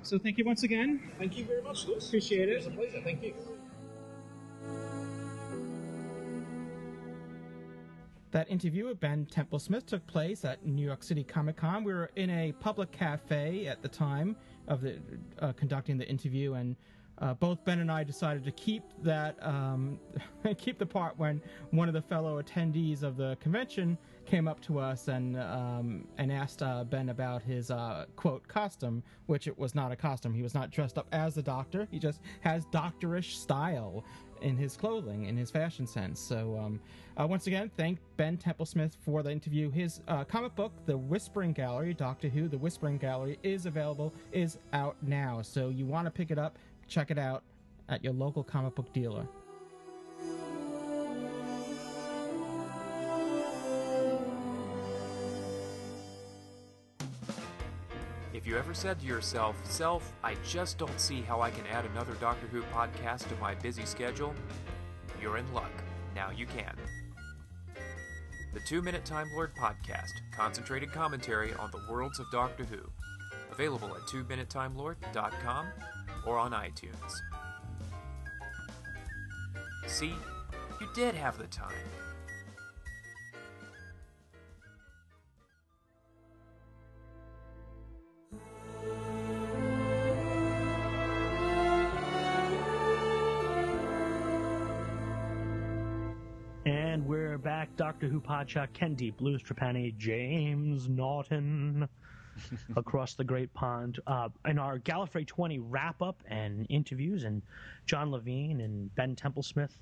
[0.03, 1.01] So thank you once again.
[1.19, 2.07] Thank you very much, Louis.
[2.07, 2.57] Appreciate It it.
[2.57, 3.01] was a pleasure.
[3.05, 3.35] Thank you.
[8.31, 11.83] That interview with Ben Templesmith took place at New York City Comic Con.
[11.83, 14.37] We were in a public cafe at the time
[14.69, 14.99] of the
[15.41, 16.77] uh, conducting the interview, and
[17.21, 19.99] uh, both Ben and I decided to keep that um,
[20.59, 24.79] keep the part when one of the fellow attendees of the convention came up to
[24.79, 29.75] us and um, and asked uh, Ben about his uh, quote costume, which it was
[29.75, 30.35] not a costume.
[30.35, 31.89] He was not dressed up as the Doctor.
[31.91, 34.05] He just has doctorish style
[34.43, 36.21] in his clothing, in his fashion sense.
[36.21, 36.81] So, um,
[37.17, 39.71] uh, once again, thank Ben Templesmith for the interview.
[39.71, 44.59] His uh, comic book, The Whispering Gallery, Doctor Who, The Whispering Gallery, is available, is
[44.73, 45.43] out now.
[45.43, 46.59] So, you want to pick it up,
[46.89, 47.43] check it out
[47.89, 49.27] at your local comic book dealer.
[58.35, 61.85] If you ever said to yourself, Self, I just don't see how I can add
[61.87, 64.35] another Doctor Who podcast to my busy schedule,
[65.21, 65.73] you're in luck.
[66.15, 66.77] Now you can.
[68.55, 72.79] The Two Minute Time Lord podcast, concentrated commentary on the worlds of Doctor Who.
[73.51, 75.67] Available at twominutetimelord.com
[76.29, 77.23] or on iTunes.
[79.87, 80.15] See,
[80.79, 81.73] you did have the time.
[96.67, 97.75] And we're back.
[97.77, 101.89] Doctor Who Podshock, Ken Deep, Louis Trapani, James Naughton,
[102.77, 104.01] across the Great Pond.
[104.07, 107.43] Uh, in our Gallifrey 20 wrap up and interviews, and
[107.87, 109.73] John Levene and Ben Templesmith,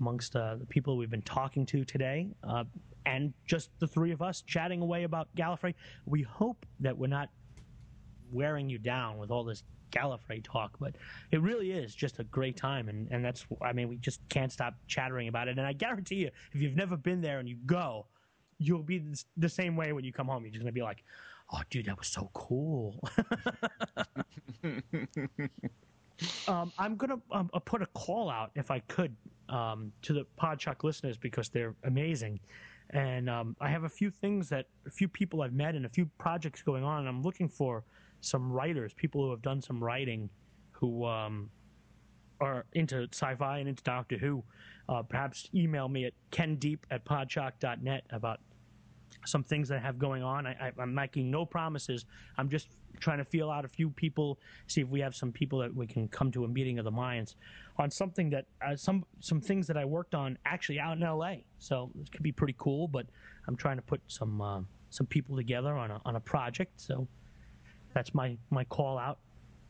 [0.00, 2.64] amongst uh, the people we've been talking to today, uh,
[3.06, 5.74] and just the three of us chatting away about Gallifrey.
[6.06, 7.30] We hope that we're not
[8.32, 9.62] wearing you down with all this
[9.92, 10.96] Gallifrey talk, but
[11.30, 14.52] it really is just a great time, and, and that's I mean we just can't
[14.52, 15.58] stop chattering about it.
[15.58, 18.06] And I guarantee you, if you've never been there and you go,
[18.58, 19.02] you'll be
[19.36, 20.44] the, same way when you come home.
[20.44, 21.04] You're just gonna be like,
[21.52, 23.00] "Oh, dude, that was so cool."
[26.48, 29.14] um, I'm gonna um, uh, put a call out if I could
[29.48, 32.40] um, to the Podshock listeners because they're amazing,
[32.90, 35.88] and um, I have a few things that a few people I've met and a
[35.88, 37.00] few projects going on.
[37.00, 37.84] And I'm looking for
[38.20, 40.28] some writers, people who have done some writing,
[40.72, 41.50] who um,
[42.40, 44.42] are into sci-fi and into Doctor Who.
[44.88, 48.40] Uh, perhaps email me at kendeep at podshock.net about
[49.26, 50.46] some things that I have going on.
[50.46, 52.04] I, I'm making no promises.
[52.38, 52.68] I'm just
[53.00, 55.86] trying to feel out a few people, see if we have some people that we
[55.86, 57.36] can come to a meeting of the minds
[57.78, 61.44] on something that uh, some some things that I worked on actually out in L.A.
[61.58, 62.88] So it could be pretty cool.
[62.88, 63.06] But
[63.46, 66.80] I'm trying to put some uh, some people together on a on a project.
[66.80, 67.06] So
[67.94, 69.18] that's my my call out.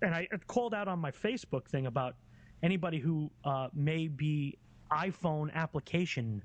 [0.02, 2.16] And I called out on my Facebook thing about
[2.62, 4.58] anybody who uh, may be
[4.90, 6.42] iPhone application.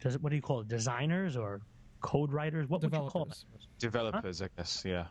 [0.00, 0.68] Does it, what do you call it?
[0.68, 1.60] Designers or
[2.00, 2.68] code writers?
[2.68, 3.34] What would you call them?
[3.78, 4.82] Developers, I guess.
[4.86, 5.06] Yeah.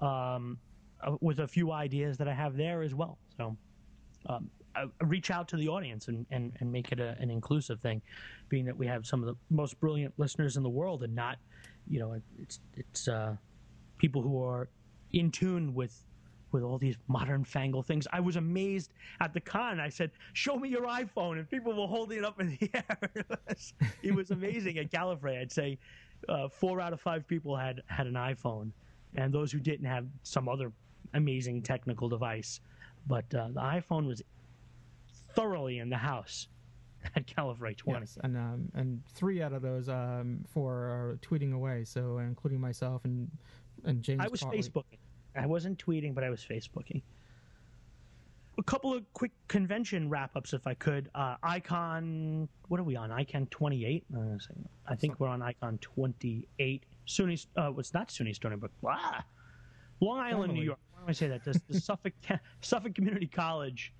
[0.00, 0.58] um,
[1.02, 3.18] uh, with a few ideas that I have there as well.
[3.36, 3.56] So
[4.26, 7.30] um, I, I reach out to the audience and, and, and make it a, an
[7.30, 8.02] inclusive thing,
[8.48, 11.38] being that we have some of the most brilliant listeners in the world and not,
[11.88, 13.34] you know, it's it's uh,
[13.98, 14.68] people who are
[15.12, 16.04] in tune with
[16.52, 18.06] with all these modern fangle things.
[18.12, 19.80] I was amazed at the con.
[19.80, 22.98] I said, "Show me your iPhone," and people were holding it up in the air.
[23.14, 25.40] it, was, it was amazing at Gallifrey.
[25.40, 25.78] I'd say
[26.28, 28.70] uh, four out of five people had had an iPhone,
[29.16, 30.72] and those who didn't have some other
[31.14, 32.60] amazing technical device.
[33.06, 34.22] But uh, the iPhone was
[35.34, 36.48] thoroughly in the house
[37.16, 38.00] at Gallifrey 20.
[38.00, 41.84] Yes, and um, and three out of those um, four are tweeting away.
[41.84, 43.30] So including myself and
[43.84, 44.20] and James.
[44.22, 44.60] I was Bartley.
[44.60, 44.98] Facebooking.
[45.36, 47.02] I wasn't tweeting, but I was Facebooking.
[48.58, 51.08] A couple of quick convention wrap ups, if I could.
[51.14, 53.10] Uh, Icon, what are we on?
[53.10, 54.04] Icon 28?
[54.14, 54.18] Uh,
[54.86, 56.84] I think we're on Icon 28.
[57.06, 58.72] SUNY, uh, it's not SUNY Stony Brook.
[58.86, 59.24] Ah!
[60.00, 60.78] Long Island, New York.
[60.92, 61.44] Why do I say that?
[61.44, 62.12] The, the Suffolk,
[62.60, 63.92] Suffolk Community College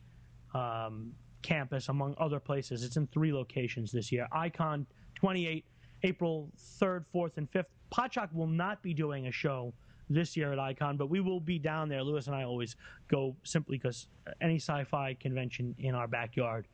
[0.55, 1.12] um,
[1.43, 2.85] campus, among other places.
[2.85, 4.27] It's in three locations this year.
[4.32, 5.65] Icon 28,
[6.02, 6.51] April
[6.81, 7.66] 3rd, 4th, and 5th.
[7.93, 9.73] Podshock will not be doing a show
[10.11, 12.03] this year at Icon, but we will be down there.
[12.03, 12.77] Louis and I always
[13.09, 14.09] go simply because
[14.41, 16.66] any sci-fi convention in our backyard,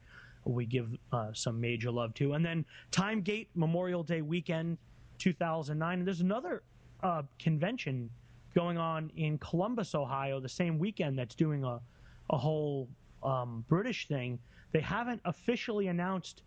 [0.44, 2.32] we give uh, some major love to.
[2.32, 4.78] And then Timegate Memorial Day weekend
[5.18, 5.98] 2009.
[5.98, 6.62] And there's another
[7.02, 8.10] uh, convention
[8.54, 11.80] going on in Columbus, Ohio, the same weekend that's doing a,
[12.30, 12.88] a whole
[13.22, 14.38] um, British thing.
[14.72, 16.42] They haven't officially announced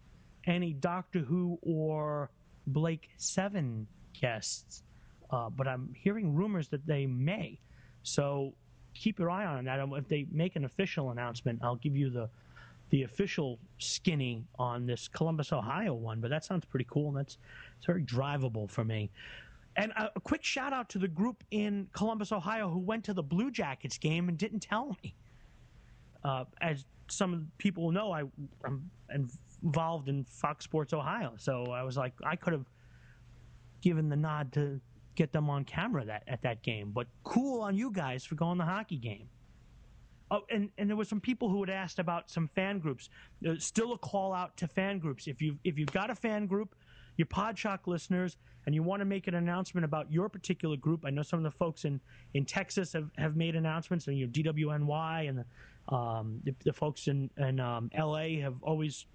[0.47, 2.31] any Doctor Who or
[2.67, 3.87] Blake Seven
[4.19, 4.83] guests,
[5.31, 7.59] uh, but I'm hearing rumors that they may.
[8.03, 8.53] So
[8.93, 9.79] keep your eye on that.
[9.93, 12.29] If they make an official announcement, I'll give you the
[12.89, 16.19] the official skinny on this Columbus, Ohio one.
[16.19, 17.37] But that sounds pretty cool, and that's
[17.77, 19.11] it's very drivable for me.
[19.75, 23.13] And a, a quick shout out to the group in Columbus, Ohio, who went to
[23.13, 25.15] the Blue Jackets game and didn't tell me.
[26.23, 28.23] Uh, as some people know, I,
[28.65, 28.89] I'm
[29.63, 32.65] involved in Fox Sports Ohio, so I was like, I could have
[33.81, 34.81] given the nod to
[35.19, 36.91] get them on camera that at that game.
[36.95, 39.27] But cool on you guys for going to the hockey game.
[40.31, 43.09] Oh, and, and there were some people who had asked about some fan groups.
[43.41, 45.27] There's still a call out to fan groups.
[45.27, 46.73] If you if you've got a fan group,
[47.17, 51.09] your Podshock listeners, and you want to make an announcement about your particular group, I
[51.09, 51.99] know some of the folks in,
[52.33, 57.07] in Texas have, have made announcements, and your DWNY and the, um, the, the folks
[57.07, 59.05] in, in um, LA have always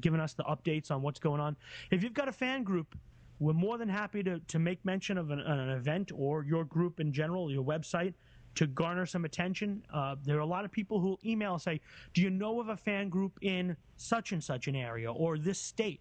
[0.00, 1.56] given us the updates on what's going on.
[1.92, 2.96] If you've got a fan group,
[3.38, 7.00] we're more than happy to, to make mention of an, an event or your group
[7.00, 8.14] in general, your website,
[8.54, 9.82] to garner some attention.
[9.92, 11.80] Uh, there are a lot of people who email say,
[12.12, 15.58] Do you know of a fan group in such and such an area or this
[15.58, 16.00] state?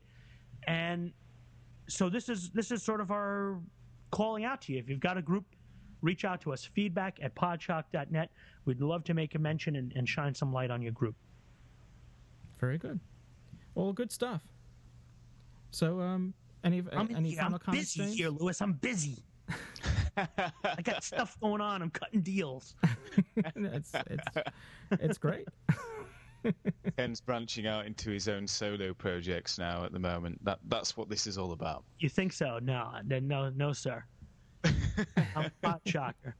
[0.67, 1.11] And
[1.87, 3.59] so this is this is sort of our
[4.11, 4.79] calling out to you.
[4.79, 5.45] If you've got a group,
[6.01, 6.63] reach out to us.
[6.63, 8.29] Feedback at podshock.net.
[8.65, 11.15] We'd love to make a mention and, and shine some light on your group.
[12.59, 12.99] Very good.
[13.75, 14.43] All good stuff.
[15.71, 16.33] So, um,
[16.63, 17.95] any I'm, any I'm final comments?
[17.95, 18.17] busy James?
[18.17, 18.61] here, Louis.
[18.61, 19.23] I'm busy.
[20.17, 21.81] I got stuff going on.
[21.81, 22.75] I'm cutting deals.
[23.35, 24.27] it's, it's,
[24.91, 25.47] it's great.
[26.97, 30.43] Ken's branching out into his own solo projects now at the moment.
[30.43, 31.83] That that's what this is all about.
[31.99, 32.59] You think so?
[32.61, 34.03] No, no, no, sir.
[34.65, 36.35] I'm a pot shocker.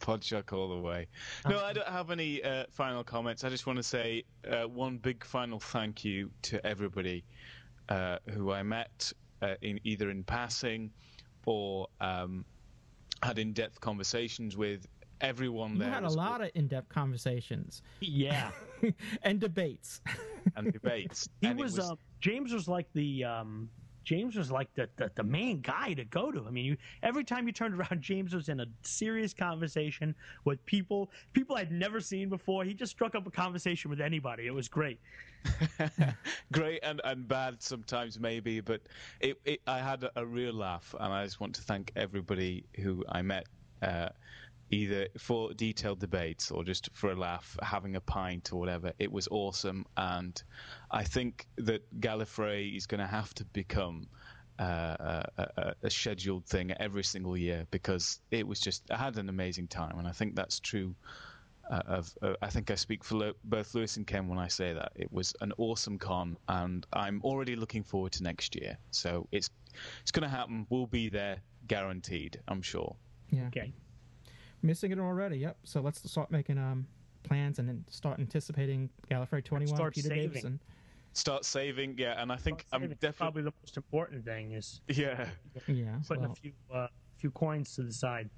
[0.00, 1.06] Podshock all the way.
[1.48, 3.42] No, I don't have any uh, final comments.
[3.44, 7.24] I just want to say uh, one big final thank you to everybody
[7.88, 10.90] uh, who I met uh, in either in passing
[11.46, 12.44] or um,
[13.22, 14.86] had in-depth conversations with.
[15.20, 17.82] Everyone You there had a was lot of in-depth conversations.
[18.00, 18.50] Yeah.
[19.22, 20.00] and debates.
[20.56, 21.28] and debates.
[21.40, 23.70] He and it was, uh, James was like the um,
[24.04, 26.44] James was like the, the the main guy to go to.
[26.46, 30.14] I mean, you, every time you turned around, James was in a serious conversation
[30.44, 32.64] with people people I'd never seen before.
[32.64, 34.46] He just struck up a conversation with anybody.
[34.46, 34.98] It was great.
[36.52, 38.80] great and, and bad sometimes maybe but
[39.20, 43.04] it, it I had a, real laugh and I just want to thank everybody who
[43.08, 43.46] I met
[43.82, 44.10] uh,
[44.72, 49.12] either for detailed debates or just for a laugh having a pint or whatever it
[49.12, 50.42] was awesome and
[50.90, 54.08] I think that Gallifrey is going to have to become
[54.58, 59.16] uh, a, a, a scheduled thing every single year because it was just I had
[59.18, 60.94] an amazing time and I think that's true
[61.70, 64.48] uh, of uh, I think I speak for Lo- both Louis and Ken when I
[64.48, 68.76] say that it was an awesome con, and I'm already looking forward to next year.
[68.90, 69.48] So it's
[70.02, 70.66] it's going to happen.
[70.70, 72.40] We'll be there, guaranteed.
[72.48, 72.96] I'm sure.
[73.30, 73.46] Yeah.
[73.46, 73.72] Okay.
[74.62, 75.38] Missing it already.
[75.38, 75.56] Yep.
[75.64, 76.86] So let's start making um
[77.24, 79.76] plans and then start anticipating Gallifrey 21.
[79.76, 80.28] Start Peter saving.
[80.28, 80.60] Davison.
[81.14, 85.28] Start saving, yeah, and I think I'm definitely probably the most important thing is yeah,
[85.66, 85.98] Yeah.
[86.08, 86.86] putting well, a few uh,
[87.18, 88.30] few coins to the side.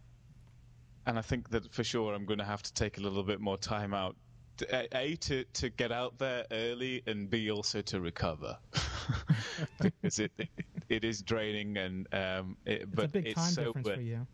[1.07, 3.41] and I think that for sure I'm going to have to take a little bit
[3.41, 4.17] more time out.
[4.73, 8.57] A, a to to get out there early, and B also to recover
[9.81, 10.49] because it, it
[10.89, 14.01] it is draining and um it, it's but a big it's so difference worth for
[14.03, 14.27] you.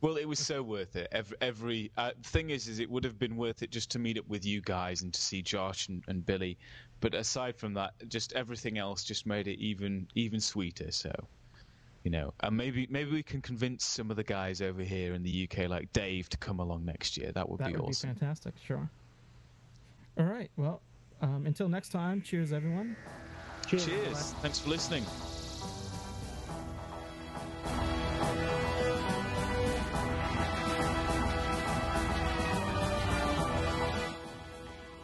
[0.00, 1.08] Well, it was so worth it.
[1.10, 4.16] Every, every uh, thing is, is it would have been worth it just to meet
[4.16, 6.56] up with you guys and to see Josh and, and Billy.
[7.00, 10.90] But aside from that, just everything else just made it even even sweeter.
[10.92, 11.12] So,
[12.04, 15.22] you know, and maybe maybe we can convince some of the guys over here in
[15.22, 17.32] the UK, like Dave, to come along next year.
[17.32, 17.72] That would be awesome.
[17.72, 18.12] That be would awesome.
[18.12, 18.54] be fantastic.
[18.64, 18.90] Sure.
[20.18, 20.50] All right.
[20.56, 20.80] Well,
[21.22, 22.22] um, until next time.
[22.22, 22.96] Cheers, everyone.
[23.66, 23.86] Cheers.
[23.86, 24.32] Cheers.
[24.42, 25.04] Thanks for listening.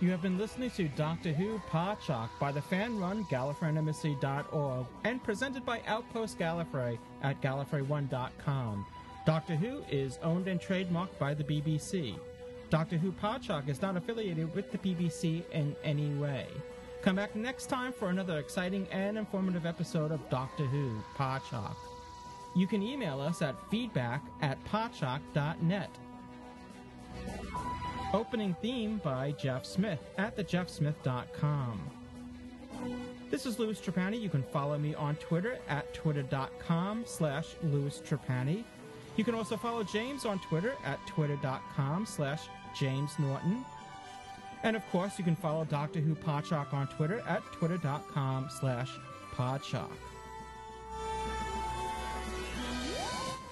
[0.05, 5.81] You have been listening to Doctor Who Podshock by the fan-run GallifreyanEmbassy.org and presented by
[5.86, 8.85] Outpost Gallifrey at Gallifrey1.com.
[9.24, 12.18] Doctor Who is owned and trademarked by the BBC.
[12.68, 16.48] Doctor Who Podshock is not affiliated with the BBC in any way.
[17.01, 21.76] Come back next time for another exciting and informative episode of Doctor Who Podshock.
[22.55, 25.89] You can email us at feedback at podshock.net.
[28.15, 31.81] Opening theme by Jeff Smith at thejeffsmith.com.
[33.28, 34.20] This is Louis Trapani.
[34.20, 38.62] You can follow me on Twitter at twitter.com slash Louis Trapani.
[39.16, 42.43] You can also follow James on Twitter at twitter.com slash
[42.78, 43.65] James Naughton.
[44.62, 48.93] And of course, you can follow Doctor Who Podshock on Twitter at twitter.com slash
[49.35, 49.91] Podshock.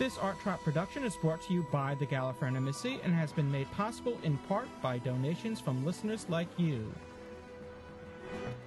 [0.03, 3.49] This Art Trap production is brought to you by the Gallifreyan Embassy and has been
[3.53, 6.93] made possible in part by donations from listeners like you.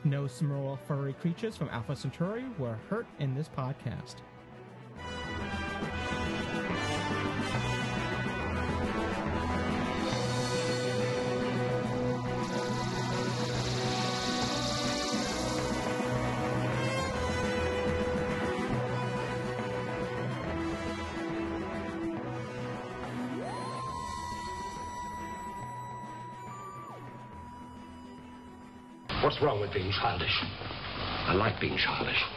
[0.05, 4.15] No small furry creatures from Alpha Centauri were hurt in this podcast.
[29.25, 30.43] What's wrong with being childish?
[31.25, 32.34] I like being childish.